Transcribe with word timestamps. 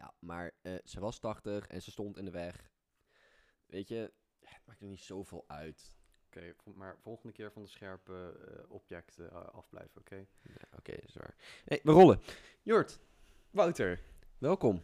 Ja, 0.00 0.14
maar 0.18 0.52
eh, 0.62 0.74
ze 0.84 1.00
was 1.00 1.18
80 1.18 1.66
en 1.66 1.82
ze 1.82 1.90
stond 1.90 2.16
in 2.16 2.24
de 2.24 2.30
weg. 2.30 2.70
Weet 3.66 3.88
je, 3.88 4.12
het 4.40 4.62
maakt 4.66 4.80
er 4.80 4.86
niet 4.86 5.00
zoveel 5.00 5.44
uit. 5.46 5.94
Oké, 6.26 6.54
maar 6.74 6.98
volgende 6.98 7.32
keer 7.32 7.52
van 7.52 7.62
de 7.62 7.68
scherpe 7.68 8.46
eh, 8.48 8.70
objecten 8.70 9.30
eh, 9.30 9.44
afblijven, 9.46 10.00
oké? 10.00 10.16
Ja, 10.42 10.54
Oké, 10.76 10.92
dat 10.92 11.08
is 11.08 11.14
waar. 11.14 11.34
hey, 11.64 11.80
we 11.82 11.92
rollen. 11.92 12.20
Jort, 12.62 13.00
Wouter, 13.50 14.00
Welkom. 14.38 14.82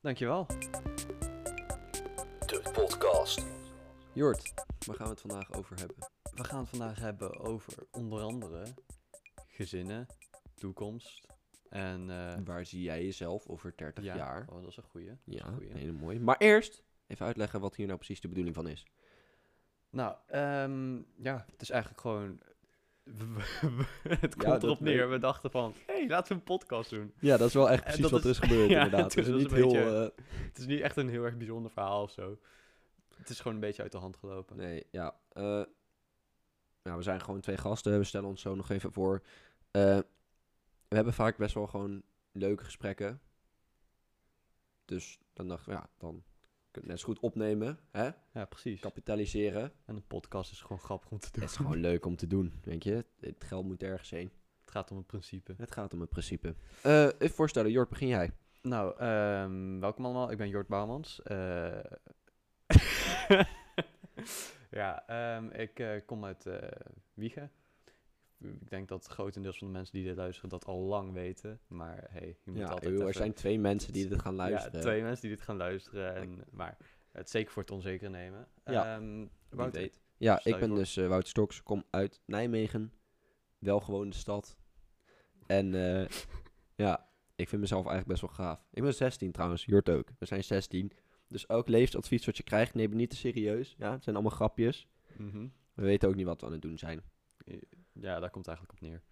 dankjewel. 0.00 0.46
De 2.46 2.70
podcast. 2.72 3.46
Jort, 4.12 4.54
waar 4.86 4.96
gaan 4.96 5.06
we 5.06 5.12
het 5.12 5.20
vandaag 5.20 5.52
over 5.52 5.78
hebben? 5.78 5.96
We 6.34 6.44
gaan 6.44 6.60
het 6.60 6.68
vandaag 6.68 6.98
hebben 6.98 7.38
over 7.38 7.86
onder 7.90 8.22
andere 8.22 8.74
gezinnen, 9.46 10.06
toekomst 10.54 11.26
en... 11.70 12.10
eh, 12.10 12.34
Waar 12.44 12.64
zie 12.64 12.82
jij 12.82 13.04
jezelf 13.04 13.46
over 13.46 13.72
30 13.76 14.04
ja, 14.04 14.16
jaar? 14.16 14.46
Oh, 14.50 14.60
dat 14.60 14.70
is 14.70 14.76
een 14.76 14.82
goeie. 14.82 15.10
Ja, 15.24 15.46
een 15.46 15.76
hele 15.76 15.92
mooie. 15.92 16.20
Maar 16.20 16.36
eerst 16.38 16.82
even 17.06 17.26
uitleggen 17.26 17.60
wat 17.60 17.74
hier 17.74 17.86
nou 17.86 17.98
precies 17.98 18.20
de 18.20 18.28
bedoeling 18.28 18.54
van 18.54 18.68
is. 18.68 18.86
Nou, 19.90 20.14
ehm, 20.26 20.96
ja, 21.22 21.44
het 21.50 21.60
is 21.62 21.70
eigenlijk 21.70 22.00
gewoon... 22.00 22.40
het 24.08 24.36
komt 24.36 24.62
erop 24.62 24.80
neer. 24.80 25.10
We 25.10 25.18
dachten 25.18 25.50
van, 25.50 25.74
hé, 25.86 25.94
hey, 25.94 26.08
laten 26.08 26.28
we 26.32 26.38
een 26.38 26.44
podcast 26.44 26.90
doen. 26.90 27.12
Ja, 27.20 27.36
dat 27.36 27.48
is 27.48 27.54
wel 27.54 27.70
echt 27.70 27.84
En 27.84 27.92
precies 27.92 28.10
wat 28.10 28.24
er 28.24 28.30
is- 28.30 28.38
gebeurd 28.38 28.70
ja, 28.70 28.84
inderdaad. 28.84 29.14
het 29.14 29.26
is 29.26 29.32
is 29.34 29.42
niet 29.42 29.50
heel... 29.52 29.68
beetje- 29.72 30.12
eh, 30.16 30.24
Het 30.46 30.58
is 30.58 30.66
niet 30.66 30.80
echt 30.80 30.96
een 30.96 31.08
heel 31.08 31.24
erg 31.24 31.36
bijzonder 31.36 31.70
verhaal 31.70 32.02
of 32.02 32.10
zo. 32.10 32.38
Het 33.16 33.28
is 33.28 33.36
gewoon 33.38 33.54
een 33.54 33.60
beetje 33.60 33.82
uit 33.82 33.92
de 33.92 33.98
hand 33.98 34.16
gelopen. 34.16 34.56
Nee, 34.56 34.86
ja. 34.90 35.16
eh, 35.32 35.42
nou, 36.82 36.96
we 36.96 37.02
zijn 37.02 37.20
gewoon 37.20 37.40
twee 37.40 37.56
gasten. 37.56 37.98
We 37.98 38.04
stellen 38.04 38.28
ons 38.28 38.40
zo 38.40 38.54
nog 38.54 38.70
even 38.70 38.92
voor. 38.92 39.22
We 40.90 40.96
hebben 40.96 41.14
vaak 41.14 41.36
best 41.36 41.54
wel 41.54 41.66
gewoon 41.66 42.02
leuke 42.32 42.64
gesprekken. 42.64 43.20
Dus 44.84 45.20
dan 45.32 45.48
dachten 45.48 45.72
we, 45.72 45.78
ja, 45.78 45.88
dan 45.98 46.10
kun 46.10 46.22
je 46.70 46.80
het 46.80 46.86
net 46.86 46.98
zo 46.98 47.06
goed 47.06 47.18
opnemen. 47.18 47.78
Hè? 47.90 48.10
Ja, 48.32 48.44
precies. 48.44 48.80
Kapitaliseren. 48.80 49.72
En 49.84 49.96
een 49.96 50.06
podcast 50.06 50.52
is 50.52 50.60
gewoon 50.60 50.78
grappig 50.78 51.10
om 51.10 51.18
te 51.18 51.28
doen. 51.32 51.42
Het 51.42 51.50
is 51.50 51.56
gewoon 51.56 51.80
leuk 51.90 52.06
om 52.06 52.16
te 52.16 52.26
doen, 52.26 52.52
weet 52.62 52.84
je. 52.84 53.04
Het 53.20 53.44
geld 53.44 53.64
moet 53.64 53.82
ergens 53.82 54.10
heen. 54.10 54.32
Het 54.60 54.70
gaat 54.70 54.90
om 54.90 54.96
het 54.96 55.06
principe. 55.06 55.54
Het 55.56 55.70
gaat 55.70 55.92
om 55.92 56.00
het 56.00 56.10
principe. 56.10 56.54
Eh, 56.82 57.04
even 57.04 57.34
voorstellen, 57.34 57.70
Jort, 57.70 57.88
begin 57.88 58.08
jij. 58.08 58.32
Nou, 58.62 58.96
ehm, 58.98 59.78
welkom 59.80 60.04
allemaal. 60.04 60.30
Ik 60.30 60.38
ben 60.38 60.48
Jort 60.48 60.68
Bouwmans. 60.68 61.22
Eh, 61.22 61.80
ja, 64.80 65.06
ehm, 65.06 65.48
ik 65.48 65.78
eh, 65.78 66.00
kom 66.06 66.24
uit 66.24 66.46
eh 66.46 66.68
Wiegen. 67.14 67.50
Ik 68.42 68.70
denk 68.70 68.88
dat 68.88 69.06
grotendeels 69.06 69.58
van 69.58 69.66
de 69.66 69.72
mensen 69.72 69.94
die 69.94 70.04
dit 70.04 70.16
luisteren 70.16 70.50
dat 70.50 70.64
al 70.64 70.78
lang 70.80 71.12
weten. 71.12 71.60
Maar 71.66 72.06
hey, 72.10 72.36
je 72.44 72.50
moet 72.50 72.60
Ja, 72.60 72.66
altijd 72.68 72.84
joh, 72.92 72.92
er 72.94 73.00
even- 73.08 73.14
zijn 73.14 73.32
twee 73.34 73.58
mensen 73.58 73.92
die 73.92 74.08
dit 74.08 74.20
gaan 74.22 74.34
luisteren. 74.34 74.76
Ja, 74.78 74.84
twee 74.84 75.02
mensen 75.02 75.20
die 75.28 75.36
dit 75.36 75.44
gaan 75.44 75.56
luisteren. 75.56 76.14
En, 76.14 76.44
maar 76.50 76.76
het 77.12 77.30
zeker 77.30 77.52
voor 77.52 77.62
het 77.62 77.70
onzeker 77.70 78.10
nemen. 78.10 78.48
Ja, 78.64 78.96
Ehm, 78.96 79.26
Wouter, 79.48 79.80
weet. 79.80 80.00
Ja, 80.16 80.40
ik 80.44 80.58
ben 80.58 80.68
voor. 80.68 80.78
dus 80.78 80.96
eh, 80.96 81.06
Wouter 81.08 81.28
Stoks, 81.28 81.62
kom 81.62 81.84
uit 81.90 82.20
Nijmegen. 82.26 82.92
Welgewoonde 83.58 84.16
stad. 84.16 84.56
En 85.46 85.74
eh, 85.74 86.06
ja, 86.74 87.08
ik 87.36 87.48
vind 87.48 87.60
mezelf 87.60 87.86
eigenlijk 87.86 88.20
best 88.20 88.20
wel 88.36 88.46
gaaf. 88.46 88.66
Ik 88.72 88.82
ben 88.82 88.94
16 88.94 89.32
trouwens, 89.32 89.64
Jort 89.64 89.88
ook. 89.90 90.08
We 90.18 90.26
zijn 90.26 90.44
16. 90.44 90.92
Dus 91.28 91.46
elk 91.46 91.68
leefadvies 91.68 92.26
wat 92.26 92.36
je 92.36 92.42
krijgt, 92.42 92.74
neem 92.74 92.88
het 92.88 92.98
niet 92.98 93.10
te 93.10 93.16
serieus. 93.16 93.74
Ja, 93.78 93.92
het 93.92 94.02
zijn 94.04 94.16
allemaal 94.16 94.34
grapjes. 94.36 94.88
Mhm. 95.16 95.46
We 95.74 95.82
weten 95.82 96.08
ook 96.08 96.14
niet 96.14 96.26
wat 96.26 96.40
we 96.40 96.46
aan 96.46 96.52
het 96.52 96.62
doen 96.62 96.78
zijn. 96.78 97.02
Ja, 97.92 98.20
daar 98.20 98.30
komt 98.30 98.46
het 98.46 98.56
eigenlijk 98.56 98.72
op 98.72 98.88
neer. 98.88 99.02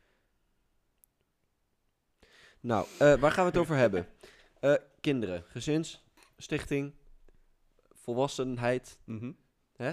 Nou, 2.61 2.87
eh, 2.99 3.15
waar 3.15 3.33
gaan 3.33 3.45
we 3.45 3.51
het 3.51 3.61
over 3.61 3.77
hebben? 3.77 4.07
Eh, 4.61 4.75
kinderen, 5.01 5.45
gezins, 5.47 6.05
stichting, 6.37 6.95
volwassenheid. 7.93 8.99
Mhm. 9.05 9.33
Hè? 9.77 9.93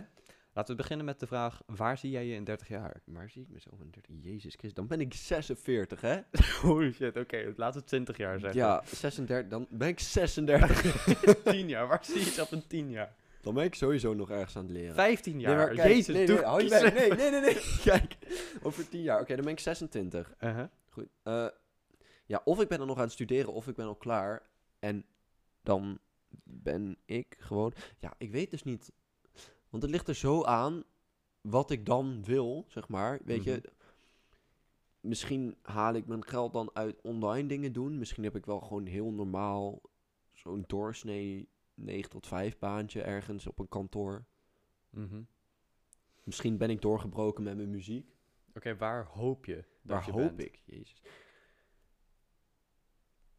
Laten 0.54 0.76
we 0.76 0.82
beginnen 0.82 1.06
met 1.06 1.20
de 1.20 1.28
vraag, 1.28 1.62
waar 1.66 1.98
zie 1.98 2.12
jij 2.12 2.26
je 2.26 2.36
in 2.36 2.44
30 2.44 2.68
jaar? 2.68 3.02
Waar 3.06 3.30
zie 3.30 3.42
ik 3.42 3.50
mezelf 3.50 3.80
in 3.80 3.90
30? 3.90 4.16
Jezus 4.22 4.54
Christus, 4.54 4.74
dan 4.74 4.88
ben 4.88 5.00
ik 5.00 5.14
46, 5.14 6.02
hè? 6.02 6.20
Holy 6.62 6.92
shit, 6.92 7.18
oké, 7.18 7.54
laten 7.56 7.80
we 7.80 7.88
20 7.88 8.18
jaar 8.18 8.40
zeggen. 8.40 8.60
Ja, 8.60 8.84
36, 8.86 9.50
dan 9.50 9.68
ben 9.70 9.88
ik 9.88 10.00
36. 10.00 11.44
10 11.44 11.68
jaar, 11.76 11.88
waar 11.88 12.06
zie 12.06 12.20
je 12.20 12.26
jezelf 12.26 12.52
in 12.52 12.68
10 12.68 12.90
jaar? 12.90 13.16
Dan 13.46 13.54
ben 13.54 13.64
ik 13.64 13.76
sowieso 13.76 14.14
nog 14.14 14.30
ergens 14.30 14.56
aan 14.56 14.64
het 14.64 14.72
leren. 14.72 14.96
15 14.96 15.40
jaar, 15.40 15.56
Nee, 15.56 15.66
maar 15.66 15.76
kijk, 15.76 15.88
jezus, 15.88 16.28
doe 16.28 16.42
nee, 17.16 17.32
nee, 17.32 17.42
nee. 17.42 17.58
Kijk, 17.84 18.18
over 18.64 18.90
10 18.90 19.02
jaar. 19.02 19.20
Oké, 19.22 19.36
dan 19.36 19.44
ben 19.44 19.54
ik 19.54 19.60
26. 19.60 20.34
Uh-huh. 20.42 20.66
Goed. 20.90 21.08
eh, 21.24 21.48
ja, 22.26 22.42
of 22.44 22.62
ik 22.62 22.68
ben 22.68 22.80
er 22.80 22.86
nog 22.86 22.98
aan 22.98 23.04
het 23.04 23.12
studeren, 23.12 23.54
of 23.54 23.68
ik 23.68 23.76
ben 23.76 23.86
al 23.86 23.96
klaar. 23.96 24.50
En 24.80 25.06
dan 25.64 26.00
ben 26.44 26.98
ik 27.06 27.36
gewoon... 27.40 27.74
Ja, 27.98 28.14
ik 28.18 28.32
weet 28.32 28.52
dus 28.52 28.64
niet. 28.64 28.92
Want 29.70 29.84
het 29.84 29.92
ligt 29.92 30.08
er 30.08 30.16
zo 30.16 30.44
aan 30.44 30.84
wat 31.42 31.72
ik 31.72 31.86
dan 31.86 32.24
wil, 32.24 32.66
zeg 32.68 32.88
maar. 32.88 33.20
Weet 33.26 33.44
je, 33.44 33.52
Mhm. 33.52 33.68
misschien 35.00 35.56
haal 35.62 35.94
ik 35.94 36.06
mijn 36.08 36.26
geld 36.26 36.54
dan 36.54 36.70
uit 36.74 37.02
online 37.02 37.48
dingen 37.48 37.74
doen. 37.74 37.98
Misschien 37.98 38.24
heb 38.24 38.36
ik 38.36 38.46
wel 38.46 38.60
gewoon 38.60 38.86
heel 38.86 39.12
normaal 39.12 39.82
zo'n 40.32 40.64
doorsnee 40.68 41.48
9 41.76 42.10
tot 42.10 42.28
5 42.28 42.58
baantje 42.58 43.02
ergens 43.02 43.48
op 43.48 43.60
een 43.60 43.68
kantoor. 43.68 44.26
Mhm. 44.90 45.22
Misschien 46.24 46.58
ben 46.58 46.70
ik 46.70 46.82
doorgebroken 46.82 47.44
met 47.44 47.56
mijn 47.56 47.70
muziek. 47.70 48.16
Oké, 48.54 48.76
waar 48.76 49.06
hoop 49.06 49.46
je 49.46 49.56
dat 49.56 49.66
Waar 49.82 50.06
je 50.06 50.12
hoop 50.12 50.38
bent? 50.38 50.42
ik? 50.42 50.62
Jezus. 50.66 51.02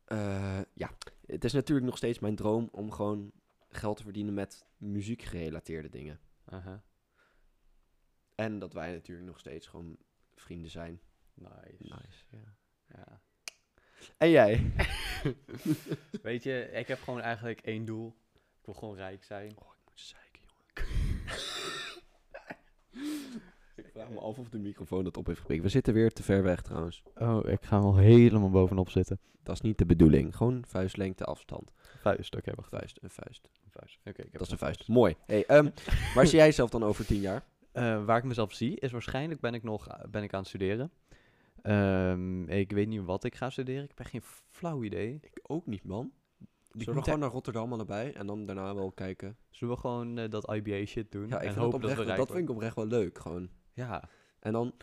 Eh, 0.05 0.61
ja, 0.75 0.97
het 1.27 1.45
is 1.45 1.53
natuurlijk 1.53 1.87
nog 1.87 1.97
steeds 1.97 2.19
mijn 2.19 2.37
droom 2.37 2.69
om 2.73 2.93
gewoon 2.93 3.33
geld 3.69 3.97
te 3.97 4.03
verdienen 4.03 4.35
met 4.35 4.67
muziekgerelateerde 4.77 5.89
dingen. 5.89 6.21
En 8.35 8.59
dat 8.59 8.73
wij 8.73 8.93
natuurlijk 8.93 9.27
nog 9.27 9.39
steeds 9.39 9.67
gewoon 9.67 9.97
vrienden 10.35 10.71
zijn. 10.71 11.01
Nice. 11.35 11.77
Nice, 11.79 12.25
ja. 12.31 12.57
Ja. 12.87 13.21
En 14.17 14.31
jij? 14.31 14.73
Weet 16.23 16.43
je, 16.43 16.71
ik 16.73 16.89
heb 16.89 17.01
gewoon 17.01 17.21
eigenlijk 17.21 17.61
één 17.61 17.85
doel. 17.85 18.17
Ik 18.66 18.72
wil 18.72 18.81
gewoon 18.81 18.97
rijk 18.97 19.25
zijn. 19.25 19.50
Oh, 19.50 19.72
ik 19.72 19.88
moet 19.88 20.00
zeiken, 20.00 20.43
jongen. 20.47 20.99
ik 23.84 23.87
vraag 23.93 24.09
me 24.09 24.21
af 24.21 24.38
of 24.38 24.49
de 24.49 24.59
microfoon 24.59 25.04
dat 25.04 25.16
op 25.16 25.27
heeft 25.27 25.41
gepikt. 25.41 25.62
We 25.62 25.69
zitten 25.69 25.94
weer 25.94 26.12
te 26.12 26.22
ver 26.22 26.43
weg 26.43 26.62
trouwens. 26.62 27.03
Oh, 27.15 27.49
ik 27.49 27.62
ga 27.62 27.78
al 27.78 27.97
helemaal 27.97 28.50
bovenop 28.50 28.91
zitten. 28.91 29.21
Dat 29.43 29.54
is 29.54 29.60
niet 29.60 29.78
de 29.78 29.87
bedoeling. 29.87 30.37
Gewoon 30.37 30.65
vuistlengte 30.66 31.25
afstand. 31.25 31.72
Vuist, 31.77 32.37
oké, 32.37 32.53
wacht. 32.54 32.69
Vuist, 32.69 32.99
een 33.03 33.10
vuist. 33.10 33.49
Een 33.65 33.71
vuist. 33.71 33.99
Oké, 33.99 34.10
ik 34.10 34.16
heb 34.16 34.32
Dat 34.32 34.47
is 34.47 34.50
een 34.50 34.59
vuist. 34.59 34.88
Mooi. 34.88 35.16
Hey, 35.27 35.47
ehm, 35.47 35.71
waar 36.15 36.27
zie 36.27 36.37
jij 36.37 36.47
jezelf 36.47 36.71
dan 36.71 36.84
over 36.84 37.06
tien 37.06 37.21
jaar? 37.21 37.44
Eh, 37.72 38.04
waar 38.04 38.19
ik 38.19 38.25
mezelf 38.25 38.53
zie, 38.53 38.81
is 38.81 38.93
waarschijnlijk 38.93 39.41
ben 39.41 39.54
ik 39.54 39.62
nog 39.62 39.87
ben 40.10 40.22
ik 40.22 40.33
aan 40.33 40.41
het 40.41 40.48
studeren. 40.48 40.91
Ehm, 41.62 42.48
ik 42.48 42.71
weet 42.71 42.88
niet 42.88 43.04
wat 43.04 43.25
ik 43.25 43.34
ga 43.34 43.50
studeren. 43.50 43.84
Ik 43.84 43.93
heb 43.94 44.06
geen 44.06 44.22
flauw 44.50 44.83
idee. 44.83 45.19
Ik 45.22 45.41
ook 45.43 45.66
niet, 45.66 45.84
man. 45.84 46.12
Ik 46.77 46.83
Zullen 46.83 46.99
we 46.99 47.05
gewoon 47.05 47.19
naar 47.21 47.31
Rotterdam 47.31 47.73
allebei 47.73 48.11
en 48.11 48.27
dan 48.27 48.47
daarna 48.47 48.75
wel 48.75 48.93
kijken? 48.93 49.37
Zullen 49.51 49.75
we 49.75 49.81
gewoon 49.81 50.19
eh, 50.19 50.31
dat 50.31 50.53
IBA 50.55 50.85
shit 50.85 51.13
doen? 51.13 51.29
Ja, 51.29 51.37
ik 51.41 51.47
en 51.49 51.55
vind 51.55 51.73
dat, 51.73 51.81
dat, 51.81 51.91
we 52.29 52.33
vind 52.35 52.49
ik 52.49 52.51
oprecht 52.51 52.77
wel 52.77 52.87
leuk, 52.87 53.19
gewoon. 53.19 53.49
Ja, 53.73 54.09
En 54.41 54.53
dan, 54.53 54.75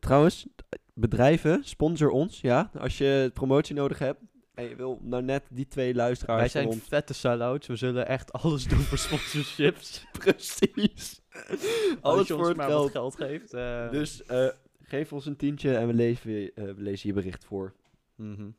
trouwens, 0.00 0.46
bedrijven, 0.94 1.64
sponsor 1.64 2.10
ons, 2.10 2.40
ja. 2.40 2.70
Als 2.78 2.98
je 2.98 3.30
promotie 3.34 3.74
nodig 3.74 3.98
hebt 3.98 4.20
en 4.54 4.68
je 4.68 4.76
wil 4.76 4.98
nou 5.02 5.22
net 5.22 5.44
die 5.50 5.68
twee 5.68 5.94
luisteraars 5.94 6.52
wij 6.52 6.62
zijn 6.62 6.80
vette 6.80 7.14
sell-outs. 7.14 7.66
We 7.66 7.76
zullen 7.76 8.06
echt 8.06 8.32
alles 8.32 8.64
doen 8.64 8.78
voor 8.78 8.98
sponsorships. 8.98 10.06
Precies. 10.18 11.20
Alles 12.00 12.26
voor 12.28 12.48
het 12.48 12.60
geld. 12.62 12.82
wat 12.82 12.90
geld 12.90 13.16
geeft. 13.16 13.52
eh. 13.54 13.90
Dus 13.90 14.24
eh, 14.24 14.48
geef 14.82 15.12
ons 15.12 15.26
een 15.26 15.36
tientje 15.36 15.76
en 15.76 15.86
we 15.86 15.94
lezen, 15.94 16.30
je- 16.30 16.52
we 16.54 16.74
lezen 16.76 17.08
je 17.08 17.14
bericht 17.14 17.44
voor. 17.44 17.74
Mhm. 18.14 18.50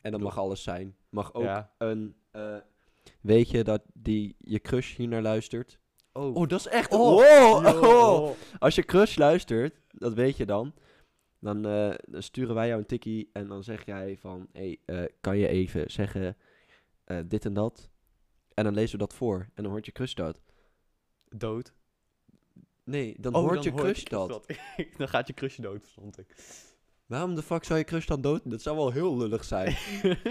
En 0.00 0.10
dat 0.10 0.20
Doe. 0.20 0.28
mag 0.28 0.38
alles 0.38 0.62
zijn. 0.62 0.96
Mag 1.08 1.34
ook 1.34 1.42
Ja. 1.42 1.72
een... 1.78 2.14
eh, 2.32 2.56
weet 3.20 3.50
je 3.50 3.64
dat 3.64 3.82
die, 3.94 4.36
je 4.38 4.60
crush 4.60 4.96
hier 4.96 5.08
naar 5.08 5.22
luistert? 5.22 5.78
Oh, 6.12 6.36
Oh, 6.36 6.48
dat 6.48 6.60
is 6.60 6.66
echt... 6.66 6.92
Oh, 6.92 7.16
Oh, 7.16 7.82
oh. 7.82 8.30
Als 8.58 8.74
je 8.74 8.82
crush 8.82 9.16
luistert, 9.16 9.80
dat 9.88 10.14
weet 10.14 10.36
je 10.36 10.46
dan. 10.46 10.74
Dan, 11.38 11.66
eh, 11.66 11.94
dan 12.08 12.22
sturen 12.22 12.54
wij 12.54 12.66
jou 12.66 12.80
een 12.80 12.86
tikkie 12.86 13.30
en 13.32 13.48
dan 13.48 13.64
zeg 13.64 13.86
jij 13.86 14.16
van... 14.16 14.48
Hey, 14.52 14.78
eh, 14.84 15.02
kan 15.20 15.38
je 15.38 15.48
even 15.48 15.90
zeggen 15.90 16.36
eh, 17.04 17.18
dit 17.26 17.44
en 17.44 17.52
dat? 17.54 17.90
En 18.54 18.64
dan 18.64 18.74
lezen 18.74 18.92
we 18.98 19.04
dat 19.06 19.14
voor. 19.14 19.48
En 19.54 19.62
dan 19.62 19.72
hoort 19.72 19.86
je 19.86 19.92
crush 19.92 20.14
dat. 20.14 20.40
dood. 21.28 21.72
Nee, 22.84 23.16
dan 23.18 23.34
Oh, 23.34 23.40
hoort 23.42 23.62
je 23.62 23.70
hoort 23.70 23.82
crush 23.82 24.02
dat. 24.02 24.46
dan 24.98 25.08
gaat 25.08 25.26
je 25.26 25.34
crush 25.34 25.56
dood, 25.58 25.80
verstond 25.80 26.18
ik. 26.18 26.26
Waarom 27.12 27.34
de 27.34 27.42
fuck 27.42 27.64
zou 27.64 27.78
je 27.78 27.84
crush 27.84 28.06
dan 28.06 28.20
dood? 28.20 28.40
Dat 28.50 28.62
zou 28.62 28.76
wel 28.76 28.90
heel 28.90 29.16
lullig 29.16 29.44
zijn. 29.44 29.74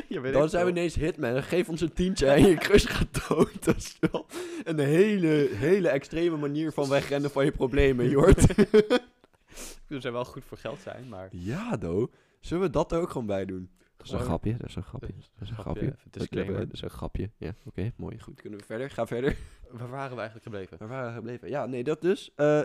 Ja, 0.10 0.22
weet 0.22 0.34
dan 0.34 0.44
ik 0.44 0.50
zijn 0.50 0.66
we 0.66 0.72
ineens 0.72 0.96
hitman. 0.96 1.44
Geef 1.44 1.70
ons 1.70 1.82
een 1.82 1.94
tientje 1.94 2.28
en 2.28 2.46
je 2.48 2.56
crush 2.56 2.86
gaat 2.88 3.28
dood. 3.30 3.64
Dat 3.66 3.76
is 3.76 3.98
wel 4.00 4.26
een 4.64 4.80
hele, 4.80 5.50
hele 5.54 5.90
extreme 5.90 6.38
manier 6.38 6.72
van 6.72 6.90
wegrennen 6.90 7.32
van 7.32 7.46
je 7.46 7.52
problemen, 7.52 8.10
Jort. 8.10 8.40
Ze 9.90 10.00
zijn 10.00 10.14
wel 10.14 10.26
goed 10.26 10.46
voor 10.46 10.58
geld 10.58 10.80
zijn, 10.80 11.08
maar... 11.10 11.30
ja, 11.32 11.78
do. 11.78 12.12
Zullen 12.40 12.64
we 12.64 12.70
dat 12.70 12.92
er 12.92 13.00
ook 13.00 13.10
gewoon 13.10 13.28
bij 13.28 13.46
doen? 13.46 13.70
Dat 13.98 14.06
is 14.06 14.12
een 14.12 14.20
Gewoon- 14.20 14.26
grapje, 14.40 14.58
dat 14.58 14.70
is 14.70 14.76
een 14.76 14.84
grapje. 14.84 15.08
Dat 15.08 15.42
is 15.42 15.50
een 15.50 15.56
grapje, 15.56 15.96
disclaimer. 16.10 16.60
Dat 16.60 16.74
is 16.74 16.82
een 16.82 16.90
grapje. 16.90 17.32
Ja, 17.38 17.56
oké, 17.66 17.92
mooi. 17.98 18.20
Goed, 18.20 18.42
kunnen 18.42 18.60
we 18.60 18.66
verder? 18.66 18.90
Ga 18.90 19.08
verder. 19.08 19.38
Waar 19.70 19.90
waren 19.90 20.16
we 20.16 20.22
eigenlijk 20.22 20.44
gebleven? 20.44 20.78
Waar 20.78 20.88
waren 20.88 21.08
we 21.10 21.16
gebleven? 21.16 21.50
Ja, 21.50 21.66
nee, 21.66 21.84
dat 21.84 22.02
dus. 22.02 22.32
eh, 22.36 22.62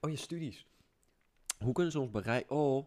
Oh, 0.00 0.10
je 0.10 0.16
studies. 0.16 0.66
hoe 1.58 1.72
kunnen 1.72 1.92
ze 1.92 2.00
ons 2.00 2.10
bereiken? 2.10 2.56
Oh, 2.56 2.86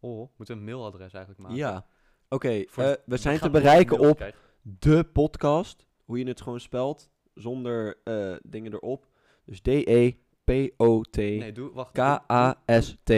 Oh, 0.00 0.18
moeten 0.36 0.54
we 0.54 0.60
een 0.60 0.64
mailadres 0.64 1.12
eigenlijk 1.12 1.38
maken? 1.42 1.56
ja. 1.56 1.86
Oké, 2.28 2.64
Voor 2.68 2.84
eh, 2.84 2.92
we 3.06 3.16
zijn 3.16 3.38
te 3.38 3.50
bereiken 3.50 3.98
op 3.98 4.16
krijgen. 4.16 4.38
de 4.62 5.04
podcast. 5.04 5.86
Hoe 6.04 6.18
je 6.18 6.24
het 6.26 6.40
gewoon 6.40 6.60
spelt. 6.60 7.10
Zonder 7.34 8.00
eh, 8.04 8.36
dingen 8.42 8.72
erop. 8.72 9.06
Dus 9.44 9.60
D-E-P-O-T 9.60 11.16
Nee, 11.16 11.52
doe, 11.52 11.72
wacht. 11.72 11.94
doe- 11.94 12.04
doe- 12.04 12.18
K-A-S-T 12.26 13.10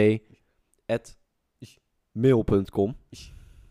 at 0.85 1.17
mail.com. 2.11 2.95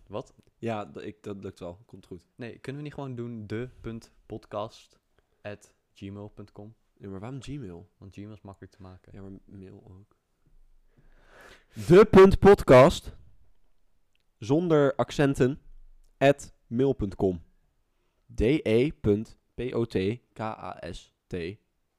Wat? 0.07 0.35
Ja, 0.59 0.91
d- 0.91 0.97
ik, 1.03 1.23
dat 1.23 1.43
lukt 1.43 1.59
wel. 1.59 1.79
Komt 1.87 2.07
goed. 2.07 2.27
Nee, 2.37 2.59
kunnen 2.59 2.81
we 2.83 2.87
niet 2.87 2.97
gewoon 2.97 3.15
doen 3.15 3.47
de.podcast 3.47 4.99
at 5.43 5.75
gmail.com? 5.93 6.75
Ja, 6.99 7.09
maar 7.09 7.21
waarom 7.21 7.43
Gmail? 7.43 7.89
Want 7.99 8.15
Gmail 8.15 8.33
is 8.33 8.41
makkelijk 8.41 8.73
te 8.73 8.83
maken. 8.83 9.13
Ja, 9.15 9.21
maar 9.23 9.31
mail 9.45 9.85
ook. 9.91 10.17
De.podcast 11.87 13.13
zonder 14.39 14.95
accenten 14.97 15.61
at 16.19 16.53
mail.com. 16.67 17.43
D-E.P-O-T-K-A-S-T 18.35 18.95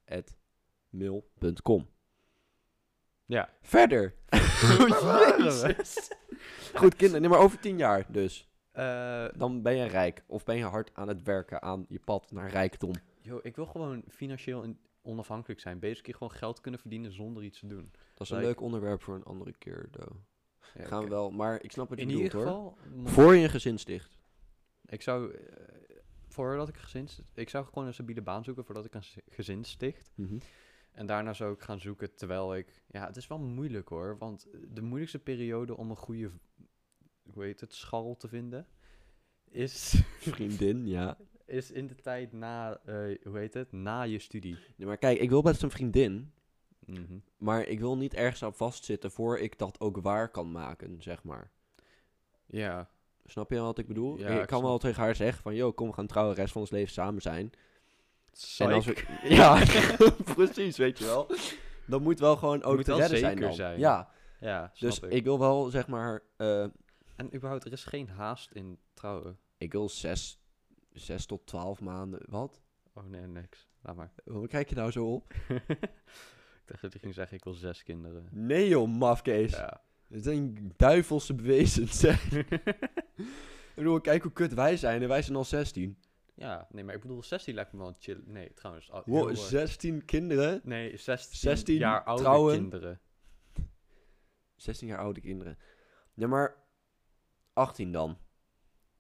at 0.06 0.36
mail.com. 0.90 1.88
Ja. 3.26 3.50
Verder. 3.62 4.14
Jezus. 5.40 6.12
Goed, 6.74 6.96
kinderen. 6.96 7.22
Nee, 7.22 7.30
maar 7.30 7.40
over 7.40 7.60
tien 7.60 7.78
jaar 7.78 8.06
dus. 8.12 8.50
Eh, 8.72 9.26
Dan 9.36 9.62
ben 9.62 9.76
je 9.76 9.86
rijk. 9.88 10.24
Of 10.28 10.44
ben 10.44 10.58
je 10.58 10.64
hard 10.64 10.90
aan 10.94 11.08
het 11.08 11.24
werken 11.24 11.62
aan 11.62 11.86
je 11.90 12.00
pad 12.00 12.32
naar 12.32 12.50
rijkdom. 12.50 12.94
yo, 13.22 13.40
ik 13.44 13.56
wil 13.56 13.66
gewoon 13.66 14.04
financieel 14.10 14.64
in- 14.64 14.80
onafhankelijk 15.02 15.60
zijn. 15.60 15.80
Basically 15.80 16.18
gewoon 16.18 16.34
geld 16.38 16.62
kunnen 16.62 16.80
verdienen 16.80 17.12
zonder 17.14 17.44
iets 17.44 17.60
te 17.60 17.68
doen. 17.68 17.92
Dat 18.14 18.22
is 18.22 18.30
een 18.30 18.36
Like- 18.38 18.48
leuk 18.50 18.62
onderwerp 18.62 19.02
voor 19.02 19.16
een 19.16 19.24
andere 19.24 19.54
keer, 19.58 19.88
though. 19.92 20.16
Ja, 20.74 20.86
Gaan 20.86 21.04
we 21.04 21.10
wel, 21.10 21.32
maar 21.32 21.64
ik 21.64 21.72
snap 21.72 21.90
wat 21.90 21.98
je 22.00 22.06
In 22.06 22.12
bedoelt, 22.12 22.26
ieder 22.34 22.48
geval, 22.48 22.78
Voor 23.04 23.36
je 23.36 23.44
een 23.44 23.50
gezin 23.50 23.78
sticht. 23.78 24.20
ik 24.86 25.02
zou, 25.02 25.34
eh, 25.34 25.98
voordat 26.28 26.70
ik 26.70 26.78
gezin, 26.78 27.08
st- 27.08 27.24
ik 27.34 27.50
zou 27.50 27.66
gewoon 27.66 27.86
een 27.88 27.94
stabiele 27.94 28.22
baan 28.22 28.44
zoeken 28.44 28.66
voordat 28.66 28.86
ik 28.86 28.94
een 28.94 29.04
gezin 29.30 29.64
sticht. 29.64 30.12
En 30.92 31.06
daarna 31.06 31.34
zou 31.34 31.54
ik 31.54 31.62
gaan 31.62 31.80
zoeken 31.80 32.16
terwijl 32.16 32.56
ik... 32.56 32.84
Ja, 32.88 33.06
het 33.08 33.16
is 33.18 33.28
wel 33.28 33.40
moeilijk 33.40 33.90
hoor. 33.90 34.18
Want 34.18 34.48
de 34.68 34.82
moeilijkste 34.82 35.20
periode 35.20 35.78
om 35.78 35.90
een 35.90 35.96
goede... 35.96 36.32
Hoe 37.34 37.44
heet 37.44 37.60
het? 37.60 37.74
Schal 37.74 38.16
te 38.18 38.28
vinden... 38.28 38.68
Is, 39.52 40.02
Vriendin, 40.20 40.88
ja. 40.88 41.18
is 41.50 41.72
in 41.72 41.88
de 41.88 41.96
tijd 41.96 42.34
na... 42.34 42.80
eh, 42.86 42.96
hoe 43.24 43.38
heet 43.38 43.54
het? 43.54 43.72
Na 43.72 44.02
je 44.02 44.20
studie. 44.20 44.58
Nee, 44.76 44.88
maar 44.88 44.98
kijk, 44.98 45.20
ik 45.20 45.30
wil 45.30 45.42
best 45.42 45.64
een 45.64 45.72
vriendin. 45.72 46.32
Mhm. 46.86 47.18
Maar 47.38 47.64
ik 47.68 47.80
wil 47.80 47.98
niet 47.98 48.14
ergens 48.14 48.44
aan 48.44 48.54
vastzitten 48.56 49.12
voor 49.12 49.40
ik 49.40 49.58
dat 49.58 49.80
ook 49.80 49.98
waar 50.02 50.30
kan 50.30 50.52
maken, 50.52 51.02
zeg 51.02 51.24
maar. 51.24 51.52
Ja. 52.46 52.90
Snap 53.26 53.50
je 53.52 53.60
wat 53.60 53.78
ik 53.78 53.88
bedoel? 53.88 54.18
Ja, 54.18 54.28
ik 54.30 54.42
ik 54.42 54.48
kan 54.48 54.62
wel 54.62 54.78
tegen 54.78 55.04
haar 55.04 55.16
zeggen 55.16 55.42
van... 55.44 55.56
Yo, 55.56 55.72
kom, 55.72 55.88
we 55.88 55.94
gaan 55.94 56.08
trouwen, 56.08 56.36
de 56.36 56.42
rest 56.42 56.54
van 56.54 56.62
ons 56.62 56.72
leven 56.72 56.94
samen 56.94 57.22
zijn. 57.22 57.52
Psych. 58.32 58.60
En 58.68 58.74
als 58.74 58.86
we, 58.86 59.06
ja, 59.24 59.64
precies, 60.36 60.78
weet 60.78 60.98
je 60.98 61.06
wel. 61.06 61.32
Dat 61.88 62.02
moet 62.02 62.20
wel 62.20 62.38
gewoon 62.38 62.64
ook 62.64 62.76
Moet 62.76 62.86
te 62.86 62.92
wel 62.92 63.00
redden 63.00 63.18
zijn 63.20 63.32
zeker 63.32 63.46
dan. 63.48 63.56
zijn. 63.56 63.80
Ja, 63.80 64.10
Ja, 64.40 64.72
snap 64.74 64.90
dus 64.90 65.00
ik. 65.00 65.12
ik. 65.12 65.24
wil 65.24 65.40
wel, 65.40 65.70
zeg 65.70 65.88
maar... 65.88 66.22
eh, 66.38 66.64
En 67.16 67.36
überhaupt, 67.36 67.66
er 67.66 67.72
is 67.72 67.84
geen 67.84 68.10
haast 68.10 68.52
in 68.52 68.78
trouwen. 68.94 69.38
ik 69.58 69.72
wil 69.72 69.90
zes, 69.90 70.40
zes 70.92 71.26
tot 71.26 71.46
twaalf 71.46 71.80
maanden... 71.82 72.22
Wat? 72.30 72.62
Oh 72.94 73.04
nee, 73.04 73.28
niks. 73.28 73.68
Laat 73.82 73.96
maar. 73.96 74.12
Hoe 74.26 74.48
kijk 74.48 74.70
je 74.70 74.76
nou 74.76 74.92
zo 74.92 75.14
op? 75.14 75.34
ik 75.50 76.66
dacht 76.66 76.82
dat 76.82 76.94
je 76.94 77.00
ging 77.00 77.14
zeggen, 77.14 77.38
ik 77.38 77.44
wil 77.44 77.54
zes 77.54 77.84
kinderen. 77.84 78.28
Nee 78.32 78.68
joh, 78.68 78.88
mafkees. 78.88 79.52
Ja. 79.52 79.82
Het 80.08 80.24
zijn 80.24 80.74
duivelse 80.78 81.34
bewezen, 81.36 81.88
zeg. 81.88 82.32
ik 82.32 83.76
bedoel, 83.76 84.02
kijk 84.02 84.24
hoe 84.24 84.32
kut 84.32 84.54
wij 84.54 84.78
zijn 84.78 85.02
en 85.02 85.08
wij 85.08 85.22
zijn 85.22 85.38
al 85.38 85.46
16. 85.46 86.00
ja, 86.36 86.68
nee, 86.72 86.84
maar 86.84 86.96
ik 86.96 87.02
bedoel, 87.02 87.24
16 87.24 87.54
lijkt 87.54 87.72
me 87.74 87.78
wel 87.80 87.96
chill. 88.00 88.22
Nee, 88.26 88.54
trouwens. 88.54 88.92
al- 88.92 89.04
Wow, 89.06 89.18
heel, 89.18 89.30
eh, 89.30 89.36
16 89.36 90.06
kinderen? 90.06 90.62
Nee, 90.64 90.98
16, 90.98 91.38
16 91.38 91.76
jaar 91.78 92.04
oude 92.04 92.24
trouwen. 92.24 92.56
kinderen. 92.56 93.00
16 94.56 94.88
jaar 94.88 95.00
oude 95.00 95.20
kinderen. 95.22 95.58
Nee, 96.14 96.28
maar 96.28 96.56
18 97.54 97.92
dan. 97.92 98.18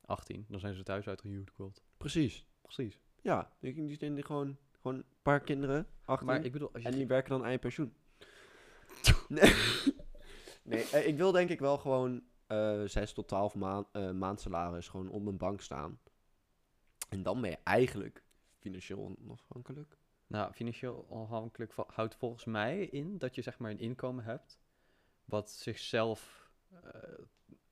18, 0.10 0.46
dan 0.50 0.60
zijn 0.60 0.74
ze 0.76 0.84
thuis 0.84 1.08
uitgehuwd. 1.08 1.52
Precies. 1.98 2.46
Precies. 2.62 3.00
Ja, 3.22 3.52
die, 3.60 3.74
die 3.74 3.98
zijn 3.98 4.26
gewoon, 4.26 4.58
gewoon 4.82 4.98
een 4.98 5.06
paar 5.22 5.40
kinderen, 5.42 5.88
18. 6.06 6.28
Maar 6.28 6.44
ik 6.46 6.52
bedoel, 6.52 6.74
als 6.74 6.82
je 6.84 6.90
en 6.90 6.96
die 6.96 7.08
werken 7.08 7.30
dan 7.30 7.44
aan 7.44 7.52
je 7.52 7.58
pensioen. 7.60 7.94
nee, 9.28 9.54
nee 10.64 10.84
eh, 10.90 11.08
ik 11.08 11.18
wil 11.18 11.32
denk 11.32 11.50
ik 11.50 11.60
wel 11.60 11.78
gewoon 11.78 12.24
eh 12.48 12.84
6 12.86 13.14
tot 13.14 13.28
12 13.28 13.56
maan, 13.56 13.86
eh 13.92 14.12
maandsalaris 14.12 14.88
gewoon 14.88 15.10
op 15.10 15.22
mijn 15.24 15.38
bank 15.38 15.62
staan. 15.62 16.00
En 17.10 17.24
dan 17.24 17.42
ben 17.42 17.50
je 17.50 17.58
eigenlijk 17.64 18.24
financieel 18.60 19.16
onafhankelijk. 19.24 19.98
Nou, 20.28 20.54
financieel 20.54 21.06
onafhankelijk 21.10 21.74
va- 21.74 21.86
houdt 21.88 22.16
volgens 22.16 22.46
mij 22.46 22.82
in 22.86 23.18
dat 23.18 23.36
je 23.36 23.42
zeg 23.42 23.60
maar 23.60 23.72
een 23.72 23.80
inkomen 23.80 24.24
hebt 24.24 24.60
wat 25.26 25.52
zichzelf, 25.52 26.50
eh, 26.84 26.90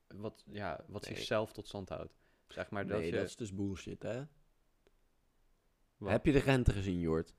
wat, 0.08 0.44
ja, 0.46 0.84
wat 0.88 1.06
Nee. 1.06 1.16
zichzelf 1.16 1.52
tot 1.52 1.66
stand 1.66 1.88
houdt. 1.88 2.17
Zeg 2.48 2.70
maar 2.70 2.86
dat 2.86 2.98
nee, 2.98 3.06
je... 3.06 3.12
dat 3.16 3.26
is 3.26 3.36
dus 3.36 3.54
bullshit, 3.54 4.02
hè? 4.02 4.22
Wat? 5.96 6.10
Heb 6.10 6.26
je 6.26 6.32
de 6.32 6.38
rente 6.38 6.72
gezien, 6.72 6.98
Jort? 7.00 7.34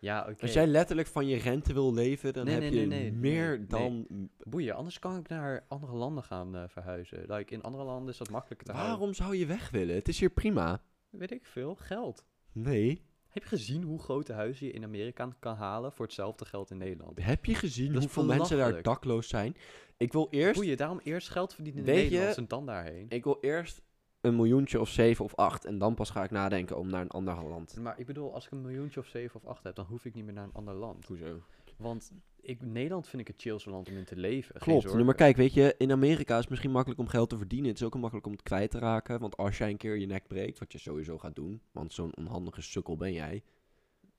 Ja, 0.00 0.26
oké. 0.30 0.42
Als 0.42 0.52
jij 0.52 0.66
letterlijk 0.66 1.08
van 1.08 1.26
je 1.26 1.36
rente 1.36 1.72
wil 1.72 1.94
leven, 1.94 2.32
dan 2.32 2.44
Nee, 2.44 2.54
heb 2.54 2.62
nee, 2.62 2.80
je 2.80 2.86
nee, 2.86 3.12
meer 3.12 3.68
dan... 3.68 4.06
Boeien, 4.38 4.74
anders 4.74 4.98
kan 4.98 5.16
ik 5.18 5.28
naar 5.28 5.64
andere 5.68 5.92
landen 5.92 6.24
gaan 6.24 6.56
eh, 6.56 6.62
verhuizen. 6.68 7.24
Like, 7.34 7.54
in 7.54 7.62
andere 7.62 7.84
landen 7.84 8.08
is 8.12 8.18
dat 8.18 8.30
makkelijker 8.30 8.66
te 8.66 8.72
houden. 8.72 8.94
Waarom 8.96 9.14
zou 9.14 9.36
je 9.36 9.46
weg 9.46 9.70
willen? 9.70 9.94
Het 9.94 10.08
is 10.08 10.18
hier 10.20 10.30
prima. 10.30 10.82
Weet 11.10 11.30
ik 11.30 11.46
veel, 11.46 11.74
geld. 11.74 12.24
Nee. 12.52 13.06
Heb 13.28 13.42
je 13.42 13.48
gezien 13.48 13.82
hoe 13.82 13.98
grote 13.98 14.32
huizen 14.32 14.66
je 14.66 14.72
in 14.72 14.84
Amerika 14.84 15.28
kan 15.38 15.56
halen 15.56 15.92
voor 15.92 16.04
hetzelfde 16.04 16.44
geld 16.44 16.70
in 16.70 16.76
Nederland? 16.78 17.22
Heb 17.24 17.44
je 17.44 17.54
gezien 17.54 17.94
hoeveel 17.96 18.24
mensen 18.24 18.58
daar 18.58 18.82
dakloos 18.82 19.28
zijn? 19.28 19.56
Ik 19.96 20.12
wil 20.12 20.28
eerst, 20.30 20.54
Boeien, 20.60 20.76
daarom 20.76 21.00
eerst 21.02 21.28
geld 21.28 21.54
verdienen 21.54 21.80
in 21.80 21.86
Weet 21.86 22.02
je- 22.04 22.10
Nederland 22.10 22.36
en 22.36 22.48
dan 22.48 22.66
daarheen. 22.66 23.06
ik 23.08 23.24
wil 23.24 23.38
eerst 23.40 23.82
een 24.20 24.36
miljoentje 24.36 24.80
of 24.80 24.88
zeven 24.88 25.24
of 25.24 25.34
acht. 25.34 25.64
En 25.64 25.78
dan 25.78 25.94
pas 25.94 26.10
ga 26.10 26.24
ik 26.24 26.30
nadenken 26.30 26.78
om 26.78 26.88
naar 26.90 27.00
een 27.00 27.10
ander 27.10 27.44
land. 27.44 27.76
Maar 27.80 27.98
ik 27.98 28.06
bedoel, 28.06 28.34
als 28.34 28.44
ik 28.46 28.50
een 28.52 28.62
miljoentje 28.62 29.00
of 29.00 29.06
zeven 29.06 29.40
of 29.40 29.46
acht 29.46 29.64
heb, 29.64 29.74
dan 29.74 29.84
hoef 29.86 30.04
ik 30.04 30.14
niet 30.14 30.24
meer 30.24 30.34
naar 30.34 30.44
een 30.44 30.52
ander 30.52 30.74
land. 30.74 31.06
Hoezo? 31.06 31.42
Want 31.76 32.12
ik, 32.40 32.62
Nederland 32.62 33.08
vind 33.08 33.22
ik 33.22 33.28
het 33.28 33.40
chillste 33.40 33.70
land 33.70 33.88
om 33.88 33.96
in 33.96 34.04
te 34.04 34.16
leven. 34.16 34.60
Klopt. 34.60 35.04
maar 35.04 35.14
kijk, 35.14 35.36
weet 35.36 35.54
je, 35.54 35.74
in 35.78 35.92
Amerika 35.92 36.34
is 36.34 36.40
het 36.40 36.48
misschien 36.48 36.70
makkelijk 36.70 37.00
om 37.00 37.08
geld 37.08 37.28
te 37.28 37.36
verdienen. 37.36 37.68
Het 37.68 37.80
is 37.80 37.86
ook 37.86 37.94
makkelijk 37.94 38.26
om 38.26 38.32
het 38.32 38.42
kwijt 38.42 38.70
te 38.70 38.78
raken. 38.78 39.20
Want 39.20 39.36
als 39.36 39.58
jij 39.58 39.70
een 39.70 39.76
keer 39.76 39.96
je 39.96 40.06
nek 40.06 40.26
breekt, 40.26 40.58
wat 40.58 40.72
je 40.72 40.78
sowieso 40.78 41.18
gaat 41.18 41.34
doen. 41.34 41.60
Want 41.72 41.92
zo'n 41.92 42.16
onhandige 42.16 42.62
sukkel 42.62 42.96
ben 42.96 43.12
jij. 43.12 43.42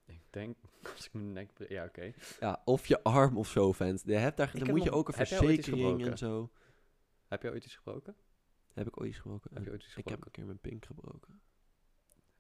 Ik 0.06 0.22
denk, 0.30 0.56
als 0.96 1.06
ik 1.06 1.14
mijn 1.14 1.32
nek... 1.34 1.54
bre- 1.54 1.66
Ja, 1.74 1.86
oké. 1.86 2.12
Ja, 2.40 2.62
of 2.66 2.86
je 2.86 3.04
arm 3.04 3.38
of 3.38 3.48
zo, 3.48 3.72
vent. 3.72 4.04
Je 4.06 4.14
hebt 4.14 4.38
daar, 4.38 4.52
dan 4.58 4.70
moet 4.70 4.84
je 4.84 4.92
ook 4.92 5.08
een 5.08 5.14
jij 5.16 5.26
verzekering 5.26 6.06
en 6.06 6.18
zo. 6.18 6.50
Heb 7.28 7.42
je 7.42 7.50
ooit 7.52 7.66
iets 7.66 7.76
gebroken? 7.76 8.16
Heb 8.74 8.88
ik 8.88 9.02
ooit 9.02 9.10
iets 9.10 9.20
gebroken? 9.20 9.52
Heb 9.54 9.64
je 9.64 9.72
ooit 9.72 9.84
iets 9.84 9.96
ik 9.96 10.08
heb 10.08 10.26
een 10.26 10.32
keer 10.32 10.46
mijn 10.46 10.60
pink 10.60 10.86
gebroken. 10.86 11.42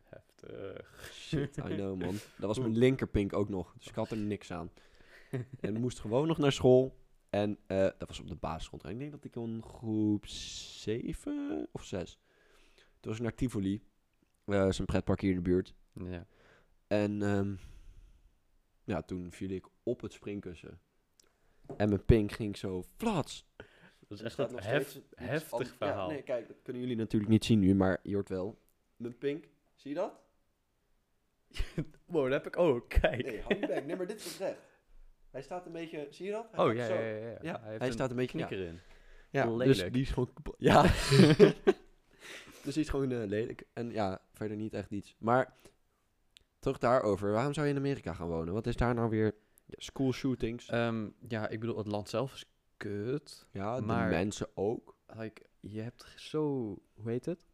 Heftig. 0.03 1.11
Shit, 1.13 1.57
I 1.57 1.61
know 1.61 2.01
man. 2.01 2.15
Dat 2.39 2.47
was 2.47 2.59
mijn 2.59 2.77
linkerpink 2.77 3.33
ook 3.33 3.49
nog. 3.49 3.73
Dus 3.77 3.87
ik 3.87 3.95
had 3.95 4.11
er 4.11 4.17
niks 4.17 4.51
aan. 4.51 4.71
En 5.59 5.79
moest 5.79 5.99
gewoon 5.99 6.27
nog 6.27 6.37
naar 6.37 6.51
school. 6.51 6.97
En 7.29 7.57
eh, 7.67 7.77
dat 7.77 8.07
was 8.07 8.19
op 8.19 8.27
de 8.27 8.35
basisschool. 8.35 8.89
Ik 8.89 8.99
denk 8.99 9.11
dat 9.11 9.23
ik 9.23 9.35
in 9.35 9.63
groep 9.63 10.27
7 10.27 11.67
of 11.71 11.83
6. 11.83 12.19
Toen 12.75 13.11
was 13.11 13.15
ik 13.15 13.21
naar 13.21 13.35
Tivoli. 13.35 13.83
Eh 14.45 14.67
is 14.67 14.79
een 14.79 14.85
pretpark 14.85 15.21
hier 15.21 15.29
in 15.29 15.35
de 15.35 15.41
buurt. 15.41 15.75
Ja. 15.93 16.27
En 16.87 17.21
ehm, 17.21 17.55
ja, 18.83 19.01
toen 19.01 19.31
viel 19.31 19.49
ik 19.49 19.67
op 19.83 20.01
het 20.01 20.13
springkussen. 20.13 20.79
En 21.77 21.89
mijn 21.89 22.05
pink 22.05 22.31
ging 22.31 22.57
zo 22.57 22.83
flats. 22.83 23.48
Dat 24.09 24.17
is 24.17 24.23
echt 24.23 24.37
een 24.37 24.59
hef- 24.59 24.99
heftig 25.15 25.73
verhaal. 25.75 26.07
Ja, 26.07 26.13
nee, 26.13 26.23
kijk, 26.23 26.47
dat 26.47 26.57
kunnen 26.63 26.81
jullie 26.81 26.97
natuurlijk 26.97 27.31
niet 27.31 27.45
zien 27.45 27.59
nu, 27.59 27.75
maar 27.75 27.99
je 28.03 28.13
hoort 28.13 28.29
wel. 28.29 28.59
Mijn 28.95 29.17
pink, 29.17 29.47
zie 29.75 29.89
je 29.89 29.95
dat? 29.97 30.13
Wow, 32.05 32.23
dat 32.23 32.31
heb 32.31 32.47
ik 32.47 32.57
ook. 32.57 32.89
Kijk. 32.89 33.25
Nee, 33.25 33.41
hou 33.41 33.59
je 33.59 33.67
bek. 33.67 33.85
Nee, 33.85 33.95
maar 33.95 34.07
dit 34.07 34.19
is 34.25 34.37
recht. 34.37 34.59
Hij 35.31 35.41
staat 35.41 35.65
een 35.65 35.71
beetje, 35.71 36.07
zie 36.09 36.25
je 36.25 36.31
dat? 36.31 36.47
Hij 36.51 36.65
Oh, 36.65 36.73
ja, 36.73 36.85
zo. 36.87 36.93
ja, 36.93 36.99
ja, 36.99 37.27
ja. 37.27 37.37
Ja, 37.41 37.61
heeft 37.63 37.79
hij 37.79 37.91
staat 37.91 38.09
een 38.09 38.15
beetje, 38.15 38.37
knikker 38.37 38.59
in. 38.67 38.79
Ja, 39.29 39.45
dus 39.45 39.57
Lelijk. 39.57 39.93
die 39.93 40.01
is 40.01 40.09
gewoon 40.09 40.33
kapot. 40.33 40.55
Ja. 40.57 40.81
dus 42.63 42.73
die 42.73 42.83
is 42.83 42.89
gewoon 42.89 43.11
eh, 43.11 43.27
lelijk. 43.27 43.63
En 43.73 43.91
ja, 43.91 44.21
verder 44.33 44.57
niet 44.57 44.73
echt 44.73 44.91
iets. 44.91 45.15
Maar, 45.19 45.53
terug 46.59 46.77
daarover. 46.77 47.31
Waarom 47.31 47.53
zou 47.53 47.65
je 47.67 47.71
in 47.73 47.77
Amerika 47.79 48.13
gaan 48.13 48.27
wonen? 48.27 48.53
Wat 48.53 48.67
is 48.67 48.75
daar 48.75 48.93
nou 48.93 49.09
weer? 49.09 49.35
Ja, 49.65 49.75
school 49.77 50.11
shootings. 50.13 50.67
Ehm, 50.69 51.09
ja, 51.27 51.47
ik 51.47 51.59
bedoel, 51.59 51.77
het 51.77 51.87
land 51.87 52.09
zelf 52.09 52.33
is 52.33 52.45
kut. 52.79 53.47
ja, 53.51 53.75
de 53.75 53.81
maar- 53.85 54.09
mensen 54.09 54.47
ook. 54.53 54.95
Like, 55.07 55.41
je 55.59 55.81
hebt 55.81 56.05
zo, 56.15 56.41
hoe 56.93 57.09
heet 57.11 57.25
het? 57.25 57.45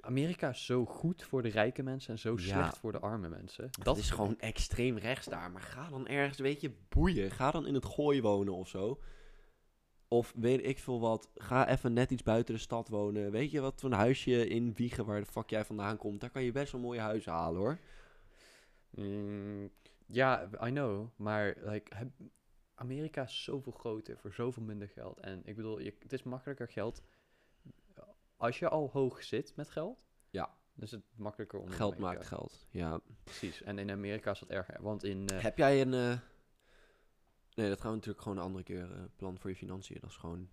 Amerika 0.00 0.48
is 0.48 0.64
zo 0.66 0.84
goed 0.84 1.22
voor 1.22 1.42
de 1.42 1.48
rijke 1.48 1.82
mensen 1.82 2.12
en 2.12 2.18
zo 2.18 2.32
Ja. 2.32 2.38
slecht 2.38 2.78
voor 2.78 2.92
de 2.92 2.98
arme 3.00 3.28
mensen. 3.28 3.70
Dat 3.82 3.96
is 3.98 4.10
gewoon 4.10 4.38
extreem 4.38 4.96
rechts 4.98 5.26
daar. 5.26 5.50
Maar 5.50 5.62
ga 5.62 5.88
dan 5.90 6.06
ergens, 6.06 6.38
weet 6.38 6.60
je, 6.60 6.72
boeien. 6.88 7.30
Ga 7.30 7.50
dan 7.50 7.66
in 7.66 7.74
het 7.74 7.84
gooi 7.84 8.20
wonen 8.22 8.54
of 8.54 8.68
zo. 8.68 9.00
Of 10.08 10.32
weet 10.36 10.64
ik 10.66 10.78
veel 10.78 11.00
wat. 11.00 11.30
Ga 11.34 11.68
even 11.68 11.92
net 11.92 12.10
iets 12.10 12.22
buiten 12.22 12.54
de 12.54 12.60
stad 12.60 12.88
wonen. 12.88 13.30
Weet 13.30 13.50
je 13.50 13.60
wat, 13.60 13.82
een 13.82 13.92
huisje 13.92 14.48
in 14.48 14.74
Wiegen 14.74 15.04
waar 15.04 15.20
de 15.20 15.26
fuck 15.26 15.50
jij 15.50 15.64
vandaan 15.64 15.96
komt. 15.96 16.20
Daar 16.20 16.30
kan 16.30 16.42
je 16.42 16.52
best 16.52 16.72
wel 16.72 16.80
mooie 16.80 17.00
huizen 17.00 17.32
halen 17.32 17.60
hoor. 17.60 17.78
Mm, 18.90 19.70
ja, 20.06 20.48
I 20.64 20.70
know. 20.70 21.08
Maar 21.16 21.56
like, 21.60 21.96
heb- 21.96 22.10
Amerika 22.82 23.22
is 23.22 23.44
zoveel 23.44 23.72
groter 23.72 24.18
voor 24.18 24.32
zoveel 24.32 24.62
minder 24.62 24.88
geld. 24.88 25.20
En 25.20 25.42
ik 25.44 25.56
bedoel, 25.56 25.78
je, 25.80 25.94
het 25.98 26.12
is 26.12 26.22
makkelijker 26.22 26.68
geld. 26.68 27.02
Als 28.36 28.58
je 28.58 28.68
al 28.68 28.90
hoog 28.92 29.22
zit 29.22 29.56
met 29.56 29.70
geld, 29.70 30.06
Ja. 30.30 30.54
is 30.76 30.90
het 30.90 31.02
makkelijker 31.16 31.58
om. 31.60 31.68
Geld 31.68 31.94
Amerika. 31.94 32.12
maakt 32.14 32.26
geld. 32.26 32.66
Ja. 32.70 33.00
Precies. 33.24 33.62
En 33.62 33.78
in 33.78 33.90
Amerika 33.90 34.30
is 34.30 34.38
dat 34.38 34.48
erger. 34.48 34.82
Want 34.82 35.04
in. 35.04 35.28
eh, 35.28 35.40
Heb 35.42 35.58
jij 35.58 35.80
een... 35.80 35.94
eh, 35.94 36.18
Nee, 37.54 37.68
dat 37.68 37.80
gaan 37.80 37.90
we 37.90 37.96
natuurlijk 37.96 38.22
gewoon 38.22 38.38
een 38.38 38.44
andere 38.44 38.64
keer 38.64 38.92
eh 38.92 39.02
plan 39.16 39.38
voor 39.38 39.50
je 39.50 39.56
financiën. 39.56 39.98
Dat 40.00 40.10
is 40.10 40.16
gewoon... 40.16 40.48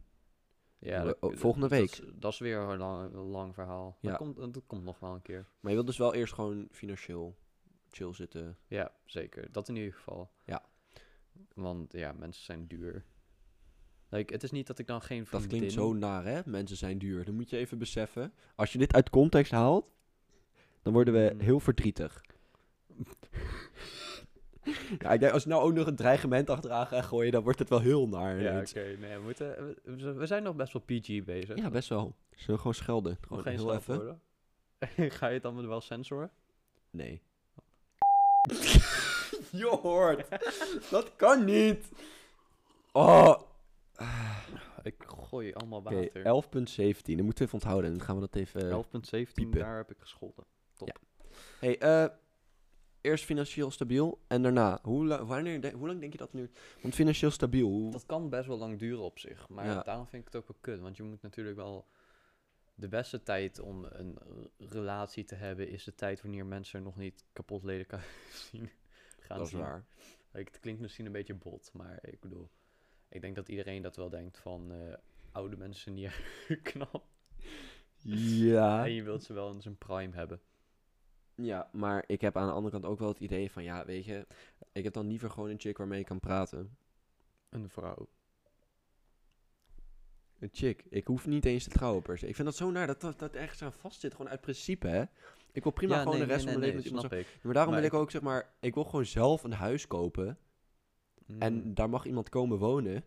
ja, 0.77 1.03
dat- 1.03 1.17
oh, 1.19 1.35
volgende 1.35 1.67
dat 1.67 1.77
week. 1.79 1.91
is- 1.91 2.01
Dat 2.15 2.31
is 2.33 2.39
weer 2.39 2.57
een 2.57 2.77
lang, 2.77 3.13
een 3.13 3.19
lang 3.19 3.53
verhaal. 3.53 3.97
Ja. 4.01 4.09
Dat, 4.09 4.17
komt, 4.17 4.53
dat 4.53 4.63
komt 4.67 4.83
nog 4.83 4.99
wel 4.99 5.13
een 5.13 5.21
keer. 5.21 5.47
Maar 5.59 5.69
je 5.69 5.73
wilt 5.75 5.87
dus 5.87 5.97
wel 5.97 6.13
eerst 6.13 6.33
gewoon 6.33 6.67
financieel 6.71 7.37
chill 7.89 8.13
zitten. 8.13 8.57
Ja, 8.67 8.91
zeker. 9.05 9.51
Dat 9.51 9.69
in 9.69 9.75
ieder 9.75 9.93
geval. 9.93 10.31
Ja. 10.45 10.68
Want 11.53 11.93
ja, 11.93 12.11
mensen 12.11 12.43
zijn 12.43 12.67
duur. 12.67 13.05
Like, 14.09 14.33
het 14.33 14.43
is 14.43 14.51
niet 14.51 14.67
dat 14.67 14.79
ik 14.79 14.87
dan 14.87 15.01
geen 15.01 15.19
Dat 15.19 15.27
vriendin... 15.27 15.49
klinkt 15.57 15.73
zo 15.73 15.93
naar, 15.93 16.25
hè? 16.25 16.41
Mensen 16.45 16.77
zijn 16.77 16.97
duur. 16.97 17.25
Dan 17.25 17.35
moet 17.35 17.49
je 17.49 17.57
even 17.57 17.77
beseffen. 17.77 18.33
Als 18.55 18.71
je 18.71 18.77
dit 18.77 18.93
uit 18.93 19.09
context 19.09 19.51
haalt, 19.51 19.85
dan 20.81 20.93
worden 20.93 21.13
we 21.13 21.29
Mm. 21.33 21.39
heel 21.39 21.59
verdrietig. 21.59 22.21
ja, 24.99 25.11
ik 25.13 25.19
denk, 25.19 25.33
als 25.33 25.43
je 25.43 25.49
nou 25.49 25.61
ook 25.61 25.73
nog 25.73 25.87
een 25.87 25.95
dreigement 25.95 26.49
achteraan 26.49 26.87
gaat 26.87 27.05
gooien, 27.05 27.31
dan 27.31 27.43
wordt 27.43 27.59
het 27.59 27.69
wel 27.69 27.79
heel 27.79 28.07
naar. 28.07 28.41
Ja, 28.41 28.59
oké. 28.59 28.95
nee, 28.99 29.17
we, 29.17 29.23
moeten, 29.23 29.75
we, 29.83 30.13
we 30.13 30.25
zijn 30.25 30.43
nog 30.43 30.55
best 30.55 30.73
wel 30.73 30.81
PG 30.81 31.23
bezig. 31.23 31.57
ja 31.57 31.69
best 31.69 31.89
wel. 31.89 32.15
Zullen 32.29 32.45
we 32.55 32.57
gewoon 32.57 32.73
schelden? 32.73 33.17
Gewoon 33.21 33.43
geen 33.43 33.57
heel 33.57 33.75
even. 33.75 34.21
Ga 35.17 35.27
je 35.27 35.33
het 35.33 35.43
dan 35.43 35.67
wel 35.67 35.81
censoren? 35.81 36.31
Nee. 36.89 37.21
je 39.61 39.65
hoort. 39.81 40.27
Dat 40.89 41.15
kan 41.15 41.45
niet. 41.45 41.89
Oh. 42.91 43.41
Ik 44.83 44.95
gooi 45.29 45.53
allemaal 45.53 45.83
water. 45.83 46.09
11.17. 46.17 46.21
Dan 46.23 47.25
moeten 47.25 47.25
we 47.25 47.29
even 47.43 47.53
onthouden. 47.53 47.91
Dan 47.97 48.01
gaan 48.05 48.15
we 48.15 48.21
dat 48.21 48.35
even... 48.35 48.83
11.17, 49.27 49.33
piepen. 49.33 49.59
daar 49.59 49.77
heb 49.77 49.91
ik 49.91 49.97
gescholden. 49.99 50.45
Hey, 51.59 51.77
eh, 51.79 52.05
eerst 53.01 53.25
financieel 53.25 53.71
stabiel 53.71 54.19
en 54.27 54.41
daarna, 54.41 54.79
hoe, 54.81 55.05
la- 55.05 55.25
wanneer 55.25 55.61
de- 55.61 55.71
hoe 55.71 55.87
lang 55.87 55.99
denk 55.99 56.11
je 56.11 56.17
dat 56.17 56.33
nu? 56.33 56.51
Want 56.81 56.95
financieel 56.95 57.31
stabiel, 57.31 57.67
hoe, 57.67 57.91
Dat 57.91 58.05
kan 58.05 58.29
best 58.29 58.47
wel 58.47 58.57
lang 58.57 58.79
duren 58.79 59.03
op 59.03 59.19
zich. 59.19 59.49
Maar 59.49 59.65
Ja. 59.65 59.81
daarom 59.81 60.07
vind 60.07 60.21
ik 60.27 60.33
het 60.33 60.41
ook 60.41 60.47
wel 60.47 60.57
kut. 60.61 60.79
Want 60.79 60.97
je 60.97 61.03
moet 61.03 61.21
natuurlijk 61.21 61.55
wel... 61.55 61.87
De 62.75 62.87
beste 62.87 63.23
tijd 63.23 63.59
om 63.59 63.85
een 63.89 64.17
relatie 64.57 65.23
te 65.23 65.35
hebben... 65.35 65.67
is 65.69 65.83
de 65.83 65.95
tijd 65.95 66.21
wanneer 66.21 66.45
mensen 66.45 66.79
er 66.79 66.85
nog 66.85 66.95
niet 66.97 67.23
kapot 67.33 67.63
leden 67.63 67.85
kan 67.85 67.99
zien. 68.51 68.69
Gaan 69.29 69.37
dat 69.37 69.47
is 69.47 69.53
waar. 69.53 69.85
Het 70.31 70.59
klinkt 70.59 70.81
misschien 70.81 71.05
een 71.05 71.11
beetje 71.11 71.33
bot, 71.33 71.69
maar 71.73 71.99
ik 72.01 72.19
bedoel... 72.19 72.49
Ik 73.09 73.21
denk 73.21 73.35
dat 73.35 73.49
iedereen 73.49 73.81
dat 73.81 73.95
wel 73.95 74.09
denkt 74.09 74.37
van... 74.37 74.71
eh, 74.71 74.93
oude 75.31 75.57
mensen 75.57 75.93
niet 75.93 76.11
knap. 76.63 77.05
Ja. 77.95 78.83
En 78.85 78.91
je 78.93 79.03
wilt 79.03 79.23
ze 79.23 79.33
wel 79.33 79.51
in 79.51 79.61
zijn 79.61 79.77
prime 79.77 80.15
hebben. 80.15 80.41
Ja, 81.35 81.69
maar 81.71 82.03
ik 82.07 82.21
heb 82.21 82.37
aan 82.37 82.47
de 82.47 82.53
andere 82.53 82.71
kant 82.71 82.85
ook 82.85 82.99
wel 82.99 83.07
het 83.07 83.19
idee 83.19 83.51
van, 83.51 83.63
ja, 83.63 83.85
weet 83.85 84.05
je, 84.05 84.27
ik 84.71 84.83
heb 84.83 84.93
dan 84.93 85.07
liever 85.07 85.29
gewoon 85.29 85.49
een 85.49 85.59
chick 85.59 85.77
waarmee 85.77 85.99
ik 85.99 86.05
kan 86.05 86.19
praten. 86.19 86.77
Een 87.49 87.69
vrouw. 87.69 88.07
Een 90.39 90.49
chick. 90.51 90.83
Ik 90.89 91.07
hoef 91.07 91.25
niet 91.27 91.45
eens 91.45 91.63
te 91.63 91.69
trouwen 91.69 92.01
per 92.01 92.17
se. 92.17 92.27
Ik 92.27 92.35
vind 92.35 92.47
dat 92.47 92.57
zo 92.57 92.71
naar 92.71 92.87
dat 92.87 93.01
dat, 93.01 93.19
dat 93.19 93.35
ergens 93.35 93.61
aan 93.61 93.73
vast 93.73 93.99
zit, 93.99 94.11
gewoon 94.15 94.31
uit 94.31 94.41
principe, 94.41 94.87
hè. 94.87 95.03
Ik 95.51 95.63
wil 95.63 95.71
prima 95.71 95.95
Ja, 95.95 96.01
gewoon 96.01 96.17
nee, 96.17 96.27
de 96.27 96.31
rest 96.33 96.45
nee, 96.45 96.53
van 96.53 96.61
mijn 96.61 96.73
nee, 96.73 96.81
leven 96.81 96.99
met 97.01 97.03
iemand 97.11 97.27
ik. 97.27 97.43
Maar 97.43 97.53
daarom 97.53 97.73
Maar 97.73 97.81
wil 97.81 97.91
ik 97.91 97.97
ook, 97.97 98.11
zeg 98.11 98.21
maar, 98.21 98.53
ik 98.59 98.73
wil 98.73 98.83
gewoon 98.83 99.05
zelf 99.05 99.43
een 99.43 99.53
huis 99.53 99.87
kopen. 99.87 100.37
En 101.39 101.53
Mm. 101.53 101.73
daar 101.73 101.89
mag 101.89 102.05
iemand 102.05 102.29
komen 102.29 102.57
wonen. 102.57 103.03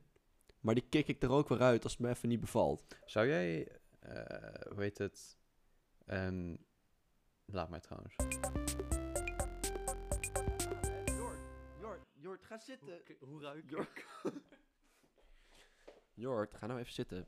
Maar 0.60 0.74
die 0.74 0.84
kick 0.88 1.06
ik 1.08 1.22
er 1.22 1.30
ook 1.30 1.48
weer 1.48 1.60
uit 1.60 1.82
als 1.84 1.92
het 1.92 2.00
me 2.00 2.08
even 2.08 2.28
niet 2.28 2.40
bevalt. 2.40 2.84
Zou 3.04 3.26
jij, 3.26 3.68
eh 3.98 4.70
hoe 4.72 4.82
heet 4.82 4.98
het? 4.98 5.36
Ehm, 6.06 6.56
laat 7.44 7.68
mij 7.70 7.80
trouwens. 7.80 8.14
Jord, 11.04 11.38
Jord, 11.80 12.00
Jord, 12.12 12.44
ga 12.44 12.58
zitten. 12.58 13.00
Hoe 13.20 13.40
ruik 13.42 13.70
Jord. 13.70 14.04
Jord, 16.14 16.54
ga 16.54 16.66
nou 16.66 16.80
even 16.80 16.92
zitten. 16.92 17.26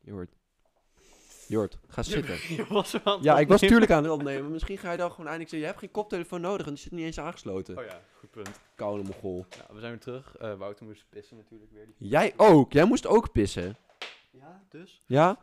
Jord. 0.00 0.39
Jord, 1.50 1.78
ga 1.88 2.02
zitten. 2.02 2.34
Je 2.56 2.66
was 2.68 2.94
aan 3.04 3.14
het 3.14 3.24
Ja, 3.24 3.38
ik 3.38 3.48
was 3.48 3.54
opnemen. 3.62 3.68
tuurlijk 3.68 3.90
aan 3.90 4.02
het 4.02 4.12
opnemen. 4.12 4.50
Misschien 4.50 4.78
ga 4.78 4.90
je 4.90 4.96
dan 4.96 5.10
gewoon 5.10 5.26
eindelijk 5.26 5.50
zeggen, 5.50 5.58
je 5.68 5.74
hebt 5.74 5.78
geen 5.78 5.90
koptelefoon 6.02 6.40
nodig 6.40 6.66
en 6.66 6.72
die 6.74 6.82
zit 6.82 6.92
niet 6.92 7.04
eens 7.04 7.18
aangesloten. 7.20 7.78
Oh 7.78 7.84
ja, 7.84 8.00
goed 8.18 8.30
punt. 8.30 8.60
Koude 8.74 9.02
mogol. 9.08 9.46
Ja, 9.50 9.74
we 9.74 9.80
zijn 9.80 9.90
weer 9.92 10.00
terug. 10.00 10.36
Eh, 10.36 10.54
Wouter 10.54 10.86
moest 10.86 11.04
pissen 11.08 11.36
natuurlijk 11.36 11.72
weer. 11.72 11.86
Die- 11.86 12.08
Jij 12.08 12.32
ook. 12.36 12.72
Jij 12.72 12.84
moest 12.84 13.06
ook 13.06 13.32
pissen. 13.32 13.76
Ja, 14.30 14.62
dus? 14.68 15.00
Ja? 15.06 15.38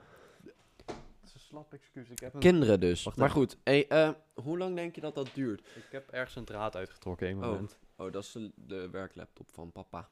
Dat 0.86 0.96
is 1.26 1.34
een 1.34 1.40
slap 1.40 1.74
excuus. 1.74 2.10
Ik 2.10 2.20
heb, 2.20 2.34
een, 2.34 2.40
Kinderen 2.40 2.80
dus. 2.80 3.04
Wacht 3.04 3.18
maar 3.18 3.28
even. 3.30 3.40
goed, 3.42 3.58
hey, 3.64 3.88
eh, 3.88 4.10
hoe 4.34 4.58
lang 4.58 4.76
denk 4.76 4.96
je 4.96 5.02
dat 5.02 5.16
dat 5.16 5.30
duurt? 5.34 5.60
ik 5.76 5.88
heb 5.92 6.10
ergens 6.10 6.36
een 6.36 6.46
draad 6.46 6.76
uitgetrokken 6.76 7.28
in 7.28 7.38
een 7.38 7.44
Oh. 7.44 7.50
moment. 7.50 7.78
Oh, 7.96 8.12
dat 8.12 8.24
is 8.24 8.32
de, 8.32 8.52
de 8.56 8.90
werklaptop 8.90 9.50
van 9.54 9.72
papa. 9.72 10.10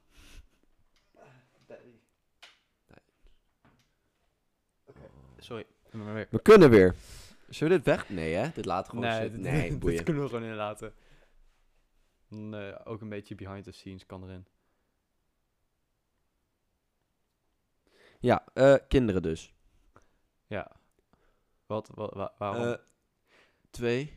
Sorry. 5.39 5.65
We 6.29 6.39
kunnen 6.41 6.69
weer. 6.69 6.95
Zullen 7.49 7.77
we 7.77 7.83
dit 7.83 7.95
weg? 7.95 8.09
Nee, 8.09 8.33
hè? 8.33 8.49
Dit 8.53 8.65
laat 8.65 8.89
gewoon 8.89 9.03
Nee, 9.03 9.21
zitten. 9.21 9.41
dit, 9.41 9.51
Nee, 9.51 9.69
dit 9.69 9.79
boeien. 9.79 10.03
kunnen 10.03 10.23
we 10.23 10.29
gewoon 10.29 10.43
inlaten. 10.43 10.93
Dan, 12.29 12.55
eh, 12.55 12.75
ook 12.83 13.01
een 13.01 13.09
beetje 13.09 13.35
behind 13.35 13.63
the 13.63 13.71
scenes 13.71 14.05
kan 14.05 14.23
erin. 14.23 14.45
Ja, 18.19 18.45
eh, 18.53 18.75
kinderen 18.87 19.21
dus. 19.21 19.53
Ja. 20.47 20.71
Wat, 21.65 21.89
wat, 21.93 22.13
wa- 22.13 22.33
waarom? 22.37 22.63
Eh, 22.63 22.73
twee. 23.69 24.13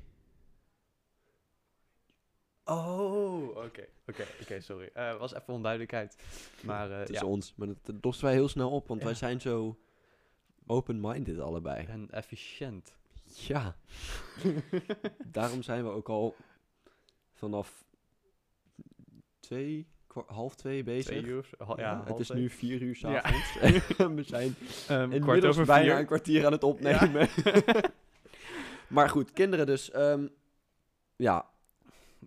oh, 2.64 3.48
oké. 3.56 3.86
Oké, 4.06 4.24
oké, 4.42 4.60
sorry. 4.60 4.90
Eh 4.92 5.16
was 5.18 5.34
even 5.34 5.54
onduidelijkheid. 5.54 6.16
Maar 6.62 6.90
eh, 6.90 6.98
tussen 7.04 7.26
ja, 7.26 7.32
ons. 7.32 7.54
Maar 7.56 7.68
dat, 7.82 7.94
losten 8.04 8.24
wij 8.24 8.34
heel 8.34 8.48
snel 8.48 8.70
op, 8.70 8.88
want 8.88 9.00
Ja. 9.00 9.06
wij 9.06 9.14
zijn 9.14 9.40
zo 9.40 9.78
open-minded 10.68 11.38
allebei. 11.38 11.86
en 11.86 12.10
efficiënt. 12.10 12.96
Ja. 13.24 13.76
Daarom 15.26 15.62
zijn 15.62 15.84
we 15.84 15.90
ook 15.90 16.08
al 16.08 16.36
vanaf 17.34 17.84
twee, 19.40 19.86
half 20.26 20.54
twee 20.54 20.82
bezig. 20.82 21.04
Twee 21.04 21.22
uur. 21.32 21.50
ha- 21.58 21.74
Ja, 21.76 21.82
Ja, 21.92 22.04
het 22.04 22.18
is 22.18 22.26
twee. 22.26 22.40
nu 22.40 22.50
vier 22.50 22.82
uur 22.82 22.98
Ja. 23.00 23.20
s'avonds. 23.20 23.58
En 23.98 24.14
we 24.16 24.22
zijn 24.22 24.54
Ehm, 24.88 25.12
inmiddels 25.12 25.56
bijna 25.64 25.98
een 25.98 26.06
kwartier 26.06 26.46
aan 26.46 26.52
het 26.52 26.62
opnemen. 26.64 27.28
maar 28.88 29.08
goed, 29.08 29.32
kinderen 29.32 29.66
dus. 29.66 29.90
ehm, 29.90 30.26
ja, 31.16 31.50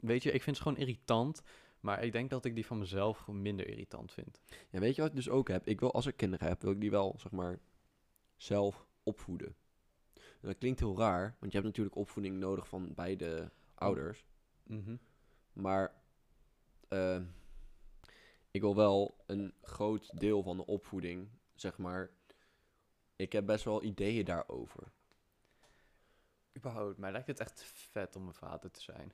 Weet 0.01 0.23
je, 0.23 0.31
ik 0.31 0.41
vind 0.43 0.55
het 0.57 0.65
gewoon 0.67 0.81
irritant. 0.81 1.41
Maar 1.79 2.03
ik 2.03 2.11
denk 2.11 2.29
dat 2.29 2.45
ik 2.45 2.55
die 2.55 2.65
van 2.65 2.77
mezelf 2.79 3.17
gewoon 3.17 3.41
minder 3.41 3.67
irritant 3.67 4.11
vind. 4.11 4.41
Ja, 4.69 4.79
weet 4.79 4.95
je 4.95 5.01
wat 5.01 5.09
ik 5.09 5.15
dus 5.15 5.29
ook 5.29 5.47
heb? 5.47 5.67
Ik 5.67 5.79
wil, 5.79 5.93
als 5.93 6.05
ik 6.05 6.17
kinderen 6.17 6.47
heb, 6.47 6.61
wil 6.61 6.71
ik 6.71 6.79
die 6.81 6.91
wel, 6.91 7.15
zeg 7.17 7.31
maar, 7.31 7.59
zelf 8.41 8.87
opvoeden. 9.03 9.55
En 10.13 10.47
dat 10.47 10.57
klinkt 10.57 10.79
heel 10.79 10.97
raar, 10.97 11.35
want 11.39 11.51
je 11.51 11.57
hebt 11.57 11.69
natuurlijk 11.69 11.95
opvoeding 11.95 12.39
nodig 12.39 12.67
van 12.67 12.93
beide 12.93 13.51
ouders. 13.73 14.25
Mhm. 14.63 14.95
Maar 15.53 15.93
eh, 16.87 17.21
ik 18.51 18.61
wil 18.61 18.75
wel 18.75 19.23
een 19.25 19.53
groot 19.61 20.19
deel 20.19 20.43
van 20.43 20.57
de 20.57 20.65
opvoeding, 20.65 21.29
zeg 21.55 21.77
maar. 21.77 22.11
Ik 23.15 23.31
heb 23.31 23.45
best 23.45 23.63
wel 23.63 23.83
ideeën 23.83 24.25
daarover. 24.25 24.91
Überhaupt, 26.57 26.97
mij 26.97 27.11
lijkt 27.11 27.27
het 27.27 27.39
echt 27.39 27.63
vet 27.63 28.15
om 28.15 28.27
een 28.27 28.33
vader 28.33 28.71
te 28.71 28.81
zijn. 28.81 29.13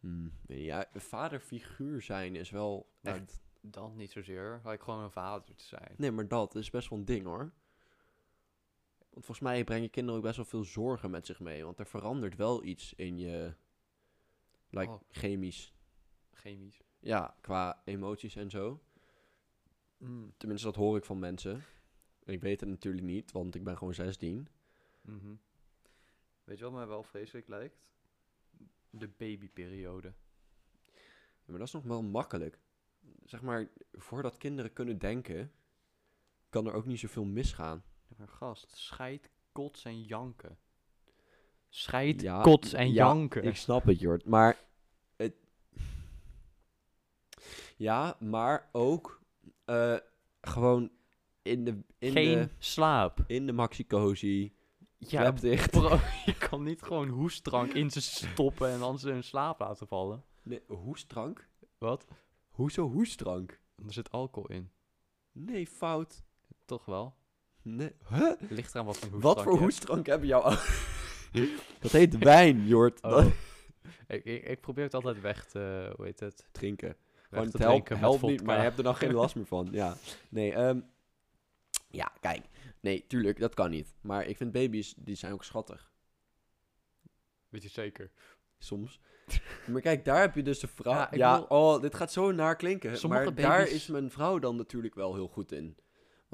Hmm, 0.00 0.32
ja, 0.46 0.86
een 0.92 1.00
vaderfiguur 1.00 2.02
zijn 2.02 2.36
is 2.36 2.50
wel 2.50 2.92
Echt? 3.02 3.42
Dan 3.60 3.96
niet 3.96 4.10
zozeer, 4.10 4.60
like 4.64 4.84
gewoon 4.84 5.02
een 5.02 5.10
vader 5.10 5.54
te 5.54 5.64
zijn. 5.64 5.94
Nee, 5.96 6.10
maar 6.10 6.28
dat 6.28 6.54
is 6.54 6.70
best 6.70 6.88
wel 6.88 6.98
een 6.98 7.04
ding 7.04 7.24
hoor. 7.24 7.52
Want 9.14 9.26
volgens 9.26 9.46
mij 9.46 9.64
brengen 9.64 9.90
kinderen 9.90 10.18
ook 10.18 10.26
best 10.26 10.36
wel 10.36 10.44
veel 10.44 10.64
zorgen 10.64 11.10
met 11.10 11.26
zich 11.26 11.40
mee. 11.40 11.64
Want 11.64 11.78
er 11.78 11.86
verandert 11.86 12.36
wel 12.36 12.64
iets 12.64 12.94
in 12.94 13.18
je. 13.18 13.54
Like 14.70 14.90
Oh. 14.90 15.00
chemisch. 15.10 15.74
Chemisch. 16.32 16.80
Ja, 17.00 17.36
qua 17.40 17.82
emoties 17.84 18.36
en 18.36 18.50
zo. 18.50 18.82
Mm. 19.96 20.32
Tenminste, 20.36 20.66
dat 20.66 20.76
hoor 20.76 20.96
ik 20.96 21.04
van 21.04 21.18
mensen. 21.18 21.62
Ik 22.24 22.40
weet 22.40 22.60
het 22.60 22.68
natuurlijk 22.68 23.04
niet, 23.04 23.32
want 23.32 23.54
ik 23.54 23.64
ben 23.64 23.76
gewoon 23.78 23.94
16. 23.94 24.48
Mhm. 25.00 25.34
Weet 26.44 26.58
je 26.58 26.64
wat 26.64 26.72
mij 26.72 26.86
wel 26.86 27.02
vreselijk 27.02 27.48
lijkt? 27.48 27.92
De 28.90 29.08
babyperiode. 29.08 30.12
Ja, 31.12 31.50
maar 31.50 31.58
dat 31.58 31.66
is 31.66 31.72
nog 31.72 31.82
wel 31.84 32.02
makkelijk. 32.02 32.58
Zeg 33.24 33.42
maar, 33.42 33.68
voordat 33.92 34.36
kinderen 34.36 34.72
kunnen 34.72 34.98
denken, 34.98 35.52
kan 36.48 36.66
er 36.66 36.72
ook 36.72 36.86
niet 36.86 36.98
zoveel 36.98 37.24
misgaan. 37.24 37.84
Maar 38.16 38.28
gast, 38.28 38.76
scheid, 38.76 39.30
kots 39.52 39.84
en 39.84 40.02
janken. 40.02 40.58
Scheid, 41.68 42.20
Ja, 42.20 42.42
kots 42.42 42.72
en 42.72 42.86
ja, 42.88 42.92
janken. 42.94 43.44
Ik 43.44 43.56
snap 43.56 43.84
het, 43.84 44.00
Jort. 44.00 44.24
Maar 44.26 44.58
het... 45.16 45.34
Ja, 47.76 48.16
maar 48.20 48.68
ook 48.72 49.20
eh, 49.64 49.96
gewoon 50.40 50.90
in 51.42 51.64
de, 51.64 51.82
in 51.98 52.12
Geen 52.12 52.38
de, 52.38 52.48
slaap. 52.58 53.24
in 53.26 53.46
de 53.46 53.52
maxi-cozy, 53.52 54.52
Ja, 54.98 55.30
dicht. 55.30 55.70
bro, 55.70 55.98
je 56.26 56.34
kan 56.38 56.62
niet 56.62 56.82
gewoon 56.82 57.08
hoestdrank 57.08 57.72
in 57.72 57.90
ze 57.90 58.00
stoppen 58.00 58.68
en 58.70 58.78
dan 58.78 58.98
ze 58.98 59.10
in 59.10 59.24
slaap 59.24 59.60
laten 59.60 59.86
vallen. 59.86 60.24
Nee, 60.42 60.62
hoestdrank? 60.66 61.48
Wat? 61.78 62.06
Hoezo 62.48 62.90
hoestdrank? 62.90 63.60
Er 63.86 63.92
zit 63.92 64.10
alcohol 64.10 64.50
in. 64.50 64.70
Nee, 65.32 65.66
fout. 65.66 66.24
Toch 66.64 66.84
wel? 66.84 67.14
Nee. 67.64 67.92
Huh? 68.08 68.32
Ligt 68.48 68.74
eraan 68.74 68.86
wat 68.86 68.96
voor 68.98 69.08
hoestdrank 69.08 69.36
Wat 69.36 69.42
voor 69.44 69.58
hoestdrank 69.58 70.06
hebben 70.06 70.28
jouw 70.28 70.40
ouders? 70.40 70.92
Dat 71.80 71.90
heet 71.90 72.18
wijn, 72.18 72.66
Jort. 72.66 73.02
Oh. 73.02 73.10
Dat- 73.10 73.32
ik, 74.06 74.24
ik, 74.24 74.44
ik 74.44 74.60
probeer 74.60 74.84
het 74.84 74.94
altijd 74.94 75.20
weg 75.20 75.44
te, 75.46 75.92
hoe 75.96 76.04
heet 76.04 76.20
het? 76.20 76.46
Drinken. 76.52 76.96
Gewoon, 77.28 77.44
te 77.50 77.56
het 77.56 77.66
helpt, 77.66 77.88
helpt 77.88 78.22
niet, 78.22 78.42
maar 78.42 78.56
je 78.56 78.62
hebt 78.62 78.78
er 78.78 78.84
dan 78.84 78.96
geen 78.96 79.12
last 79.22 79.34
meer 79.34 79.46
van. 79.46 79.68
Ja, 79.72 79.96
nee, 80.28 80.52
ehm, 80.52 80.80
ja, 81.90 82.12
kijk. 82.20 82.44
Nee, 82.80 83.04
tuurlijk, 83.06 83.38
dat 83.38 83.54
kan 83.54 83.70
niet. 83.70 83.94
Maar 84.00 84.26
ik 84.26 84.36
vind 84.36 84.52
baby's, 84.52 84.94
die 84.98 85.14
zijn 85.14 85.32
ook 85.32 85.44
schattig. 85.44 85.92
Weet 87.48 87.62
je 87.62 87.68
zeker? 87.68 88.10
Soms. 88.58 89.00
maar 89.70 89.80
kijk, 89.80 90.04
daar 90.04 90.20
heb 90.20 90.34
je 90.34 90.42
dus 90.42 90.58
de 90.58 90.66
vrouw. 90.66 90.92
Ja, 90.92 91.08
Ja, 91.12 91.32
ik 91.34 91.48
wil- 91.48 91.58
oh, 91.58 91.80
dit 91.82 91.94
gaat 91.94 92.12
zo 92.12 92.32
naar 92.32 92.56
klinken. 92.56 92.98
Sommige 92.98 93.24
maar 93.24 93.34
daar 93.34 93.68
is 93.68 93.86
mijn 93.86 94.10
vrouw 94.10 94.38
dan 94.38 94.56
natuurlijk 94.56 94.94
wel 94.94 95.14
heel 95.14 95.28
goed 95.28 95.52
in. 95.52 95.76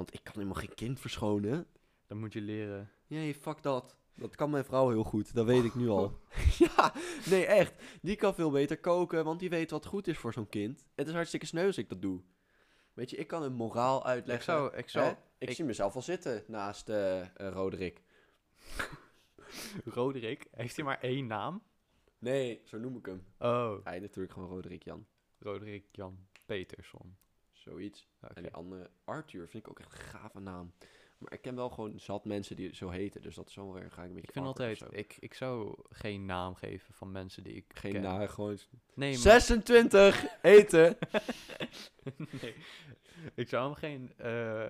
Want 0.01 0.15
ik 0.15 0.21
kan 0.25 0.33
helemaal 0.35 0.55
geen 0.55 0.75
kind 0.75 1.01
verschonen. 1.01 1.67
Dan 2.07 2.19
moet 2.19 2.33
je 2.33 2.41
leren. 2.41 2.91
Nee, 3.07 3.35
fuck 3.35 3.63
dat. 3.63 3.97
Dat 4.15 4.35
kan 4.37 4.51
mijn 4.51 4.65
vrouw 4.65 4.89
heel 4.89 5.03
goed, 5.05 5.35
dat 5.35 5.47
weet 5.47 5.65
ik 5.65 5.75
nu 5.75 5.89
al. 5.89 6.19
ja, 6.59 6.95
nee, 7.31 7.47
echt. 7.47 7.83
Die 8.03 8.17
kan 8.17 8.35
veel 8.35 8.51
beter 8.51 8.79
koken, 8.79 9.25
want 9.25 9.41
die 9.41 9.51
weet 9.51 9.71
wat 9.71 9.87
goed 9.87 10.07
is 10.07 10.19
voor 10.19 10.33
zo'n 10.33 10.49
kind. 10.49 10.87
Het 10.95 11.07
is 11.09 11.13
hartstikke 11.13 11.47
sneu 11.47 11.67
als 11.67 11.79
ik 11.79 11.89
dat 11.89 12.03
doe. 12.03 12.21
Weet 12.93 13.11
je, 13.11 13.17
ik 13.17 13.27
kan 13.27 13.43
een 13.43 13.53
moraal 13.53 14.05
uitleggen. 14.07 14.55
Ik 14.55 14.61
zou, 14.61 14.77
ik 14.77 14.89
zou? 14.89 15.11
Ik, 15.39 15.49
ik- 15.49 15.55
zie 15.55 15.65
mezelf 15.65 15.95
al 15.95 16.03
zitten 16.03 16.45
naast 16.47 16.89
eh 16.89 17.21
eh, 17.21 17.27
Roderick. 17.37 18.03
Roderick, 19.85 20.47
heeft 20.51 20.77
hij 20.77 20.85
maar 20.85 21.01
één 21.01 21.27
naam? 21.27 21.63
Nee, 22.19 22.61
zo 22.65 22.79
noem 22.79 22.97
ik 22.97 23.07
hem. 23.07 23.25
Oh, 23.39 23.85
Hij 23.85 23.99
natuurlijk 23.99 24.33
gewoon 24.35 24.49
Roderick 24.49 24.83
Jan. 24.83 25.07
Roderick 25.39 25.85
Jan 25.93 26.19
Peterson. 26.47 27.17
Zoiets. 27.61 28.09
En 28.35 28.43
die 28.43 28.53
andere, 28.53 28.91
Arthur, 29.05 29.49
vind 29.49 29.65
ik 29.65 29.71
ook 29.71 29.81
echt 29.81 29.93
een 29.93 29.99
gave 29.99 30.41
naam. 30.41 30.75
Maar 31.21 31.33
ik 31.33 31.43
ken 31.43 31.55
wel 31.55 31.71
gewoon 31.71 32.01
zat 32.01 32.25
mensen 32.25 32.57
die 32.57 32.75
zo 32.75 32.89
heten, 32.89 33.23
dus 33.23 33.35
dat 33.35 33.49
is 33.49 33.55
wel 33.55 33.73
weer, 33.73 33.91
ga 33.91 34.03
ik 34.03 34.09
een 34.09 34.15
beetje 34.15 34.27
Ik 34.29 34.33
vind 34.33 34.47
altijd, 34.47 34.83
ik, 34.91 35.17
ik 35.21 35.35
zou 35.35 35.75
geen 35.89 36.25
naam 36.25 36.55
geven 36.55 36.95
van 36.95 37.11
mensen 37.11 37.43
die 37.43 37.55
ik 37.55 37.65
Geen 37.69 37.93
ken. 37.93 38.03
naam, 38.03 38.29
gewoon... 38.29 38.59
Nee, 38.95 39.11
maar, 39.11 39.19
26, 39.19 40.25
eten! 40.43 40.97
nee. 42.43 42.55
Ik 43.35 43.49
zou 43.49 43.65
hem 43.65 43.75
geen, 43.75 44.13
eh, 44.17 44.69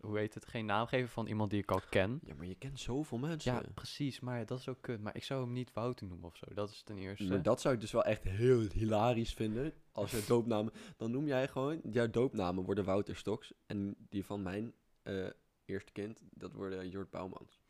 hoe 0.00 0.18
heet 0.18 0.34
het, 0.34 0.46
geen 0.46 0.66
naam 0.66 0.86
geven 0.86 1.08
van 1.08 1.26
iemand 1.26 1.50
die 1.50 1.62
ik 1.62 1.70
al 1.70 1.80
ken. 1.90 2.20
Ja, 2.24 2.34
maar 2.34 2.46
je 2.46 2.54
kent 2.54 2.80
zoveel 2.80 3.18
mensen. 3.18 3.52
Ja, 3.52 3.62
precies, 3.74 4.20
maar 4.20 4.46
dat 4.46 4.58
is 4.58 4.68
ook 4.68 4.80
kut. 4.80 5.00
Maar 5.00 5.16
ik 5.16 5.24
zou 5.24 5.42
hem 5.44 5.52
niet 5.52 5.72
Wouter 5.72 6.06
noemen 6.06 6.26
of 6.26 6.36
zo, 6.36 6.46
dat 6.54 6.70
is 6.70 6.82
ten 6.82 6.98
eerste. 6.98 7.24
Maar 7.24 7.42
dat 7.42 7.60
zou 7.60 7.74
ik 7.74 7.80
dus 7.80 7.92
wel 7.92 8.04
echt 8.04 8.22
heel 8.22 8.60
hilarisch 8.60 9.34
vinden. 9.34 9.72
Als 9.92 10.10
je 10.10 10.24
doopnamen... 10.28 10.72
Dan 10.96 11.10
noem 11.10 11.26
jij 11.26 11.48
gewoon... 11.48 11.80
Jouw 11.90 12.10
doopnamen 12.10 12.64
worden 12.64 12.84
Wouter 12.84 13.16
Stoks. 13.16 13.52
En 13.66 13.96
die 14.08 14.24
van 14.24 14.42
mijn 14.42 14.74
eh, 15.02 15.26
eerste 15.64 15.92
kind, 15.92 16.20
dat 16.30 16.52
worden 16.52 16.88
Jort 16.88 17.10
Bouwmans. 17.10 17.60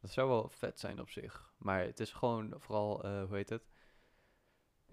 Dat 0.00 0.10
zou 0.10 0.28
wel 0.28 0.48
vet 0.48 0.80
zijn 0.80 1.00
op 1.00 1.10
zich. 1.10 1.52
Maar 1.58 1.84
het 1.84 2.00
is 2.00 2.12
gewoon 2.12 2.54
vooral, 2.58 3.04
eh, 3.04 3.24
hoe 3.24 3.36
heet 3.36 3.48
het? 3.48 3.68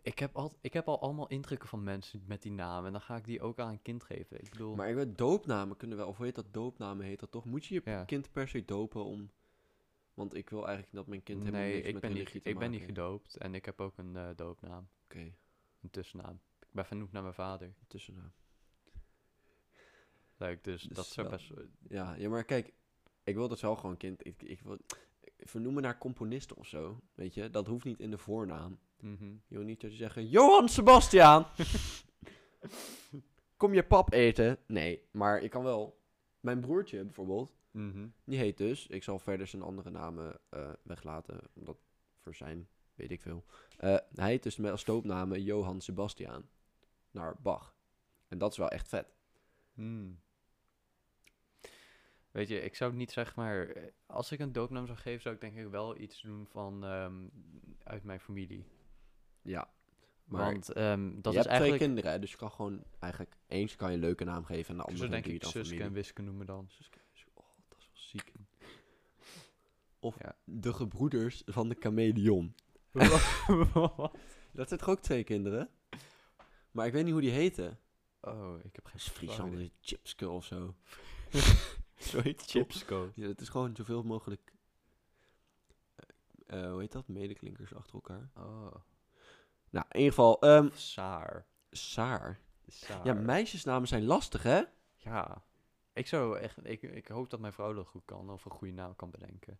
Ik 0.01 0.19
heb, 0.19 0.35
al, 0.35 0.57
ik 0.61 0.73
heb 0.73 0.87
al 0.87 1.01
allemaal 1.01 1.27
indrukken 1.27 1.69
van 1.69 1.83
mensen 1.83 2.23
met 2.25 2.41
die 2.41 2.51
naam. 2.51 2.85
En 2.85 2.91
dan 2.91 3.01
ga 3.01 3.15
ik 3.15 3.25
die 3.25 3.41
ook 3.41 3.59
aan 3.59 3.69
een 3.69 3.81
kind 3.81 4.03
geven. 4.03 4.39
Ik 4.43 4.49
bedoel, 4.49 4.75
Maar 4.75 4.89
ik 4.89 4.95
weet, 4.95 5.17
doopnamen 5.17 5.77
kunnen 5.77 5.97
wel... 5.97 6.07
Of 6.07 6.17
hoe 6.17 6.25
heet 6.25 6.35
dat? 6.35 6.53
Doopnamen 6.53 7.05
heet 7.05 7.19
dat 7.19 7.31
toch? 7.31 7.45
Moet 7.45 7.65
je 7.65 7.73
je 7.73 7.81
Ja. 7.85 8.03
kind 8.03 8.31
per 8.31 8.47
se 8.47 8.65
dopen 8.65 9.03
om... 9.03 9.31
Want 10.13 10.33
ik 10.35 10.49
wil 10.49 10.65
eigenlijk 10.65 10.95
dat 10.95 11.07
mijn 11.07 11.23
kind 11.23 11.39
helemaal 11.39 11.61
nee, 11.61 11.73
niks 11.73 11.87
ik 11.87 11.93
met 11.93 12.01
ben, 12.01 12.13
niet, 12.13 12.31
te 12.31 12.39
ik 12.43 12.59
ben 12.59 12.71
niet 12.71 12.83
gedoopt. 12.83 13.37
En 13.37 13.55
ik 13.55 13.65
heb 13.65 13.81
ook 13.81 13.97
een 13.97 14.15
eh, 14.15 14.29
doopnaam. 14.35 14.89
Oké, 15.03 15.33
Een 15.81 15.89
tussennaam. 15.91 16.39
Ik 16.59 16.67
ben 16.71 16.85
vernoemd 16.85 17.11
naar 17.11 17.21
mijn 17.21 17.33
vader. 17.33 17.73
tussennaam. 17.87 18.31
Leuk, 20.37 20.63
dus, 20.63 20.81
Dus 20.83 20.97
dat 20.97 21.05
zou 21.05 21.27
wel- 21.27 21.37
best... 21.37 21.51
eh, 21.51 21.63
Ja, 21.89 22.13
ja, 22.13 22.29
maar 22.29 22.43
kijk... 22.43 22.73
Ik 23.23 23.35
wil 23.35 23.47
dus 23.47 23.61
wel 23.61 23.75
gewoon 23.75 23.97
kind... 23.97 24.25
Ik, 24.25 24.41
ik 24.41 24.61
wil 24.61 24.77
vernoemen 25.37 25.83
naar 25.83 25.97
componisten 25.97 26.57
of 26.57 26.67
zo. 26.67 26.99
Weet 27.15 27.33
je? 27.33 27.49
Dat 27.49 27.67
hoeft 27.67 27.85
niet 27.85 27.99
in 27.99 28.11
de 28.11 28.17
voornaam. 28.17 28.79
mhm. 28.99 29.25
Je 29.47 29.55
wil 29.55 29.63
niet 29.63 29.81
dat 29.81 29.91
je 29.91 29.97
zeggen, 29.97 30.27
Johan 30.29 30.69
Sebastiaan! 30.69 31.45
Kom 33.57 33.73
je 33.73 33.83
pap 33.83 34.13
eten? 34.13 34.57
Nee, 34.67 35.01
maar 35.11 35.41
ik 35.41 35.49
kan 35.49 35.63
wel. 35.63 35.99
Mijn 36.39 36.59
broertje 36.59 37.03
bijvoorbeeld, 37.03 37.55
Mhm. 37.71 38.07
die 38.23 38.37
heet 38.37 38.57
dus, 38.57 38.87
ik 38.87 39.03
zal 39.03 39.19
verder 39.19 39.47
zijn 39.47 39.61
andere 39.61 39.89
namen 39.89 40.39
eh, 40.49 40.69
weglaten, 40.83 41.39
omdat 41.53 41.77
voor 42.19 42.35
zijn, 42.35 42.67
weet 42.95 43.11
ik 43.11 43.21
veel. 43.21 43.45
Eh, 43.77 43.97
hij 44.13 44.29
heet 44.29 44.43
dus 44.43 44.57
met 44.57 44.71
als 44.71 44.85
doopnamen 44.85 45.43
Johan 45.43 45.81
Sebastiaan, 45.81 46.49
naar 47.11 47.35
Bach. 47.41 47.75
En 48.27 48.37
dat 48.37 48.51
is 48.51 48.57
wel 48.57 48.69
echt 48.69 48.87
vet. 48.87 49.15
Hmm. 49.73 50.19
Weet 52.31 52.47
je, 52.47 52.61
ik 52.61 52.75
zou 52.75 52.93
niet 52.93 53.11
zeg 53.11 53.35
maar... 53.35 53.67
eh, 53.67 53.83
Als 54.05 54.31
ik 54.31 54.39
een 54.39 54.51
doopnaam 54.51 54.85
zou 54.85 54.97
geven, 54.97 55.21
zou 55.21 55.35
ik 55.35 55.41
denk 55.41 55.55
ik 55.57 55.67
wel 55.67 55.97
iets 55.97 56.21
doen 56.21 56.47
van... 56.47 56.85
ehm, 56.85 57.13
uit 57.83 58.03
mijn 58.03 58.19
familie. 58.19 58.65
Ja, 59.41 59.69
maar 60.25 60.51
Want 60.51 60.71
ehm, 60.71 61.21
dat 61.21 61.23
je 61.23 61.29
is 61.29 61.35
hebt 61.35 61.47
eigenlijk... 61.47 61.67
twee 61.67 61.77
kinderen, 61.87 62.11
hè, 62.11 62.19
dus 62.19 62.31
je 62.31 62.37
kan 62.37 62.51
gewoon 62.51 62.83
eigenlijk, 62.99 63.35
eens 63.47 63.75
kan 63.75 63.89
je 63.89 63.95
een 63.95 64.01
leuke 64.01 64.23
naam 64.23 64.45
geven 64.45 64.69
en 64.69 64.75
de 64.77 64.81
andere 64.83 64.97
zou 64.97 65.09
denk 65.09 65.25
ik 65.25 65.41
dan 65.41 65.51
Suske 65.51 65.83
en. 65.83 65.93
Wiske 65.93 66.21
noemen 66.21 66.45
dan. 66.45 66.65
Suske, 66.69 66.97
Oh, 67.33 67.45
dat 67.69 67.77
is 67.79 67.85
wel 67.85 67.95
ziek. 68.21 68.31
Of 69.99 70.19
Ja. 70.19 70.35
de 70.43 70.73
gebroeders 70.73 71.41
van 71.45 71.69
de 71.69 71.75
chameleon. 71.79 72.55
Dat 74.51 74.67
zijn 74.67 74.79
toch 74.79 74.89
ook 74.89 74.99
twee 74.99 75.23
kinderen? 75.23 75.69
Maar 76.71 76.87
ik 76.87 76.93
weet 76.93 77.03
niet 77.03 77.11
hoe 77.13 77.21
die 77.21 77.31
heten. 77.31 77.79
oh, 78.21 78.55
ik 78.63 78.75
heb 78.75 78.85
geen 78.85 78.95
is 78.95 79.07
Friesland, 79.07 79.53
flauw 80.03 80.41
is 81.29 81.31
Zo. 81.97 82.21
Zoiets. 82.21 82.51
Chipsco. 82.51 83.11
Ja, 83.15 83.27
het 83.27 83.41
is 83.41 83.49
gewoon 83.49 83.75
zoveel 83.75 84.03
mogelijk... 84.03 84.53
eh, 86.45 86.63
eh, 86.63 86.71
hoe 86.71 86.79
heet 86.79 86.91
dat? 86.91 87.07
Medeklinkers 87.07 87.73
achter 87.75 87.93
elkaar. 87.93 88.29
Oh, 88.35 88.73
Nou, 89.69 89.85
in 89.89 89.97
ieder 89.97 90.09
geval... 90.13 90.41
ehm 90.41 90.69
Saar. 90.73 91.45
Saar. 91.71 92.39
Saar. 92.67 93.05
Ja, 93.05 93.13
meisjesnamen 93.13 93.87
zijn 93.87 94.05
lastig, 94.05 94.43
hè? 94.43 94.61
Ja. 94.95 95.43
Ik 95.93 96.07
zou 96.07 96.37
echt... 96.39 96.57
Ik, 96.65 96.81
ik 96.81 97.07
hoop 97.07 97.29
dat 97.29 97.39
mijn 97.39 97.53
vrouw 97.53 97.73
dat 97.73 97.87
goed 97.87 98.05
kan. 98.05 98.29
Of 98.29 98.45
een 98.45 98.51
goede 98.51 98.73
naam 98.73 98.95
kan 98.95 99.09
bedenken. 99.11 99.59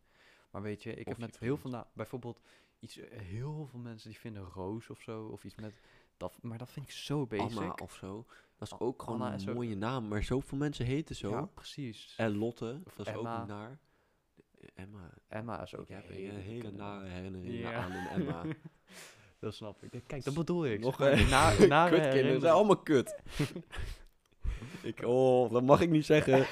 Maar 0.52 0.62
weet 0.62 0.84
je, 0.84 0.92
ik 0.94 1.00
Of 1.08 1.12
heb 1.12 1.18
met 1.18 1.40
heel 1.40 1.58
veel 1.58 1.70
naam... 1.70 1.86
Bijvoorbeeld 1.94 2.42
iets... 2.80 2.98
eh, 2.98 3.20
Heel 3.20 3.68
veel 3.72 3.80
mensen 3.80 4.10
die 4.10 4.20
vinden 4.20 4.44
Roos 4.44 4.90
of 4.90 5.02
zo. 5.02 5.26
Of 5.26 5.44
iets 5.44 5.56
met... 5.56 5.80
Dat, 6.18 6.38
maar 6.42 6.58
dat 6.58 6.72
vind 6.72 6.86
ik 6.86 6.92
zo 6.92 7.26
basic. 7.26 7.58
Anna 7.58 7.72
of 7.82 7.94
zo. 7.94 8.26
Dat 8.58 8.68
is 8.72 8.80
ook 8.80 9.04
gewoon 9.04 9.22
Anna 9.22 9.34
een 9.40 9.50
ook- 9.50 9.56
mooie 9.56 9.76
naam. 9.76 10.08
Maar 10.08 10.24
zoveel 10.24 10.58
mensen 10.58 10.86
heten 10.86 11.16
zo. 11.16 11.30
Ja, 11.30 11.46
precies. 11.46 12.14
En 12.18 12.38
Lotte, 12.38 12.82
Of 12.86 12.94
dat 12.96 13.08
is 13.08 13.14
Emma. 13.14 13.42
ook 13.42 13.48
naar. 13.48 13.80
Emma. 14.76 15.14
Emma 15.28 15.62
is 15.64 15.76
ook 15.76 15.82
Ik 15.90 15.96
heb 15.96 16.10
een 16.10 16.30
een 16.30 16.40
hele 16.40 16.72
nare 16.72 17.08
herinneringen 17.08 17.54
Ja. 17.60 17.74
aan 17.74 17.92
een 17.92 18.08
Emma. 18.08 18.44
Dat 19.40 19.54
snap 19.56 19.84
ik. 19.84 20.02
Kijk, 20.08 20.24
dat 20.24 20.34
bedoel 20.34 20.66
ik. 20.66 20.80
Nog 20.80 21.00
een- 21.02 21.30
na, 21.30 21.50
Kutkinderen 21.50 22.00
herinnering. 22.02 22.42
zijn 22.42 22.54
allemaal 22.54 22.78
kut. 22.82 23.16
ik, 24.82 25.02
oh, 25.04 25.52
dat 25.52 25.64
mag 25.64 25.82
ik 25.82 25.90
niet 25.90 26.06
zeggen. 26.06 26.46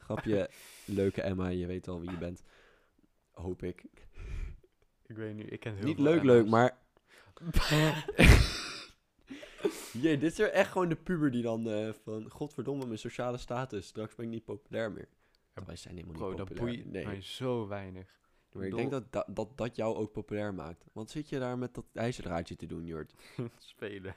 Grapje, 0.00 0.50
leuke 0.84 1.22
Emma, 1.22 1.48
je 1.48 1.66
weet 1.66 1.88
al 1.88 2.00
wie 2.00 2.10
je 2.10 2.18
bent. 2.18 2.42
Hoop 3.30 3.62
ik. 3.62 3.84
Ik 5.06 5.16
weet 5.16 5.34
niet, 5.34 5.52
ik 5.52 5.60
ken 5.60 5.74
heel 5.74 5.84
niet 5.84 5.94
veel 5.94 6.04
leuk, 6.04 6.22
leuk, 6.22 6.44
Emma's. 6.44 6.70
maar... 7.70 8.04
Jee, 10.02 10.18
dit 10.18 10.32
is 10.32 10.38
er 10.38 10.50
echt 10.50 10.70
gewoon 10.70 10.88
de 10.88 10.96
puber 10.96 11.30
die 11.30 11.42
dan 11.42 11.70
eh, 11.70 11.92
van... 12.02 12.30
Godverdomme, 12.30 12.86
mijn 12.86 12.98
sociale 12.98 13.36
status. 13.36 13.86
Straks 13.86 14.14
ben 14.14 14.24
ik 14.24 14.30
niet 14.30 14.44
populair 14.44 14.92
meer. 14.92 15.08
Wij 15.66 15.76
zijn 15.76 15.94
helemaal 15.94 16.16
Bro, 16.16 16.28
niet 16.28 16.38
dat 16.38 16.48
populair. 16.48 16.76
boeit 16.76 16.92
nee. 16.92 17.04
mij 17.04 17.22
zo 17.22 17.66
weinig. 17.66 18.16
Maar 18.52 18.66
ik 18.66 18.74
denk 18.74 18.90
dat, 18.90 19.12
dat, 19.12 19.26
dat 19.28 19.56
dat 19.56 19.76
jou 19.76 19.96
ook 19.96 20.12
populair 20.12 20.54
maakt. 20.54 20.84
Want 20.92 21.10
zit 21.10 21.28
je 21.28 21.38
daar 21.38 21.58
met 21.58 21.74
dat 21.74 21.84
ijzerdraadje 21.92 22.56
te 22.56 22.66
doen, 22.66 22.86
Jort? 22.86 23.14
Spelen. 23.58 24.14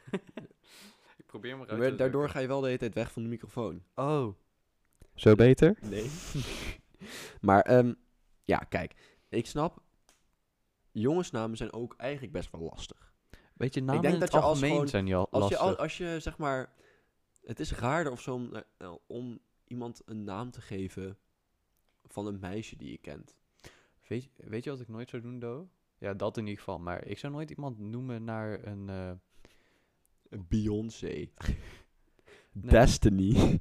ik 1.18 1.26
probeer 1.26 1.58
Maar 1.58 1.68
te 1.68 1.96
daardoor 1.96 2.30
ga 2.30 2.40
je 2.40 2.48
wel 2.48 2.60
de 2.60 2.66
hele 2.66 2.80
tijd 2.80 2.94
weg 2.94 3.12
van 3.12 3.24
de 3.24 3.30
microfoon. 3.30 3.84
Oh. 3.96 4.36
Zo 5.16 5.36
beter? 5.36 5.78
Nee. 5.82 6.10
maar, 7.42 7.62
ehm, 7.62 7.94
ja, 8.44 8.58
kijk. 8.58 8.96
Ik 9.30 9.46
snap, 9.46 9.84
jongensnamen 10.92 11.58
zijn 11.58 11.74
ook 11.74 11.94
eigenlijk 11.98 12.34
best 12.34 12.52
wel 12.52 12.62
lastig. 12.62 13.09
Weet 13.60 13.74
je, 13.74 13.82
namen 13.82 14.02
denk 14.02 14.14
in 14.14 14.20
dat 14.20 14.32
je 14.32 14.40
als 14.40 14.60
gewoon- 14.60 14.88
zijn 14.88 15.14
al 15.14 15.30
Als 15.30 15.44
je, 15.50 15.56
lastig. 15.56 15.60
al- 15.60 15.76
als 15.78 15.98
je, 15.98 16.20
zeg 16.20 16.38
maar... 16.38 16.74
Het 17.44 17.60
is 17.60 17.72
raarder 17.74 18.12
of 18.12 18.22
zo 18.22 18.34
om, 18.34 18.52
eh, 18.78 18.94
om 19.08 19.40
iemand 19.68 20.02
een 20.06 20.24
naam 20.24 20.52
te 20.52 20.62
geven 20.62 21.18
van 22.06 22.26
een 22.28 22.40
meisje 22.40 22.76
die 22.76 22.92
je 22.92 22.98
kent. 22.98 23.36
Weet, 24.08 24.24
je- 24.24 24.30
weet 24.36 24.64
je 24.64 24.70
wat 24.70 24.80
ik 24.80 24.88
nooit 24.88 25.10
zou 25.10 25.22
doen, 25.22 25.40
Do? 25.40 25.70
Ja, 25.98 26.14
dat 26.14 26.38
in 26.38 26.44
ieder 26.44 26.58
geval. 26.58 26.80
Maar 26.80 27.06
ik 27.06 27.18
zou 27.18 27.34
nooit 27.34 27.50
iemand 27.50 27.80
noemen 27.80 28.24
naar 28.24 28.64
een... 28.66 28.90
eh, 28.90 29.12
Beyoncé. 30.48 31.30
Destiny. 32.52 33.60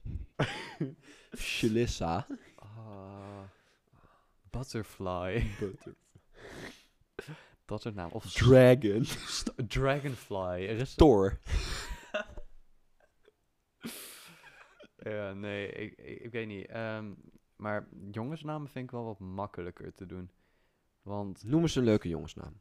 Shalissa. 1.36 2.26
ah, 2.56 3.42
butterfly. 4.50 5.46
dat 7.68 7.82
soort 7.82 7.94
naam. 7.94 8.10
Of 8.10 8.24
Dragon. 8.32 9.04
dragonfly. 9.68 10.66
Er 10.68 10.78
is... 10.80 10.94
Thor. 10.94 11.38
Ja, 15.02 15.32
nee, 15.32 15.68
ik, 15.72 15.98
ik, 15.98 16.20
ik 16.20 16.30
weet 16.32 16.46
niet. 16.46 16.66
Ehm, 16.66 17.12
maar 17.56 17.88
jongensnamen 18.10 18.68
vind 18.68 18.84
ik 18.84 18.90
wel 18.90 19.04
wat 19.04 19.18
makkelijker 19.18 19.92
te 19.94 20.06
doen. 20.06 20.30
Want, 21.02 21.44
Noem 21.44 21.62
eens 21.62 21.74
een 21.74 21.84
leuke 21.84 22.08
jongensnaam. 22.08 22.60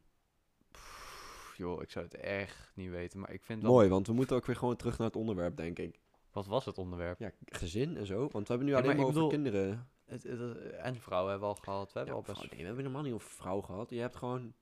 pff, 0.70 1.54
joh, 1.56 1.82
ik 1.82 1.90
zou 1.90 2.04
het 2.04 2.14
echt 2.14 2.72
niet 2.74 2.90
weten. 2.90 3.20
Maar 3.20 3.32
ik 3.32 3.44
vind 3.44 3.62
wel... 3.62 3.72
Mooi, 3.72 3.88
want 3.88 4.06
we 4.06 4.12
moeten 4.12 4.36
ook 4.36 4.46
weer 4.46 4.56
gewoon 4.56 4.76
terug 4.76 4.98
naar 4.98 5.06
het 5.06 5.16
onderwerp, 5.16 5.56
denk 5.56 5.78
ik. 5.78 6.00
Wat 6.32 6.46
was 6.46 6.64
het 6.64 6.78
onderwerp? 6.78 7.18
Ja, 7.18 7.30
gezin 7.44 7.96
en 7.96 8.06
zo. 8.06 8.18
Want 8.20 8.32
we 8.32 8.54
hebben 8.54 8.66
nu 8.66 8.72
Ja, 8.72 8.78
alleen 8.78 8.90
maar 8.96 9.00
over 9.04 9.14
bedoel- 9.14 9.28
kinderen. 9.28 9.88
Het, 10.04 10.22
het- 10.22 10.70
en 10.70 10.96
vrouwen 11.00 11.30
hebben 11.30 11.48
we 11.48 11.54
al 11.54 11.60
gehad. 11.62 11.92
We 11.92 11.98
hebben 11.98 12.16
Ja, 12.16 12.20
al 12.20 12.34
best... 12.34 12.40
nee, 12.50 12.60
we 12.60 12.64
hebben 12.66 12.82
helemaal 12.84 13.02
niet 13.02 13.12
over 13.12 13.30
vrouw 13.30 13.60
gehad. 13.60 13.90
Je 13.90 14.00
hebt 14.00 14.16
gewoon... 14.16 14.54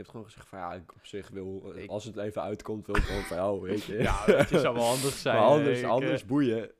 Hebt 0.00 0.12
gewoon 0.12 0.26
gezegd 0.26 0.48
van 0.48 0.58
ja, 0.58 0.72
ik 0.74 0.94
op 0.94 1.06
zich 1.06 1.28
wil... 1.28 1.72
Ik- 1.76 1.90
Als 1.90 2.04
het 2.04 2.16
even 2.16 2.42
uitkomt, 2.42 2.86
wil 2.86 2.96
ik 2.96 3.02
gewoon 3.02 3.22
vrouw, 3.22 3.60
weet 3.60 3.84
je. 3.84 3.96
Ja, 4.02 4.24
het 4.24 4.48
zou 4.48 4.74
wel 4.74 4.84
handig 4.84 5.12
zijn. 5.12 5.36
Maar 5.36 5.44
anders, 5.46 5.80
ik, 5.80 5.86
anders 5.86 6.22
eh, 6.22 6.28
boeien. 6.28 6.70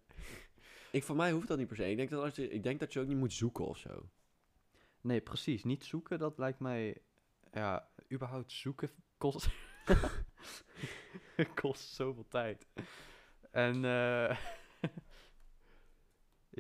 Ik, 0.91 1.05
voor 1.05 1.17
mij 1.17 1.33
hoeft 1.33 1.49
dat 1.49 1.59
niet 1.59 1.67
per 1.67 1.77
se. 1.77 1.91
Ik 1.91 1.97
denk 1.97 2.11
dat, 2.11 2.23
als 2.25 2.35
je, 2.35 2.49
ik 2.51 2.63
denk 2.63 2.81
dat 2.81 2.93
je 2.93 3.01
ook 3.01 3.07
niet 3.07 3.17
moet 3.17 3.33
zoeken 3.33 3.67
of 3.67 3.79
zo. 3.79 4.09
Nee, 5.01 5.21
precies. 5.21 5.65
Niet 5.65 5.85
zoeken, 5.85 6.19
dat 6.19 6.39
lijkt 6.39 6.59
mij... 6.59 7.03
Ja, 7.53 7.89
überhaupt 8.13 8.53
zoeken 8.53 8.91
kost... 9.19 9.49
kost 11.61 11.95
zoveel 11.95 12.27
tijd. 12.29 12.67
En, 13.51 13.85
eh 13.85 14.37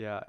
ja... 0.04 0.26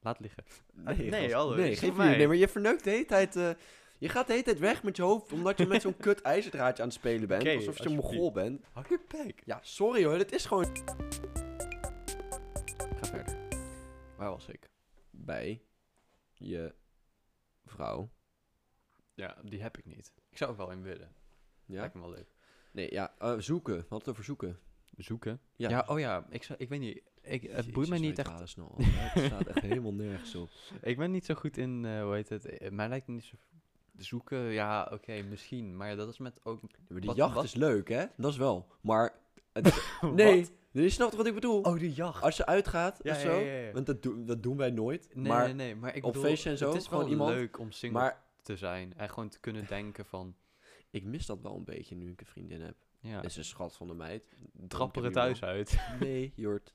Laat 0.00 0.20
liggen. 0.20 0.44
nee, 0.72 1.10
Nee, 1.10 1.70
is 1.70 1.78
geef 1.78 1.94
mij. 1.94 2.16
Nee, 2.16 2.26
maar 2.26 2.36
je 2.36 2.48
verneukt 2.48 2.84
de 2.84 2.90
hele 2.90 3.04
tijd... 3.04 3.36
eh, 3.36 3.50
je 3.98 4.08
gaat 4.08 4.26
de 4.26 4.32
hele 4.32 4.44
tijd 4.44 4.58
weg 4.58 4.82
met 4.82 4.96
je 4.96 5.02
hoofd, 5.02 5.32
omdat 5.32 5.58
je 5.58 5.66
met 5.66 5.82
zo'n 5.82 5.96
kut 6.06 6.20
ijzerdraadje 6.22 6.82
aan 6.82 6.88
het 6.88 6.96
spelen 6.98 7.28
bent. 7.28 7.46
Alsof 7.46 7.78
je 7.78 7.88
een 7.88 7.94
mogol 7.94 8.32
bent. 8.32 8.64
Hou 8.72 8.86
je 8.88 9.00
bek. 9.08 9.42
Ja, 9.44 9.58
sorry 9.62 10.04
hoor, 10.04 10.18
dit 10.18 10.32
is 10.32 10.44
gewoon... 10.46 10.76
Ga 12.96 13.04
verder. 13.04 13.36
Waar 14.16 14.30
was 14.30 14.48
ik? 14.48 14.70
Bij 15.10 15.62
je 16.34 16.74
vrouw. 17.64 18.10
Ja, 19.14 19.36
die 19.44 19.62
heb 19.62 19.78
ik 19.78 19.84
niet. 19.84 20.12
Ik 20.30 20.38
zou 20.38 20.50
er 20.50 20.56
wel 20.56 20.70
in 20.70 20.82
willen. 20.82 21.12
Ja? 21.66 21.80
Lijkt 21.80 21.94
me 21.94 22.00
wel 22.00 22.10
leuk. 22.10 22.28
Nee, 22.72 22.92
ja, 22.92 23.14
eh, 23.18 23.34
zoeken. 23.38 23.86
Het 23.88 24.08
over 24.08 24.24
zoeken. 24.24 24.58
Zoeken? 24.96 25.40
Ja. 25.56 25.68
Ja, 25.68 25.84
oh 25.88 25.98
ja. 25.98 26.26
Ik, 26.30 26.42
zou, 26.42 26.58
ik 26.58 26.68
weet 26.68 26.80
niet. 26.80 27.02
Ik, 27.22 27.42
het 27.42 27.72
boeit 27.72 27.88
mij 27.88 27.98
niet 27.98 28.18
echt. 28.18 28.48
snel. 28.48 28.74
Het 28.78 29.24
staat 29.24 29.46
echt 29.46 29.60
helemaal 29.60 29.94
nergens 29.94 30.34
op. 30.34 30.50
Ik 30.82 30.96
ben 30.96 31.10
niet 31.10 31.24
zo 31.24 31.34
goed 31.34 31.56
in, 31.56 31.84
eh, 31.84 32.02
hoe 32.02 32.14
heet 32.14 32.28
het? 32.28 32.44
eh, 32.46 32.70
Mij 32.70 32.88
lijkt 32.88 33.06
het 33.06 33.14
niet 33.14 33.24
zo... 33.24 33.36
Zoeken, 33.98 34.38
ja, 34.42 34.88
oké, 34.92 35.22
misschien. 35.22 35.76
Maar 35.76 35.96
dat 35.96 36.08
is 36.08 36.18
met 36.18 36.40
ook... 36.44 36.60
Maar 36.62 36.70
die 37.00 37.08
Wat- 37.08 37.16
jacht 37.16 37.34
wat? 37.34 37.44
is 37.44 37.54
leuk, 37.54 37.88
hè? 37.88 38.04
Dat 38.16 38.30
is 38.32 38.36
wel. 38.36 38.66
Maar... 38.80 39.14
het- 39.52 39.90
nee, 40.14 40.46
je 40.70 40.88
snapt 40.90 41.14
wat 41.14 41.26
ik 41.26 41.34
bedoel. 41.34 41.60
Oh, 41.60 41.78
de 41.78 41.92
jacht. 41.92 42.22
Als 42.22 42.36
je 42.36 42.46
uitgaat 42.46 43.00
Ja, 43.02 43.12
of 43.14 43.20
zo, 43.20 43.32
ja, 43.38 43.52
ja. 43.58 43.72
want 43.72 43.86
dat, 43.86 44.02
doen 44.02 44.24
dat 44.26 44.42
doen 44.42 44.56
wij 44.56 44.70
nooit. 44.70 45.08
Nee, 45.14 45.28
maar 45.28 45.44
nee, 45.44 45.54
nee, 45.54 45.74
maar 45.76 45.96
ik 45.96 46.04
op 46.04 46.12
bedoel, 46.12 46.28
feestje 46.28 46.50
en 46.50 46.58
zo, 46.58 46.66
het 46.72 46.76
is 46.82 46.88
wel 46.88 46.98
gewoon 46.98 47.12
iemand- 47.12 47.30
leuk 47.34 47.58
om 47.58 47.70
single 47.72 47.98
maar 48.00 48.22
te 48.42 48.56
zijn. 48.56 48.94
En 48.96 49.08
gewoon 49.08 49.28
te 49.28 49.40
kunnen 49.40 49.66
denken 49.66 50.04
van... 50.04 50.34
ik 50.90 51.04
mis 51.04 51.26
dat 51.26 51.40
wel 51.40 51.56
een 51.56 51.64
beetje 51.64 51.94
nu 51.96 52.10
ik 52.10 52.20
een 52.20 52.26
vriendin 52.26 52.60
heb. 52.60 52.76
Ja, 53.00 53.22
is 53.22 53.36
een 53.36 53.44
schat 53.44 53.76
van 53.76 53.86
de 53.86 53.94
meid. 53.94 54.28
trap 54.68 54.96
er 54.96 55.04
het 55.04 55.14
je 55.14 55.20
nu 55.20 55.26
huis 55.26 55.42
uit. 55.42 55.76
wel. 55.98 55.98
Nee, 56.08 56.32
Jort. 56.36 56.74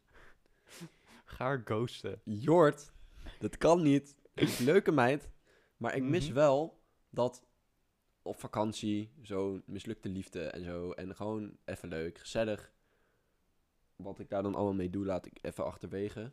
Ga 1.25 1.45
haar 1.45 1.61
ghosten. 1.65 2.21
Jort, 2.23 2.91
dat 3.39 3.57
kan 3.57 3.81
niet. 3.81 4.15
Leuke 4.59 4.91
meid. 4.91 5.29
Maar 5.77 5.95
ik 5.95 6.03
mis 6.03 6.25
Mhm. 6.25 6.33
wel 6.35 6.81
dat 7.13 7.43
op 8.21 8.39
vakantie, 8.39 9.11
zo'n 9.21 9.63
mislukte 9.65 10.09
liefde 10.09 10.43
en 10.43 10.63
zo. 10.63 10.91
En 10.91 11.15
gewoon 11.15 11.57
even 11.65 11.89
leuk, 11.89 12.17
gezellig. 12.17 12.71
Wat 13.95 14.19
ik 14.19 14.29
daar 14.29 14.43
dan 14.43 14.55
allemaal 14.55 14.73
mee 14.73 14.89
doe, 14.89 15.05
laat 15.05 15.25
ik 15.25 15.39
even 15.41 15.65
achterwege. 15.65 16.31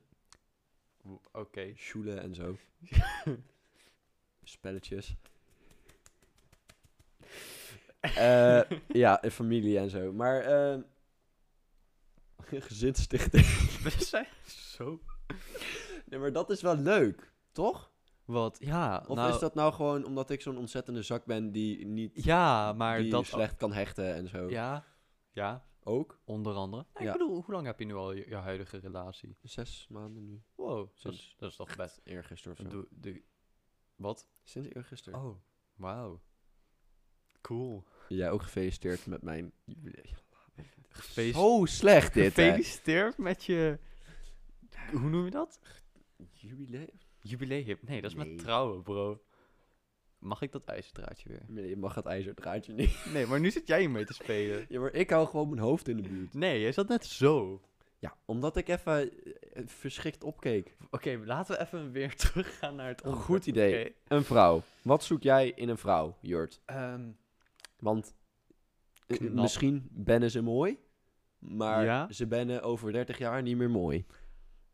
Oké. 1.33 1.73
Sjoelen 1.77 2.21
en 2.21 2.35
zo. 2.35 2.57
Spelletjes. 4.43 5.17
Eh, 8.01 8.63
ja, 8.89 9.23
en 9.23 9.33
familie 9.33 9.79
en 9.79 9.91
zo. 9.91 10.13
Maar, 10.13 10.41
eh 10.41 10.79
gezinsstichting. 12.69 13.47
We 13.85 13.91
zijn 13.91 14.27
zo... 14.47 15.01
nee, 16.05 16.21
maar 16.21 16.33
dat 16.33 16.51
is 16.51 16.63
wel 16.63 16.77
leuk, 16.77 17.33
toch? 17.53 17.90
Wat? 18.31 18.57
Ja, 18.61 19.05
Of 19.09 19.17
nou... 19.17 19.33
is 19.33 19.39
dat 19.39 19.55
nou 19.55 19.73
gewoon 19.73 20.05
omdat 20.05 20.31
ik 20.31 20.43
zo'n 20.43 20.59
ontzettende 20.59 21.03
zak 21.03 21.25
ben 21.25 21.53
die 21.53 21.87
niet 21.87 22.25
Ja, 22.25 22.73
maar 22.73 22.99
die 22.99 23.11
dat... 23.11 23.27
slecht 23.27 23.57
kan 23.57 23.73
hechten 23.73 24.15
en 24.15 24.29
zo? 24.29 24.49
Ja, 24.51 24.85
ja, 25.31 25.67
Ook? 25.83 26.21
onder 26.25 26.55
andere. 26.55 26.87
Nee, 26.95 27.03
Ja. 27.07 27.13
Ik 27.13 27.19
bedoel, 27.19 27.43
hoe 27.45 27.55
lang 27.55 27.67
heb 27.67 27.79
je 27.79 27.85
nu 27.85 27.95
al 27.95 28.13
je, 28.13 28.29
je 28.29 28.35
huidige 28.35 28.79
relatie? 28.79 29.37
Zes 29.43 29.87
maanden 29.89 30.25
nu. 30.27 30.43
Wow, 30.55 30.77
dat 30.79 30.91
Sinds- 30.95 31.19
is, 31.19 31.35
dat 31.39 31.51
is 31.51 31.57
toch 31.57 31.77
best... 31.77 32.01
Eergisteren 32.05 32.57
of 32.59 32.63
zo. 32.65 32.69
Doe, 32.71 32.87
doe, 32.91 33.23
wat? 33.97 34.29
Sinds 34.43 34.69
eergisteren. 34.69 35.21
Oh, 35.25 35.37
wauw. 35.75 36.21
Cool. 37.41 37.85
Jij 38.09 38.31
ook 38.31 38.43
gefeliciteerd 38.43 39.07
met 39.07 39.23
mijn 39.23 39.53
jubileum. 39.65 40.19
Zo 41.33 41.65
slecht 41.65 42.15
dit, 42.15 42.37
hè? 42.37 42.43
Gefeliciteerd 42.45 43.19
met 43.19 43.45
je... 43.45 43.79
Hoe 44.91 45.09
noem 45.11 45.25
je 45.25 45.31
dat? 45.31 45.61
Jubileum? 46.33 46.91
Jubileum. 47.21 47.79
Nee, 47.81 48.01
dat 48.01 48.11
is 48.11 48.17
Nee. 48.17 48.27
met 48.27 48.39
trouwen, 48.39 48.83
bro. 48.83 49.23
Mag 50.19 50.43
ik 50.43 50.53
dat 50.53 50.65
ijzerdraadje 50.65 51.29
weer? 51.29 51.43
Nee, 51.47 51.69
je 51.69 51.77
mag 51.77 51.95
het 51.95 52.07
ijzerdraadje 52.07 52.73
niet. 52.73 53.05
Nee, 53.13 53.27
maar 53.27 53.41
nu 53.41 53.51
zit 53.51 53.67
jij 53.67 53.89
mee 53.89 54.05
te 54.05 54.13
spelen. 54.13 54.67
Ja, 54.69 54.81
maar 54.81 54.93
ik 54.93 55.11
hou 55.11 55.27
gewoon 55.27 55.49
mijn 55.49 55.61
hoofd 55.61 55.89
in 55.89 55.97
de 55.97 56.09
buurt. 56.09 56.35
Nee, 56.35 56.61
jij 56.61 56.73
zat 56.73 56.89
net 56.89 57.05
zo. 57.05 57.61
Ja, 57.99 58.17
omdat 58.25 58.57
ik 58.57 58.69
even 58.69 59.23
eh, 59.53 59.63
verschrikt 59.67 60.25
opkeek. 60.25 60.77
Oké, 60.91 61.21
laten 61.25 61.55
we 61.57 61.61
even 61.63 61.91
weer 61.93 62.17
teruggaan 62.27 62.75
naar 62.75 62.89
het 62.89 63.03
onderwerp. 63.03 63.27
Goed 63.27 63.47
idee. 63.47 63.81
Oké. 63.85 63.95
Een 64.09 64.25
vrouw. 64.25 64.63
Wat 64.83 65.05
zoek 65.05 65.23
jij 65.23 65.51
in 65.51 65.69
een 65.69 65.79
vrouw, 65.79 66.17
Jurt? 66.21 66.61
Ehm, 66.65 67.09
Want 67.79 68.15
eh, 69.07 69.17
Knap. 69.17 69.33
misschien 69.33 69.89
bennen 69.91 70.31
ze 70.31 70.43
mooi, 70.43 70.79
maar 71.39 71.85
Ja? 71.85 72.13
ze 72.13 72.27
bennen 72.27 72.63
over 72.63 72.93
30 72.93 73.19
jaar 73.19 73.43
niet 73.43 73.57
meer 73.57 73.71
mooi. 73.71 74.07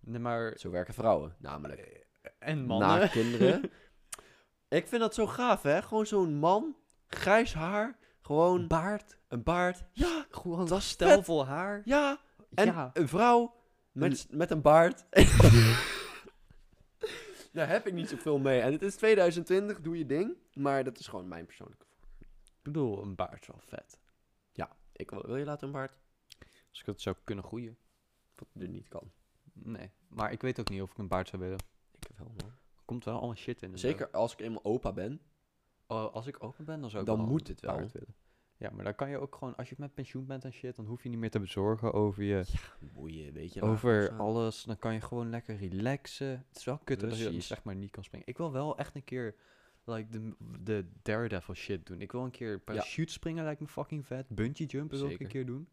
nee, 0.00 0.20
maar... 0.20 0.58
Zo 0.58 0.70
werken 0.70 0.94
vrouwen, 0.94 1.36
namelijk. 1.38 2.05
En 2.38 2.66
mannen. 2.66 2.88
Na 2.88 3.06
kinderen. 3.18 3.70
ik 4.68 4.88
vind 4.88 5.00
dat 5.00 5.14
zo 5.14 5.26
gaaf, 5.26 5.62
hè? 5.62 5.82
Gewoon 5.82 6.06
zo'n 6.06 6.34
man, 6.34 6.76
grijs 7.06 7.54
haar, 7.54 7.98
gewoon 8.20 8.66
baard. 8.66 9.18
een 9.28 9.42
baard. 9.42 9.84
Ja, 9.92 10.26
Gewoon 10.30 10.66
dat 10.66 10.82
stelvol 10.82 11.46
haar. 11.46 11.82
ja. 11.84 12.20
En 12.54 12.66
ja. 12.66 12.90
een 12.92 13.08
vrouw 13.08 13.54
met, 13.92 14.26
met 14.30 14.50
een 14.50 14.62
baard. 14.62 15.04
Daar 17.52 17.68
heb 17.68 17.86
ik 17.86 17.92
niet 17.92 18.08
zoveel 18.08 18.38
mee. 18.38 18.60
En 18.60 18.72
het 18.72 18.82
is 18.82 18.96
2020, 18.96 19.80
doe 19.80 19.98
je 19.98 20.06
ding. 20.06 20.36
Maar 20.52 20.84
dat 20.84 20.98
is 20.98 21.06
gewoon 21.06 21.28
mijn 21.28 21.46
persoonlijke 21.46 21.84
Ik 22.46 22.62
bedoel, 22.62 23.02
een 23.02 23.14
baard 23.14 23.40
is 23.40 23.46
wel 23.46 23.60
vet. 23.60 23.98
Ik 24.96 25.10
wil, 25.10 25.26
wil 25.26 25.36
je 25.36 25.44
laten 25.44 25.66
een 25.66 25.72
baard? 25.72 25.92
Als 26.70 26.80
ik 26.80 26.86
het 26.86 27.00
zou 27.00 27.16
kunnen 27.24 27.44
groeien. 27.44 27.78
Wat 28.34 28.48
er 28.58 28.68
niet 28.68 28.88
kan. 28.88 29.12
Nee. 29.52 29.90
Maar 30.08 30.32
ik 30.32 30.40
weet 30.42 30.60
ook 30.60 30.68
niet 30.68 30.82
of 30.82 30.90
ik 30.90 30.98
een 30.98 31.08
baard 31.08 31.28
zou 31.28 31.42
willen. 31.42 31.58
Wel, 32.16 32.32
man. 32.36 32.48
Er 32.76 32.82
komt 32.84 33.04
wel 33.04 33.14
allemaal 33.16 33.36
shit 33.36 33.62
in. 33.62 33.78
Zeker 33.78 34.10
als 34.10 34.32
ik 34.32 34.40
eenmaal 34.40 34.64
opa 34.64 34.92
ben, 34.92 35.20
Oh, 35.88 36.12
als 36.14 36.26
ik 36.26 36.42
open 36.44 36.64
ben, 36.64 36.80
dan 36.80 36.90
zou 36.90 37.02
ik 37.02 37.08
dan 37.08 37.18
wel 37.18 37.26
moet 37.26 37.48
het 37.48 37.60
wel. 37.60 37.76
willen. 37.76 38.14
Ja, 38.56 38.70
maar 38.70 38.84
dan 38.84 38.94
kan 38.94 39.10
je 39.10 39.18
ook 39.18 39.34
gewoon, 39.34 39.56
als 39.56 39.68
je 39.68 39.74
met 39.78 39.94
pensioen 39.94 40.26
bent 40.26 40.44
en 40.44 40.52
shit, 40.52 40.76
dan 40.76 40.86
hoef 40.86 41.02
je 41.02 41.08
niet 41.08 41.18
meer 41.18 41.30
te 41.30 41.40
bezorgen 41.40 41.92
over 41.92 42.22
je, 42.22 42.44
Boeien, 42.80 43.32
weet 43.32 43.52
je. 43.52 43.60
waar 43.60 43.70
over 43.70 44.12
alles. 44.18 44.62
Dan 44.62 44.78
kan 44.78 44.94
je 44.94 45.00
gewoon 45.00 45.30
lekker 45.30 45.56
relaxen. 45.56 46.28
Het 46.48 46.56
is 46.56 46.64
wel 46.64 46.78
kut 46.78 47.00
dat 47.00 47.18
je 47.18 47.24
Precies. 47.24 47.46
zeg 47.46 47.62
maar 47.62 47.74
niet 47.76 47.90
kan 47.90 48.04
springen. 48.04 48.26
Ik 48.26 48.36
wil 48.36 48.52
wel 48.52 48.78
echt 48.78 48.94
een 48.94 49.04
keer, 49.04 49.34
like, 49.84 50.08
de, 50.10 50.34
de 50.62 50.86
Daredevil 51.02 51.54
shit 51.54 51.86
doen. 51.86 52.00
Ik 52.00 52.12
wil 52.12 52.24
een 52.24 52.30
keer 52.30 52.60
parachute 52.60 53.12
springen, 53.12 53.44
lijkt 53.44 53.60
me 53.60 53.66
fucking 53.66 54.06
vet. 54.06 54.28
Bungee 54.28 54.66
jumpen 54.66 54.96
wil 54.98 55.06
ik 55.06 55.12
een 55.12 55.18
Zeker. 55.18 55.32
keer 55.32 55.46
doen. 55.46 55.68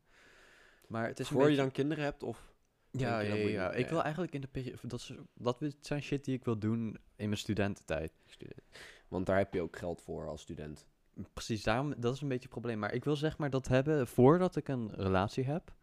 Maar 0.88 1.08
het 1.08 1.20
is 1.20 1.26
een 1.30 1.32
Voor 1.32 1.42
je 1.42 1.48
beetje... 1.48 1.64
dan 1.64 1.72
kinderen 1.72 2.04
hebt 2.04 2.24
of... 2.24 2.53
Ja, 3.02 3.20
ja, 3.20 3.34
ja. 3.36 3.72
Ik 3.72 3.90
wil 3.90 4.02
eigenlijk 4.04 4.34
in 4.34 4.42
de 4.42 4.48
periode... 4.48 4.78
Dat, 4.88 5.00
is- 5.00 5.14
dat 5.34 5.64
zijn 5.80 6.02
shit 6.02 6.26
die 6.26 6.36
ik 6.36 6.46
wil 6.46 6.58
doen 6.60 6.88
in 7.16 7.26
mijn 7.28 7.38
studententijd. 7.38 8.12
student. 8.26 8.62
Want 9.08 9.26
daar 9.26 9.38
heb 9.38 9.54
je 9.54 9.62
ook 9.62 9.78
geld 9.78 10.02
voor 10.02 10.28
als 10.28 10.42
student. 10.42 10.88
Precies, 11.34 11.64
daarom, 11.64 11.94
dat 11.98 12.14
is 12.16 12.22
een 12.22 12.28
beetje 12.28 12.44
het 12.44 12.52
probleem. 12.52 12.80
Maar 12.80 12.94
ik 12.94 13.04
wil 13.04 13.16
zeg 13.16 13.38
maar 13.38 13.50
dat 13.50 13.68
hebben 13.68 14.08
voordat 14.08 14.56
ik 14.56 14.68
een 14.68 14.92
relatie 14.96 15.44
heb. 15.44 15.74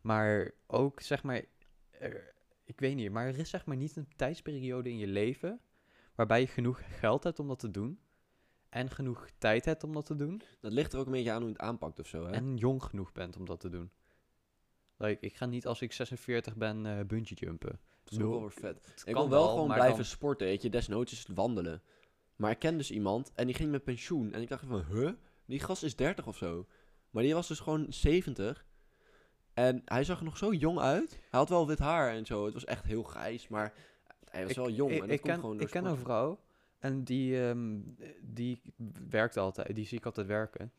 Maar 0.00 0.50
ook 0.66 1.00
zeg 1.00 1.22
maar, 1.22 1.42
er- 1.90 2.34
ik 2.64 2.80
weet 2.80 2.94
niet, 2.94 3.10
maar 3.10 3.26
er 3.26 3.38
is 3.38 3.50
zeg 3.50 3.64
maar 3.66 3.76
niet 3.76 3.96
een 3.96 4.08
tijdsperiode 4.16 4.88
in 4.90 4.98
je 4.98 5.06
leven 5.06 5.60
waarbij 6.14 6.40
je 6.40 6.46
genoeg 6.46 6.80
geld 6.98 7.24
hebt 7.24 7.38
om 7.38 7.48
dat 7.48 7.58
te 7.58 7.70
doen. 7.70 8.00
En 8.68 8.90
genoeg 8.90 9.28
tijd 9.38 9.64
hebt 9.64 9.84
om 9.84 9.92
dat 9.92 10.06
te 10.06 10.16
doen. 10.16 10.42
Dat 10.60 10.72
ligt 10.72 10.92
er 10.92 10.98
ook 10.98 11.06
een 11.06 11.12
beetje 11.12 11.30
aan 11.30 11.36
hoe 11.42 11.46
je 11.46 11.52
het 11.52 11.62
aanpakt 11.62 11.98
of 11.98 12.06
zo, 12.06 12.24
hè? 12.26 12.30
En 12.32 12.56
jong 12.56 12.82
genoeg 12.82 13.12
bent 13.12 13.36
om 13.36 13.44
dat 13.46 13.60
te 13.60 13.68
doen. 13.68 13.90
Like, 15.02 15.26
ik 15.26 15.36
ga 15.36 15.46
niet 15.46 15.66
als 15.66 15.80
ik 15.80 15.92
46 15.92 16.56
ben 16.56 16.86
eh 16.86 17.04
bungee 17.06 17.36
jumpen. 17.38 17.80
dat 18.04 18.12
is 18.12 18.20
ook 18.20 18.30
wel 18.30 18.40
weer 18.40 18.50
vet. 18.52 19.02
Ik 19.04 19.14
kan 19.14 19.28
wel 19.28 19.48
gewoon 19.48 19.66
blijven 19.66 19.96
dan- 19.96 20.04
sporten, 20.04 20.46
weet 20.46 20.62
je. 20.62 20.70
Desnoods 20.70 21.12
is 21.12 21.18
het 21.18 21.36
wandelen. 21.36 21.82
Maar 22.36 22.50
ik 22.50 22.58
ken 22.58 22.76
dus 22.76 22.90
iemand 22.90 23.32
en 23.34 23.46
die 23.46 23.54
ging 23.54 23.70
met 23.70 23.84
pensioen. 23.84 24.32
En 24.32 24.42
ik 24.42 24.48
dacht 24.48 24.64
van, 24.66 24.84
huh? 24.92 25.10
Die 25.44 25.60
gast 25.60 25.82
is 25.82 25.96
30 25.96 26.26
of 26.26 26.36
zo. 26.36 26.66
Maar 27.10 27.22
die 27.22 27.34
was 27.34 27.48
dus 27.48 27.60
gewoon 27.60 27.86
70. 27.88 28.64
En 29.54 29.82
hij 29.84 30.04
zag 30.04 30.18
er 30.18 30.24
nog 30.24 30.36
zo 30.36 30.52
jong 30.52 30.78
uit. 30.78 31.10
Hij 31.10 31.40
had 31.40 31.48
wel 31.48 31.66
wit 31.66 31.78
haar 31.78 32.10
en 32.12 32.26
zo. 32.26 32.44
Het 32.44 32.54
was 32.54 32.64
echt 32.64 32.84
heel 32.84 33.02
grijs, 33.02 33.48
maar 33.48 33.72
hij 34.30 34.40
was 34.42 34.50
Ik- 34.50 34.56
wel 34.56 34.70
jong. 34.70 34.90
Ik, 34.90 35.00
en 35.00 35.06
dat 35.06 35.10
ik 35.10 35.20
komt 35.20 35.32
ken, 35.32 35.40
gewoon 35.40 35.60
ik 35.60 35.66
ken 35.70 35.84
een 35.84 35.96
vrouw 35.96 36.40
en 36.78 37.04
die, 37.04 37.46
ehm, 37.48 37.78
die 38.20 38.60
werkt 39.08 39.36
altijd, 39.36 39.74
die 39.74 39.86
zie 39.86 39.98
ik 39.98 40.06
altijd 40.06 40.26
werken. 40.26 40.72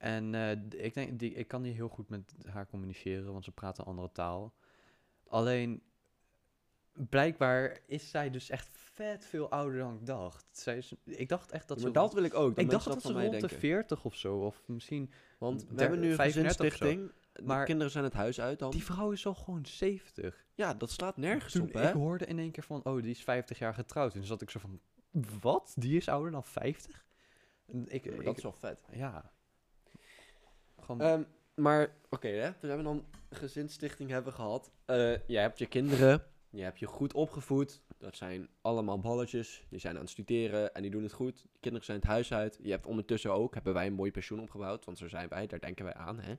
En 0.00 0.34
eh, 0.34 0.84
ik 0.84 0.94
denk, 0.94 1.18
die, 1.18 1.32
ik 1.34 1.48
kan 1.48 1.62
niet 1.62 1.74
heel 1.74 1.88
goed 1.88 2.08
met 2.08 2.34
haar 2.48 2.66
communiceren, 2.66 3.32
want 3.32 3.44
ze 3.44 3.50
praat 3.52 3.78
een 3.78 3.84
andere 3.84 4.12
taal. 4.12 4.54
Alleen, 5.28 5.82
blijkbaar 6.92 7.78
is 7.86 8.10
zij 8.10 8.30
dus 8.30 8.50
echt 8.50 8.68
vet 8.72 9.24
veel 9.26 9.50
ouder 9.50 9.78
dan 9.78 9.94
ik 9.94 10.06
dacht. 10.06 10.46
Zij 10.50 10.76
is, 10.76 10.94
ik 11.04 11.28
dacht 11.28 11.50
echt 11.50 11.68
dat 11.68 11.76
Ja, 11.76 11.82
ze... 11.86 11.90
maar 11.92 12.02
dat 12.02 12.14
wil 12.14 12.22
ik 12.24 12.34
ook. 12.34 12.58
Ik 12.58 12.70
dacht 12.70 12.84
dat, 12.84 13.02
ze 13.02 13.12
rond 13.12 13.24
de 13.24 13.30
denken. 13.30 13.58
40 13.58 14.04
of 14.04 14.14
zo, 14.16 14.36
of 14.38 14.62
misschien... 14.66 15.10
Want 15.38 15.66
we 15.68 15.80
hebben 15.80 16.00
nu 16.00 16.08
een 16.10 16.14
35 16.16 16.66
of 16.66 16.72
zo. 16.72 16.84
gezinsstichting. 16.86 17.12
De 17.32 17.42
Maar- 17.42 17.64
kinderen 17.64 17.92
zijn 17.92 18.04
het 18.04 18.12
huis 18.12 18.40
uit 18.40 18.58
dan. 18.58 18.70
Die 18.70 18.84
vrouw 18.84 19.10
is 19.10 19.26
al 19.26 19.34
gewoon 19.34 19.66
70. 19.66 20.46
Ja, 20.54 20.74
dat 20.74 20.90
slaat 20.90 21.16
nergens 21.16 21.52
Toen 21.52 21.62
op, 21.62 21.72
hè? 21.72 21.88
ik 21.88 21.94
hoorde 21.94 22.26
in 22.26 22.38
één 22.38 22.50
keer 22.50 22.62
van, 22.64 22.84
oh, 22.84 23.02
die 23.02 23.10
is 23.10 23.22
50 23.22 23.58
jaar 23.58 23.74
getrouwd. 23.74 24.12
En 24.12 24.18
toen 24.18 24.26
zat 24.28 24.42
ik 24.42 24.50
zo 24.50 24.58
van, 24.58 24.80
wat? 25.40 25.72
Die 25.76 25.96
is 25.96 26.08
ouder 26.08 26.30
dan 26.30 26.44
50? 26.44 27.04
En 27.66 27.86
Ik, 27.88 28.04
Ja, 28.04 28.10
maar 28.10 28.18
ik- 28.20 28.24
dat 28.24 28.36
is 28.36 28.42
wel 28.42 28.52
vet. 28.52 28.82
Ja. 28.92 29.32
Gewoon, 30.96 31.12
Ehm, 31.12 31.22
maar, 31.54 31.94
oké, 32.08 32.28
hè. 32.28 32.50
We 32.60 32.66
hebben 32.66 32.84
dan 32.84 33.04
een 33.28 33.36
gezinsstichting 33.36 34.10
hebben 34.10 34.32
gehad. 34.32 34.70
Eh 34.84 35.26
je 35.26 35.38
hebt 35.38 35.58
je 35.58 35.66
kinderen. 35.66 36.22
Je 36.50 36.62
hebt 36.62 36.78
je 36.78 36.86
goed 36.86 37.12
opgevoed. 37.14 37.82
Dat 37.98 38.16
zijn 38.16 38.48
allemaal 38.60 38.98
balletjes. 39.00 39.64
Die 39.68 39.78
zijn 39.78 39.94
aan 39.94 40.00
het 40.00 40.10
studeren 40.10 40.74
en 40.74 40.82
die 40.82 40.90
doen 40.90 41.02
het 41.02 41.12
goed. 41.12 41.42
De 41.52 41.58
kinderen 41.60 41.86
zijn 41.86 41.98
het 41.98 42.06
huis 42.06 42.32
uit. 42.32 42.58
Je 42.62 42.70
hebt 42.70 42.86
ondertussen 42.86 43.32
ook, 43.32 43.54
hebben 43.54 43.74
wij 43.74 43.86
een 43.86 43.92
mooi 43.92 44.10
pensioen 44.10 44.40
opgebouwd. 44.40 44.84
Want 44.84 44.98
zo 44.98 45.08
zijn 45.08 45.28
wij, 45.28 45.46
daar 45.46 45.60
denken 45.60 45.84
wij 45.84 45.94
aan, 45.94 46.20
hè. 46.20 46.34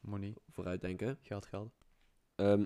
money, 0.00 0.34
Vooruitdenken. 0.50 1.18
geld, 1.22 1.46
geld. 1.46 1.72
Ehm, 2.34 2.64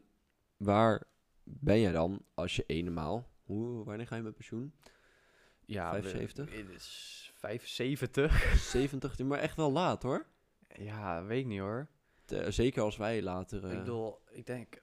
waar 0.57 1.03
ben 1.45 1.81
jij 1.81 1.93
dan 1.93 2.25
als 2.35 2.57
je 2.57 2.65
eenmaal... 2.67 3.31
Hoe, 3.43 3.85
wanneer 3.85 4.07
ga 4.07 4.17
je 4.17 4.23
met 4.23 4.35
pensioen? 4.35 4.75
Ja, 5.65 5.91
75? 5.91 6.51
we- 6.51 6.57
Het 6.57 6.71
is 6.71 7.33
75. 7.35 8.55
70, 8.59 9.19
maar 9.19 9.39
echt 9.39 9.57
wel 9.57 9.73
laat, 9.73 10.03
hoor. 10.03 10.27
Ja, 10.75 11.25
weet 11.25 11.41
ik 11.41 11.47
niet 11.47 11.61
hoor. 11.61 11.89
Te- 12.25 12.51
zeker 12.51 12.83
als 12.83 12.97
wij 12.97 13.23
later... 13.23 13.65
eh, 13.65 13.73
Ik 13.73 13.79
bedoel, 13.79 14.19
ik 14.31 14.47
denk... 14.47 14.83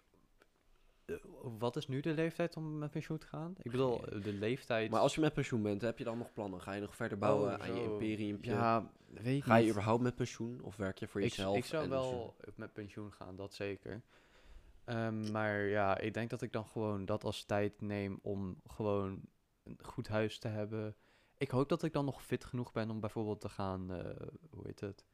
eh, 1.06 1.15
wat 1.58 1.75
is 1.75 1.88
nu 1.88 1.99
de 1.99 2.13
leeftijd 2.13 2.56
om 2.58 2.78
met 2.78 2.91
pensioen 2.91 3.17
te 3.17 3.28
gaan? 3.28 3.56
Ik 3.62 3.71
bedoel, 3.71 4.06
eh, 4.08 4.23
de 4.23 4.34
leeftijd... 4.34 4.91
Maar 4.91 4.99
als 4.99 5.15
je 5.15 5.21
met 5.21 5.34
pensioen 5.34 5.62
bent, 5.62 5.82
heb 5.82 5.97
je 5.97 6.04
dan 6.04 6.17
nog 6.17 6.34
plannen? 6.34 6.62
Ga 6.62 6.73
je 6.73 6.82
nog 6.82 6.95
verder 6.95 7.17
bouwen 7.17 7.54
Oh, 7.54 7.62
aan 7.62 7.73
je 7.75 7.84
zo. 7.84 7.91
imperiumpje? 7.91 8.52
Ja, 8.52 8.91
weet 9.08 9.38
ik 9.38 9.43
Ga 9.43 9.56
je 9.56 9.62
niet. 9.62 9.71
überhaupt 9.71 10.04
met 10.04 10.15
pensioen? 10.15 10.62
Of 10.62 10.75
werk 10.75 10.97
je 10.99 11.08
voor 11.08 11.21
ik, 11.21 11.28
jezelf? 11.30 11.56
ik 11.58 11.65
zou 11.65 11.84
en 11.84 11.89
wel 11.89 12.36
met 12.56 12.73
pensioen 12.73 13.12
gaan, 13.13 13.36
dat 13.36 13.54
zeker. 13.54 14.02
Ehm, 14.84 15.32
maar 15.32 15.60
ja, 15.62 15.97
ik 15.97 16.13
denk 16.13 16.30
dat 16.30 16.41
ik 16.41 16.52
dan 16.52 16.65
gewoon 16.65 17.06
dat 17.06 17.23
als 17.23 17.43
tijd 17.43 17.82
neem 17.82 18.19
om 18.21 18.62
gewoon 18.67 19.21
een 19.63 19.78
goed 19.82 20.08
huis 20.08 20.39
te 20.39 20.47
hebben. 20.47 20.95
Ik 21.38 21.49
hoop 21.49 21.69
dat 21.69 21.84
ik 21.84 21.93
dan 21.93 22.06
nog 22.06 22.23
fit 22.23 22.43
genoeg 22.45 22.71
ben 22.71 22.89
om 22.89 22.99
bijvoorbeeld 22.99 23.41
te 23.41 23.49
gaan, 23.49 23.91
eh, 23.93 24.28
hoe 24.52 24.65
heet 24.65 24.80
het, 24.80 25.06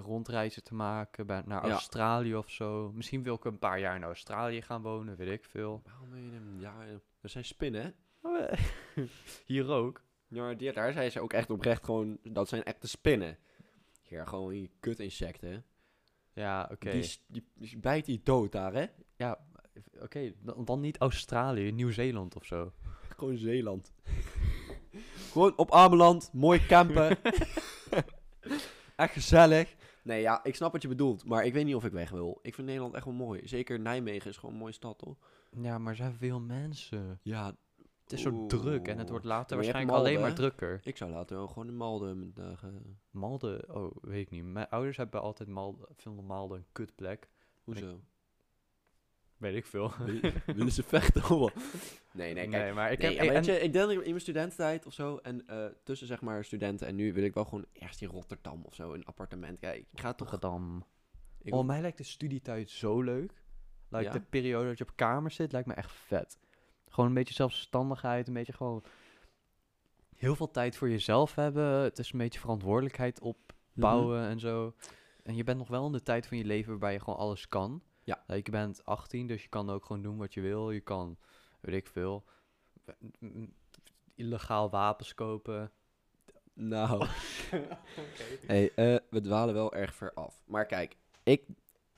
rondreizen 0.00 0.62
te 0.64 0.74
maken 0.74 1.26
bij, 1.26 1.42
naar 1.46 1.66
Ja. 1.66 1.72
Australië 1.72 2.36
of 2.36 2.50
zo. 2.50 2.92
Misschien 2.94 3.22
wil 3.22 3.34
ik 3.34 3.44
een 3.44 3.58
paar 3.58 3.80
jaar 3.80 3.96
in 3.96 4.02
Australië 4.02 4.62
gaan 4.62 4.82
wonen, 4.82 5.16
weet 5.16 5.28
ik 5.30 5.44
veel. 5.44 5.82
Waarom 5.84 6.16
je 6.16 6.32
hem? 6.32 6.60
Ja, 6.60 6.74
eh, 6.86 6.92
er 7.20 7.28
zijn 7.28 7.44
spinnen, 7.44 7.82
hè? 7.82 7.90
Hier 9.46 9.68
ook. 9.68 10.02
Ja, 10.28 10.54
die, 10.54 10.72
daar 10.72 10.92
zijn 10.92 11.10
ze 11.10 11.20
ook 11.20 11.32
echt 11.32 11.50
oprecht 11.50 11.84
gewoon... 11.84 12.18
Dat 12.22 12.48
zijn 12.48 12.62
echte 12.62 12.88
spinnen. 12.88 13.38
Ja, 14.02 14.24
gewoon 14.24 14.50
die 14.50 14.70
kutinsecten? 14.80 15.64
Ja, 16.32 16.68
oké. 16.72 16.90
Die, 16.90 17.16
die, 17.26 17.44
die 17.54 17.78
bijt 17.78 18.04
die 18.04 18.20
dood 18.24 18.52
daar, 18.52 18.72
hè? 18.72 18.86
Ja, 19.16 19.38
oké. 20.00 20.32
dan, 20.42 20.64
dan 20.64 20.80
niet 20.80 20.98
Australië, 20.98 21.72
Nieuw-Zeeland 21.72 22.36
of 22.36 22.44
zo. 22.44 22.72
Gewoon 23.16 23.36
Zeeland. 23.36 23.92
gewoon 25.32 25.56
op 25.56 25.72
Ameland, 25.72 26.30
mooi 26.32 26.66
campen. 26.66 27.18
echt 28.96 29.12
gezellig. 29.12 29.74
Nee, 30.02 30.20
ja, 30.20 30.44
ik 30.44 30.54
snap 30.54 30.72
wat 30.72 30.82
je 30.82 30.88
bedoelt. 30.88 31.24
Maar 31.24 31.44
ik 31.44 31.52
weet 31.52 31.64
niet 31.64 31.74
of 31.74 31.84
ik 31.84 31.92
weg 31.92 32.10
wil. 32.10 32.38
Ik 32.42 32.54
vind 32.54 32.66
Nederland 32.66 32.94
echt 32.94 33.04
wel 33.04 33.14
mooi. 33.14 33.40
Zeker 33.44 33.80
Nijmegen 33.80 34.30
is 34.30 34.36
gewoon 34.36 34.54
een 34.54 34.60
mooie 34.60 34.72
stad, 34.72 34.98
toch? 34.98 35.16
Ja, 35.60 35.78
maar 35.78 35.90
er 35.90 35.96
zijn 35.96 36.14
veel 36.14 36.40
mensen. 36.40 37.20
Ja, 37.22 37.56
Het 38.02 38.12
is 38.12 38.22
zo 38.22 38.46
druk 38.46 38.88
en 38.88 38.98
het 38.98 39.08
wordt 39.08 39.24
later 39.24 39.56
Maar 39.56 39.64
je 39.66 39.72
hebt 39.72 39.86
waarschijnlijk 39.86 39.98
alleen 39.98 40.20
maar 40.20 40.28
hè? 40.28 40.34
drukker. 40.34 40.80
ik 40.84 40.96
zou 40.96 41.10
later 41.10 41.36
wel 41.36 41.48
gewoon 41.48 41.68
in 41.68 41.76
Malden 41.76 42.18
mijn 42.18 42.32
dagen... 42.34 42.98
Malden, 43.10 43.74
oh, 43.74 43.96
weet 44.00 44.20
ik 44.20 44.30
niet. 44.30 44.44
Mijn 44.44 44.68
ouders 44.68 44.96
hebben 44.96 45.20
altijd 45.20 45.48
Malden, 45.48 45.86
vonden 45.96 46.24
Malden 46.24 46.58
een 46.58 46.66
kutplek. 46.72 47.28
Hoezo? 47.64 48.00
Weet 49.36 49.54
ik 49.54 49.66
veel. 49.66 49.92
Willen 50.46 50.72
ze 50.72 50.82
vechten? 50.82 51.22
Nee, 52.14 52.34
nee, 52.34 52.48
kijk. 52.48 52.62
nee, 52.64 52.72
maar 52.72 52.92
ik 52.92 52.98
nee, 52.98 53.16
heb... 53.16 53.24
ja, 53.24 53.32
weet 53.32 53.44
je, 53.44 53.52
ik 53.52 53.72
denk 53.72 53.84
dat 53.86 53.90
ik 53.90 54.00
in 54.02 54.08
mijn 54.08 54.20
studententijd 54.20 54.86
of 54.86 54.92
zo, 54.92 55.16
en 55.16 55.46
eh, 55.46 55.66
tussen 55.84 56.06
zeg 56.06 56.20
maar 56.20 56.44
studenten 56.44 56.86
en 56.86 56.94
nu, 56.94 57.12
wil 57.12 57.24
ik 57.24 57.34
wel 57.34 57.44
gewoon 57.44 57.66
eerst 57.72 58.02
in 58.02 58.08
Rotterdam 58.08 58.62
of 58.64 58.74
zo, 58.74 58.92
een 58.92 59.04
appartement. 59.04 59.58
Kijk, 59.58 59.86
ik 59.92 60.00
ga 60.00 60.12
toch... 60.12 60.30
Rotterdam. 60.30 60.84
Ik, 61.42 61.54
Oh, 61.54 61.66
mij 61.66 61.80
lijkt 61.80 61.98
de 61.98 62.04
studietijd 62.04 62.70
zo 62.70 63.00
leuk. 63.00 63.42
Like 63.88 64.04
Ja? 64.04 64.10
de 64.12 64.20
periode 64.20 64.68
dat 64.68 64.78
je 64.78 64.84
op 64.84 64.96
kamer 64.96 65.30
zit, 65.30 65.52
lijkt 65.52 65.68
me 65.68 65.74
echt 65.74 65.92
vet. 65.92 66.38
Gewoon 66.88 67.08
een 67.08 67.14
beetje 67.14 67.34
zelfstandigheid, 67.34 68.28
een 68.28 68.34
beetje 68.34 68.52
gewoon... 68.52 68.84
Heel 70.16 70.36
veel 70.36 70.50
tijd 70.50 70.76
voor 70.76 70.88
jezelf 70.90 71.34
hebben. 71.34 71.64
Het 71.64 71.98
is 71.98 72.12
een 72.12 72.18
beetje 72.18 72.40
verantwoordelijkheid 72.40 73.20
opbouwen 73.20 74.20
Mhm. 74.20 74.30
en 74.30 74.38
zo. 74.40 74.74
En 75.22 75.36
je 75.36 75.44
bent 75.44 75.58
nog 75.58 75.68
wel 75.68 75.86
in 75.86 75.92
de 75.92 76.02
tijd 76.02 76.26
van 76.26 76.36
je 76.38 76.44
leven 76.44 76.70
waarbij 76.70 76.92
je 76.92 77.00
gewoon 77.00 77.18
alles 77.18 77.48
kan. 77.48 77.82
Ja. 78.02 78.22
Like, 78.26 78.42
je 78.44 78.50
bent 78.50 78.84
18, 78.84 79.26
dus 79.26 79.42
je 79.42 79.48
kan 79.48 79.70
ook 79.70 79.84
gewoon 79.84 80.02
doen 80.02 80.16
wat 80.16 80.34
je 80.34 80.40
wil. 80.40 80.70
Je 80.70 80.80
kan, 80.80 81.16
weet 81.62 81.74
ik 81.74 81.86
veel, 81.86 82.24
illegaal 84.14 84.70
wapens 84.70 85.14
kopen. 85.14 85.72
Nou, 86.54 87.06
hey, 88.46 88.72
eh, 88.74 88.96
we 89.10 89.20
dwalen 89.20 89.54
wel 89.54 89.74
erg 89.74 89.94
ver 89.94 90.12
af. 90.14 90.42
Maar 90.46 90.66
kijk, 90.66 90.96
ik, 91.22 91.46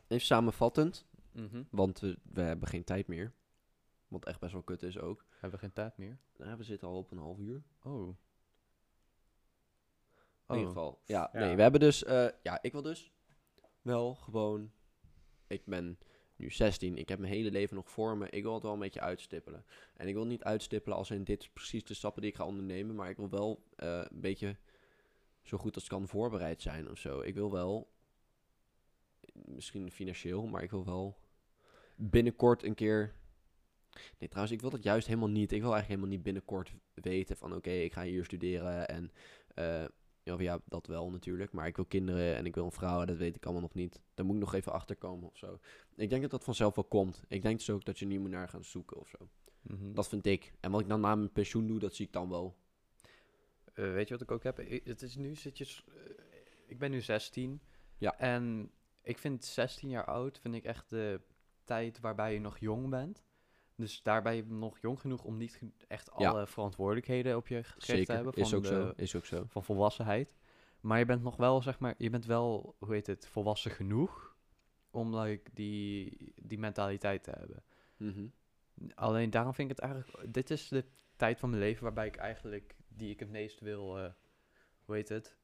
even 0.08 0.26
samenvattend, 0.26 1.06
Mhm. 1.32 1.62
want 1.70 2.00
we, 2.00 2.18
we 2.22 2.40
hebben 2.40 2.68
geen 2.68 2.84
tijd 2.84 3.06
meer. 3.06 3.32
Wat 4.08 4.24
echt 4.24 4.40
best 4.40 4.52
wel 4.52 4.62
kut 4.62 4.82
is 4.82 4.98
ook. 4.98 5.24
Hebben 5.30 5.50
we 5.50 5.58
geen 5.58 5.72
tijd 5.74 5.96
meer? 5.96 6.18
Nou, 6.36 6.56
we 6.56 6.62
zitten 6.64 6.88
al 6.88 6.96
op 6.98 7.10
een 7.10 7.18
half 7.18 7.38
uur. 7.38 7.62
Oh. 7.82 8.08
In 10.48 10.54
ieder 10.54 10.66
geval. 10.68 11.00
Ja, 11.04 11.30
Ja. 11.32 11.38
nee, 11.38 11.56
we 11.56 11.62
hebben 11.62 11.80
dus... 11.80 12.04
eh, 12.04 12.26
ja, 12.42 12.58
ik 12.62 12.72
wil 12.72 12.82
dus 12.82 13.12
wel 13.82 14.14
gewoon... 14.14 14.72
Ik 15.46 15.64
ben 15.66 15.98
nu 16.44 16.50
16. 16.50 16.96
Ik 16.96 17.08
heb 17.08 17.18
mijn 17.18 17.32
hele 17.32 17.50
leven 17.50 17.76
nog 17.76 17.90
voor 17.90 18.16
me. 18.16 18.30
Ik 18.30 18.42
wil 18.42 18.54
het 18.54 18.62
wel 18.62 18.72
een 18.72 18.78
beetje 18.78 19.00
uitstippelen. 19.00 19.64
En 19.96 20.08
ik 20.08 20.14
wil 20.14 20.26
niet 20.26 20.44
uitstippelen 20.44 20.98
als 20.98 21.10
in 21.10 21.24
dit 21.24 21.50
precies 21.52 21.84
de 21.84 21.94
stappen 21.94 22.22
die 22.22 22.30
ik 22.30 22.36
ga 22.36 22.46
ondernemen. 22.46 22.94
Maar 22.94 23.10
ik 23.10 23.16
wil 23.16 23.30
wel 23.30 23.62
eh, 23.76 24.04
een 24.08 24.20
beetje 24.20 24.56
zo 25.42 25.58
goed 25.58 25.74
als 25.74 25.86
kan 25.86 26.08
voorbereid 26.08 26.62
zijn 26.62 26.90
of 26.90 26.98
zo. 26.98 27.20
Ik 27.20 27.34
wil 27.34 27.50
wel... 27.52 27.92
Misschien 29.32 29.90
financieel, 29.90 30.46
maar 30.46 30.62
ik 30.62 30.70
wil 30.70 30.84
wel 30.84 31.18
binnenkort 31.96 32.62
een 32.62 32.74
keer... 32.74 33.14
Nee, 34.18 34.28
trouwens, 34.28 34.54
ik 34.54 34.60
wil 34.60 34.70
dat 34.70 34.82
juist 34.82 35.06
helemaal 35.06 35.28
niet. 35.28 35.52
Ik 35.52 35.60
wil 35.60 35.72
eigenlijk 35.72 35.88
helemaal 35.88 36.08
niet 36.08 36.22
binnenkort 36.22 36.74
weten 36.94 37.36
van... 37.36 37.54
Oké, 37.54 37.70
ik 37.70 37.92
ga 37.92 38.02
hier 38.02 38.24
studeren 38.24 38.88
en... 38.88 39.12
eh, 39.54 39.84
of 40.32 40.40
ja, 40.40 40.60
dat 40.64 40.86
wel 40.86 41.10
natuurlijk. 41.10 41.52
Maar 41.52 41.66
ik 41.66 41.76
wil 41.76 41.84
kinderen 41.84 42.36
en 42.36 42.46
ik 42.46 42.54
wil 42.54 42.64
een 42.64 42.72
vrouw. 42.72 43.04
Dat 43.04 43.16
weet 43.16 43.36
ik 43.36 43.44
allemaal 43.44 43.62
nog 43.62 43.74
niet. 43.74 44.00
Daar 44.14 44.26
moet 44.26 44.34
ik 44.34 44.40
nog 44.40 44.54
even 44.54 44.72
achter 44.72 44.96
komen 44.96 45.28
of 45.28 45.36
zo. 45.36 45.58
Ik 45.96 46.08
denk 46.10 46.22
dat 46.22 46.30
dat 46.30 46.44
vanzelf 46.44 46.74
wel 46.74 46.84
komt. 46.84 47.22
Ik 47.28 47.42
denk 47.42 47.58
dus 47.58 47.70
ook 47.70 47.84
dat 47.84 47.98
je 47.98 48.06
niet 48.06 48.20
moet 48.20 48.30
naar 48.30 48.48
gaan 48.48 48.64
zoeken 48.64 48.96
of 48.96 49.08
zo. 49.08 49.28
Mhm. 49.62 49.92
Dat 49.92 50.08
vind 50.08 50.26
ik. 50.26 50.54
En 50.60 50.70
wat 50.70 50.80
ik 50.80 50.88
dan 50.88 51.00
na 51.00 51.14
mijn 51.14 51.32
pensioen 51.32 51.66
doe, 51.66 51.78
dat 51.78 51.94
zie 51.94 52.06
ik 52.06 52.12
dan 52.12 52.28
wel. 52.28 52.56
Eh, 53.64 53.92
weet 53.92 54.08
je 54.08 54.14
wat 54.14 54.22
ik 54.22 54.30
ook 54.30 54.42
heb? 54.42 54.56
Het 54.84 55.02
is 55.02 55.16
nu 55.16 55.34
zit 55.34 55.58
je... 55.58 55.64
eh, 55.64 55.94
ik 56.66 56.78
ben 56.78 56.90
nu 56.90 57.00
16. 57.00 57.60
Ja. 57.98 58.18
En 58.18 58.70
ik 59.02 59.18
vind 59.18 59.44
16 59.44 59.88
jaar 59.88 60.04
oud, 60.04 60.38
vind 60.38 60.54
ik 60.54 60.64
echt 60.64 60.90
de 60.90 61.20
tijd 61.64 62.00
waarbij 62.00 62.32
je 62.32 62.40
nog 62.40 62.58
jong 62.58 62.88
bent. 62.90 63.24
Dus 63.76 64.02
daar 64.02 64.22
ben 64.22 64.34
je 64.36 64.44
nog 64.46 64.78
jong 64.78 65.00
genoeg 65.00 65.24
om 65.24 65.36
niet 65.36 65.60
echt 65.88 66.10
Ja. 66.16 66.28
alle 66.30 66.46
verantwoordelijkheden 66.46 67.36
op 67.36 67.48
je 67.48 67.62
gekregen 67.64 68.04
te 68.04 68.12
hebben. 68.12 68.32
is 68.34 68.48
van 68.48 68.58
ook 68.58 68.64
de- 68.64 68.68
zo, 68.68 68.92
is 68.96 69.14
ook 69.16 69.24
zo. 69.24 69.44
Van 69.48 69.64
volwassenheid. 69.64 70.34
Maar 70.80 70.98
je 70.98 71.04
bent 71.04 71.22
nog 71.22 71.36
wel, 71.36 71.62
zeg 71.62 71.78
maar, 71.78 71.94
je 71.98 72.10
bent 72.10 72.26
wel, 72.26 72.74
hoe 72.78 72.92
heet 72.94 73.06
het, 73.06 73.26
volwassen 73.26 73.70
genoeg 73.70 74.36
om 74.90 75.16
like, 75.16 75.50
die, 75.54 76.32
die 76.42 76.58
mentaliteit 76.58 77.22
te 77.22 77.30
hebben. 77.30 77.62
Mhm. 77.96 78.26
Alleen 78.94 79.30
daarom 79.30 79.54
vind 79.54 79.70
ik 79.70 79.76
het 79.76 79.84
eigenlijk, 79.86 80.32
dit 80.34 80.50
is 80.50 80.68
de 80.68 80.84
tijd 81.16 81.38
van 81.38 81.48
mijn 81.50 81.62
leven 81.62 81.82
waarbij 81.82 82.06
ik 82.06 82.16
eigenlijk, 82.16 82.74
die 82.88 83.10
ik 83.10 83.20
het 83.20 83.30
meest 83.30 83.60
wil, 83.60 83.98
eh, 83.98 84.10
hoe 84.84 84.94
heet 84.94 85.08
het? 85.08 85.36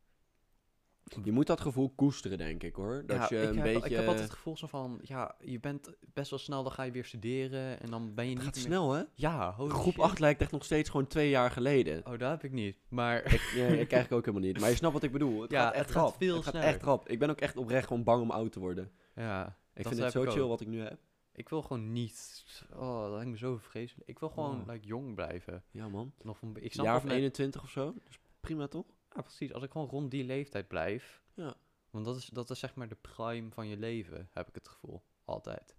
Je 1.23 1.33
moet 1.33 1.47
dat 1.47 1.61
gevoel 1.61 1.91
koesteren, 1.95 2.39
denk 2.39 2.63
ik 2.63 2.75
hoor. 2.75 3.03
Dat 3.07 3.17
Ja, 3.17 3.27
je 3.37 3.43
ik, 3.43 3.49
een 3.49 3.55
heb, 3.55 3.65
beetje... 3.65 3.89
ik 3.89 3.97
heb 3.97 4.07
altijd 4.07 4.25
het 4.25 4.33
gevoel 4.33 4.57
zo 4.57 4.67
van, 4.67 4.99
ja, 5.03 5.35
je 5.41 5.61
bent 5.61 5.91
best 6.13 6.31
wel 6.31 6.39
snel, 6.39 6.63
dan 6.63 6.73
ga 6.73 6.83
je 6.83 6.91
weer 6.93 7.05
studeren 7.05 7.81
en 7.81 7.91
dan 7.91 8.15
ben 8.15 8.25
je 8.25 8.31
Het 8.31 8.39
niet 8.39 8.47
gaat 8.47 8.55
meer... 8.55 8.65
snel, 8.65 8.93
hè? 8.93 9.03
Ja, 9.15 9.53
Groep 9.53 9.93
shit. 9.93 9.99
8 9.99 10.19
lijkt 10.19 10.41
echt 10.41 10.51
nog 10.51 10.65
steeds 10.65 10.91
gewoon 10.91 11.07
twee 11.07 11.29
jaar 11.31 11.51
geleden. 11.51 12.07
Oh, 12.07 12.19
dat 12.19 12.31
heb 12.31 12.45
ik 12.45 12.53
niet. 12.53 12.77
Maar 12.89 13.25
Ik, 13.35 13.53
ja, 13.55 13.67
ik 13.67 13.89
krijg 13.89 14.05
ik 14.05 14.13
ook 14.13 14.25
helemaal 14.25 14.47
niet. 14.49 14.61
Maar 14.61 14.71
je 14.71 14.77
snapt 14.77 14.95
wat 14.95 15.03
ik 15.03 15.13
bedoel. 15.13 15.43
Het 15.43 15.51
Ja, 15.51 15.63
gaat 15.65 15.75
echt 15.75 15.85
het 15.85 15.93
gaat 15.95 16.05
rap. 16.05 16.17
veel 16.17 16.35
het 16.37 16.45
gaat 16.45 16.55
echt 16.55 16.83
rap. 16.83 17.09
Ik 17.09 17.19
ben 17.19 17.31
ook 17.31 17.41
echt 17.41 17.57
oprecht 17.57 17.87
gewoon 17.87 18.05
bang 18.05 18.23
om 18.23 18.31
oud 18.31 18.53
te 18.53 18.61
worden. 18.61 18.91
ja, 19.15 19.57
Ik 19.75 19.87
vind 19.87 20.01
het 20.01 20.13
zo 20.13 20.23
ik 20.23 20.31
chill 20.31 20.43
ook. 20.43 20.49
wat 20.49 20.61
ik 20.61 20.67
nu 20.69 20.81
heb. 20.81 20.99
Ik 21.33 21.49
wil 21.49 21.63
gewoon 21.63 21.93
niet... 21.93 22.45
Oh, 22.77 23.01
dat 23.03 23.11
lijkt 23.11 23.31
me 23.31 23.37
zo 23.39 23.57
vreselijk. 23.57 24.09
Ik 24.09 24.19
wil 24.19 24.29
gewoon 24.29 24.61
Oh. 24.61 24.67
like, 24.67 24.87
jong 24.87 25.15
blijven. 25.15 25.63
Ja 25.71 25.89
man. 25.89 26.13
Nog 26.23 26.43
een, 26.43 26.57
ik 26.61 26.73
snap 26.73 26.85
jaar 26.87 27.05
met- 27.05 27.13
21 27.13 27.63
of 27.63 27.71
zo. 27.71 27.95
Dus 28.07 28.19
prima 28.41 28.67
toch? 28.67 28.85
Ja, 29.15 29.21
precies. 29.23 29.53
Als 29.53 29.63
ik 29.63 29.71
gewoon 29.71 29.89
rond 29.89 30.11
die 30.11 30.25
leeftijd 30.25 30.69
blijf. 30.69 31.23
Ja. 31.35 31.55
Want 31.91 32.05
dat 32.05 32.17
is, 32.17 32.27
dat 32.27 32.51
is 32.51 32.59
zeg 32.59 32.75
maar 32.75 32.89
de 32.89 32.97
prime 33.01 33.51
van 33.51 33.69
je 33.69 33.77
leven, 33.77 34.29
heb 34.33 34.49
ik 34.49 34.55
het 34.55 34.69
gevoel. 34.69 35.03
Altijd. 35.25 35.77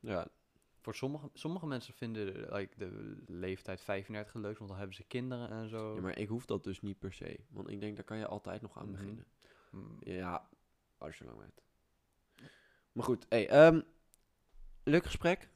Ja, 0.00 0.28
Voor 0.80 0.94
sommige, 0.94 1.30
sommige 1.32 1.66
mensen 1.66 1.94
vinden 1.94 2.52
like, 2.54 2.78
de 2.78 3.22
leeftijd 3.26 3.80
35 3.80 4.34
leuk, 4.34 4.56
want 4.58 4.70
dan 4.70 4.78
hebben 4.78 4.96
ze 4.96 5.04
kinderen 5.04 5.50
en 5.50 5.68
zo. 5.68 5.94
ja, 5.94 6.00
maar 6.00 6.18
ik 6.18 6.28
hoef 6.28 6.46
dat 6.46 6.64
dus 6.64 6.80
niet 6.80 6.98
per 6.98 7.12
se. 7.12 7.40
Want 7.48 7.68
ik 7.70 7.80
denk, 7.80 7.94
daar 7.96 8.04
kan 8.04 8.18
je 8.18 8.26
altijd 8.26 8.62
nog 8.62 8.78
aan 8.78 8.88
Mhm. 8.88 8.92
beginnen. 8.92 9.26
Mm, 9.70 9.96
Ja, 10.00 10.48
als 10.98 11.18
je 11.18 11.24
lang 11.24 11.38
bent. 11.38 11.62
Maar 12.92 13.04
goed, 13.04 13.26
hey, 13.28 13.48
ehm, 13.48 13.80
leuk 14.84 15.04
gesprek. 15.04 15.50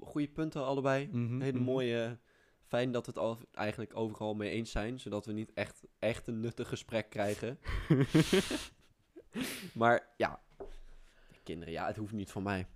Goede 0.00 0.28
punten 0.28 0.64
allebei. 0.64 1.08
mhm, 1.12 1.40
Hele 1.40 1.58
mhm. 1.58 1.66
mooie. 1.66 2.18
Fijn 2.66 2.92
dat 2.92 3.06
we 3.06 3.12
het 3.12 3.20
al 3.20 3.38
eigenlijk 3.52 3.96
overal 3.96 4.34
mee 4.34 4.50
eens 4.50 4.70
zijn, 4.70 5.00
zodat 5.00 5.26
we 5.26 5.32
niet 5.32 5.52
echt, 5.52 5.82
echt 5.98 6.26
een 6.26 6.40
nuttig 6.40 6.68
gesprek 6.68 7.10
krijgen. 7.10 7.58
maar 9.74 10.08
ja, 10.16 10.40
kinderen, 11.42 11.72
ja, 11.72 11.86
het 11.86 11.96
hoeft 11.96 12.12
niet 12.12 12.30
van 12.30 12.42
mij. 12.42 12.66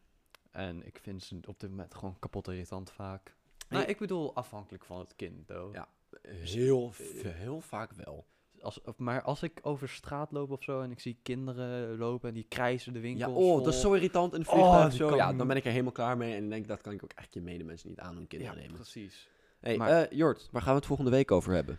En 0.50 0.86
ik 0.86 0.98
vind 1.02 1.22
ze 1.22 1.38
op 1.46 1.60
dit 1.60 1.70
moment 1.70 1.94
gewoon 1.94 2.18
kapot 2.18 2.48
irritant 2.48 2.90
vaak. 2.90 3.34
Nou, 3.68 3.84
ik 3.84 3.98
bedoel 3.98 4.34
afhankelijk 4.34 4.84
van 4.84 4.98
het 4.98 5.16
kind, 5.16 5.46
though. 5.46 5.74
Ja. 5.74 5.88
Heel, 6.28 6.92
heel 7.26 7.60
vaak 7.60 7.92
wel. 7.92 8.26
Als, 8.60 8.80
maar 8.96 9.22
als 9.22 9.42
ik 9.42 9.58
over 9.62 9.88
straat 9.88 10.32
loop 10.32 10.50
of 10.50 10.62
zo 10.62 10.80
en 10.82 10.90
ik 10.90 11.00
zie 11.00 11.18
kinderen 11.22 11.98
lopen 11.98 12.28
en 12.28 12.34
die 12.34 12.46
krijsen 12.48 12.92
de 12.92 12.98
Ja, 12.98 13.04
winkels 13.04 13.44
oh, 13.44 13.64
dat 13.64 13.74
is 13.74 13.80
zo 13.80 13.92
irritant 13.92 14.34
in 14.34 14.40
de 14.42 14.48
Oh, 14.50 14.54
vliegtuig. 14.54 14.92
zo. 14.92 15.16
Ja, 15.16 15.32
dan 15.32 15.46
ben 15.46 15.56
ik 15.56 15.64
er 15.64 15.70
helemaal 15.70 15.92
klaar 15.92 16.16
mee. 16.16 16.34
En 16.34 16.48
denk 16.48 16.68
dat 16.68 16.80
kan 16.80 16.92
ik 16.92 17.04
ook 17.04 17.12
echt 17.12 17.34
je 17.34 17.40
medemensen 17.40 17.88
niet 17.88 17.98
aan 18.00 18.18
Ja, 18.20 18.26
kinderen 18.28 18.56
nemen. 18.56 18.74
precies. 18.74 19.28
Hey, 19.60 19.76
Maar- 19.76 20.02
eh, 20.02 20.18
Jort, 20.18 20.48
waar 20.50 20.62
gaan 20.62 20.70
we 20.70 20.76
het 20.78 20.86
volgende 20.86 21.10
week 21.10 21.30
over 21.30 21.54
hebben? 21.54 21.78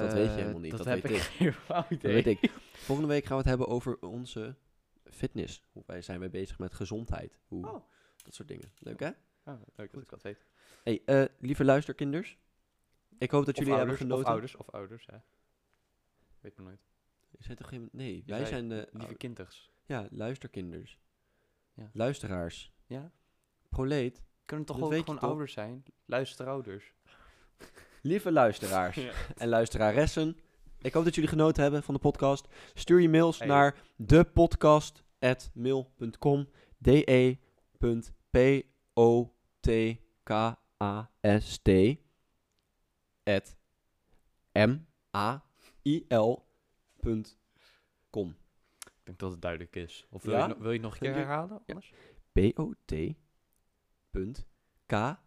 dat 0.00 0.12
weet 0.12 0.24
je 0.34 0.40
helemaal 0.40 0.60
niet, 0.60 0.70
dat 0.76 0.84
heb 0.84 1.02
weet 1.02 1.16
ik 1.16 1.20
geen 1.22 1.54
Dat 1.68 2.00
weet 2.00 2.26
ik. 2.42 2.50
Volgende 2.72 3.10
week 3.10 3.22
gaan 3.24 3.32
we 3.36 3.42
het 3.42 3.48
hebben 3.48 3.68
over 3.68 3.98
onze 4.00 4.54
fitness. 5.04 5.64
Hoe 5.72 5.82
wij 5.86 6.02
zijn 6.02 6.18
wij 6.20 6.30
bezig 6.30 6.58
met 6.58 6.74
gezondheid. 6.74 7.38
Hoe, 7.46 7.66
Oh. 7.66 7.84
Dat 8.24 8.34
soort 8.34 8.48
dingen. 8.48 8.72
Leuk 8.78 9.00
hè? 9.00 9.10
Ah, 9.44 9.60
leuk 9.74 9.92
dat 9.92 10.02
ik 10.02 10.08
dat 10.08 10.22
weet. 10.22 10.44
Hey, 10.84 11.02
eh, 11.04 11.24
lieve 11.38 11.64
luisterkinders. 11.64 12.38
Ik 13.18 13.30
hoop 13.30 13.44
dat 13.44 13.54
Of 13.54 13.60
jullie 13.64 13.78
ouders, 13.78 13.98
hebben 13.98 14.16
genoten. 14.16 14.24
Of 14.24 14.30
ouders, 14.32 14.56
of 14.56 14.70
ouders, 14.70 15.06
hè. 15.06 15.16
Weet 16.40 16.56
maar 16.56 16.64
nooit. 16.66 16.80
Je 17.30 17.42
zei 17.44 17.56
toch 17.56 17.68
geen... 17.68 17.88
Nee, 17.92 18.16
Je 18.16 18.22
wij 18.26 18.36
zei 18.36 18.48
zijn 18.48 18.68
de... 18.68 18.88
Lieve 18.92 19.14
kinders. 19.14 19.70
ja, 19.84 20.06
luisterkinders. 20.10 20.98
Ja. 21.74 21.90
Luisteraars. 21.92 22.72
Ja? 22.86 23.12
Proleet. 23.68 24.22
Kunnen 24.52 24.70
toch 24.70 24.78
Dat 24.78 24.88
ook 24.98 25.04
gewoon 25.04 25.20
ouders 25.20 25.52
zijn? 25.52 25.84
Luisterouders. 26.04 26.92
Lieve 28.02 28.32
luisteraars 28.32 28.98
en 29.36 29.48
luisteraressen. 29.48 30.36
Ik 30.80 30.92
hoop 30.92 31.04
dat 31.04 31.14
jullie 31.14 31.30
genoten 31.30 31.62
hebben 31.62 31.82
van 31.82 31.94
de 31.94 32.00
podcast. 32.00 32.48
Stuur 32.74 33.00
je 33.00 33.08
mails 33.08 33.38
Hey. 33.38 33.48
naar 33.48 33.76
depodcast.mail.com. 33.96 36.48
E 36.82 37.36
D-E.P-O-T-K-A-S-T 40.82 41.68
at 43.24 43.56
M-A-I-L.com. 44.52 44.86
Ik 48.80 48.92
denk 49.04 49.18
dat 49.18 49.30
het 49.30 49.42
duidelijk 49.42 49.76
is. 49.76 50.06
Of 50.10 50.22
wil, 50.22 50.34
Ja? 50.34 50.46
je, 50.46 50.58
wil 50.58 50.72
je 50.72 50.80
nog 50.80 50.92
een 50.92 50.98
keer 51.00 51.14
herhalen? 51.14 51.62
Ja. 51.66 51.76
Anders? 54.14 54.38
P-O-T.K... 54.86 55.20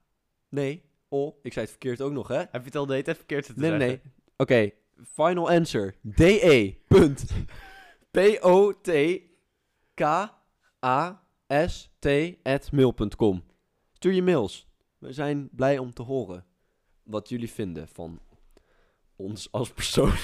Nee, 0.50 0.84
O. 1.10 1.39
Ik 1.41 1.54
zei 1.54 1.65
het 1.65 1.69
verkeerd 1.69 2.02
ook 2.02 2.12
nog, 2.12 2.28
hè? 2.28 2.38
Heb 2.38 2.52
je 2.52 2.60
het 2.60 2.76
al 2.76 2.86
de 2.86 2.91
hele 2.91 3.04
tijd 3.04 3.17
verkeerd 3.17 3.45
te 3.45 3.54
Nee, 3.56 3.69
nee, 3.71 3.80
zeggen? 3.80 4.02
nee. 4.04 4.13
Oké, 4.38 4.71
final 5.13 5.50
answer. 5.50 5.95
D-E. 6.15 6.74
punt. 6.88 7.26
P-O-T-K-A-S-T 10.95 12.08
at 12.43 12.71
mail.com. 12.71 13.43
Stuur 13.93 14.13
je 14.13 14.21
mails. 14.24 14.67
We 14.98 15.13
zijn 15.13 15.50
blij 15.52 15.78
om 15.78 15.93
te 15.93 16.02
horen 16.02 16.45
wat 17.04 17.30
jullie 17.30 17.50
vinden 17.52 17.88
van 17.88 18.19
ons 19.15 19.52
als 19.52 19.69
persoon. 19.74 20.13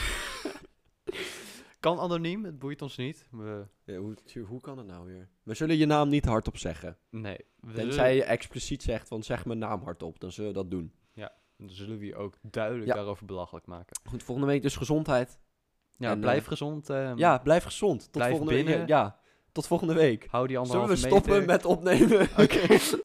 Kan 1.82 2.00
anoniem, 2.00 2.46
het 2.46 2.60
boeit 2.60 2.82
ons 2.82 2.98
niet. 2.98 3.26
We, 3.32 3.66
Ja, 3.86 3.96
hoe, 3.98 4.16
hoe 4.48 4.62
kan 4.62 4.78
het 4.78 4.88
nou 4.88 5.06
weer? 5.06 5.30
We 5.44 5.54
zullen 5.54 5.78
je 5.78 5.86
naam 5.86 6.10
niet 6.10 6.26
hardop 6.26 6.58
zeggen. 6.58 6.98
nee. 7.10 7.38
We 7.60 7.74
Tenzij 7.74 8.16
je 8.16 8.24
expliciet 8.24 8.84
zegt 8.84 9.08
van 9.08 9.24
zeg 9.24 9.46
mijn 9.46 9.60
naam 9.60 9.84
hardop, 9.84 10.20
dan 10.20 10.32
zullen 10.32 10.50
we 10.52 10.56
dat 10.58 10.72
doen. 10.72 10.94
zullen, 11.14 11.32
dan 11.58 11.70
zullen 11.70 11.98
we 11.98 12.06
je 12.06 12.16
ook 12.16 12.38
duidelijk 12.42 12.88
Ja. 12.88 12.94
daarover 12.96 13.26
belachelijk 13.26 13.66
maken. 13.66 13.96
Goed, 14.10 14.24
volgende 14.24 14.50
week 14.52 14.62
dus 14.62 14.76
gezondheid. 14.76 15.40
Ja, 15.98 16.12
En, 16.12 16.20
blijf 16.20 16.42
eh, 16.42 16.48
gezond. 16.48 16.90
ehm, 16.90 17.18
Ja, 17.18 17.38
blijf 17.38 17.64
gezond. 17.64 18.00
Tot 18.02 18.12
blijf 18.12 18.30
volgende 18.30 18.54
week. 18.54 18.66
binnen. 18.66 18.88
Ja, 18.88 19.20
tot 19.52 19.68
volgende 19.68 19.94
week. 19.94 20.28
Hou 20.30 20.48
die 20.48 20.56
Zullen 20.58 20.72
anderhalve 20.72 21.02
we 21.02 21.08
stoppen 21.10 21.32
meter. 21.32 21.48
met 21.48 21.66
opnemen? 21.66 22.22
Oké. 22.38 22.78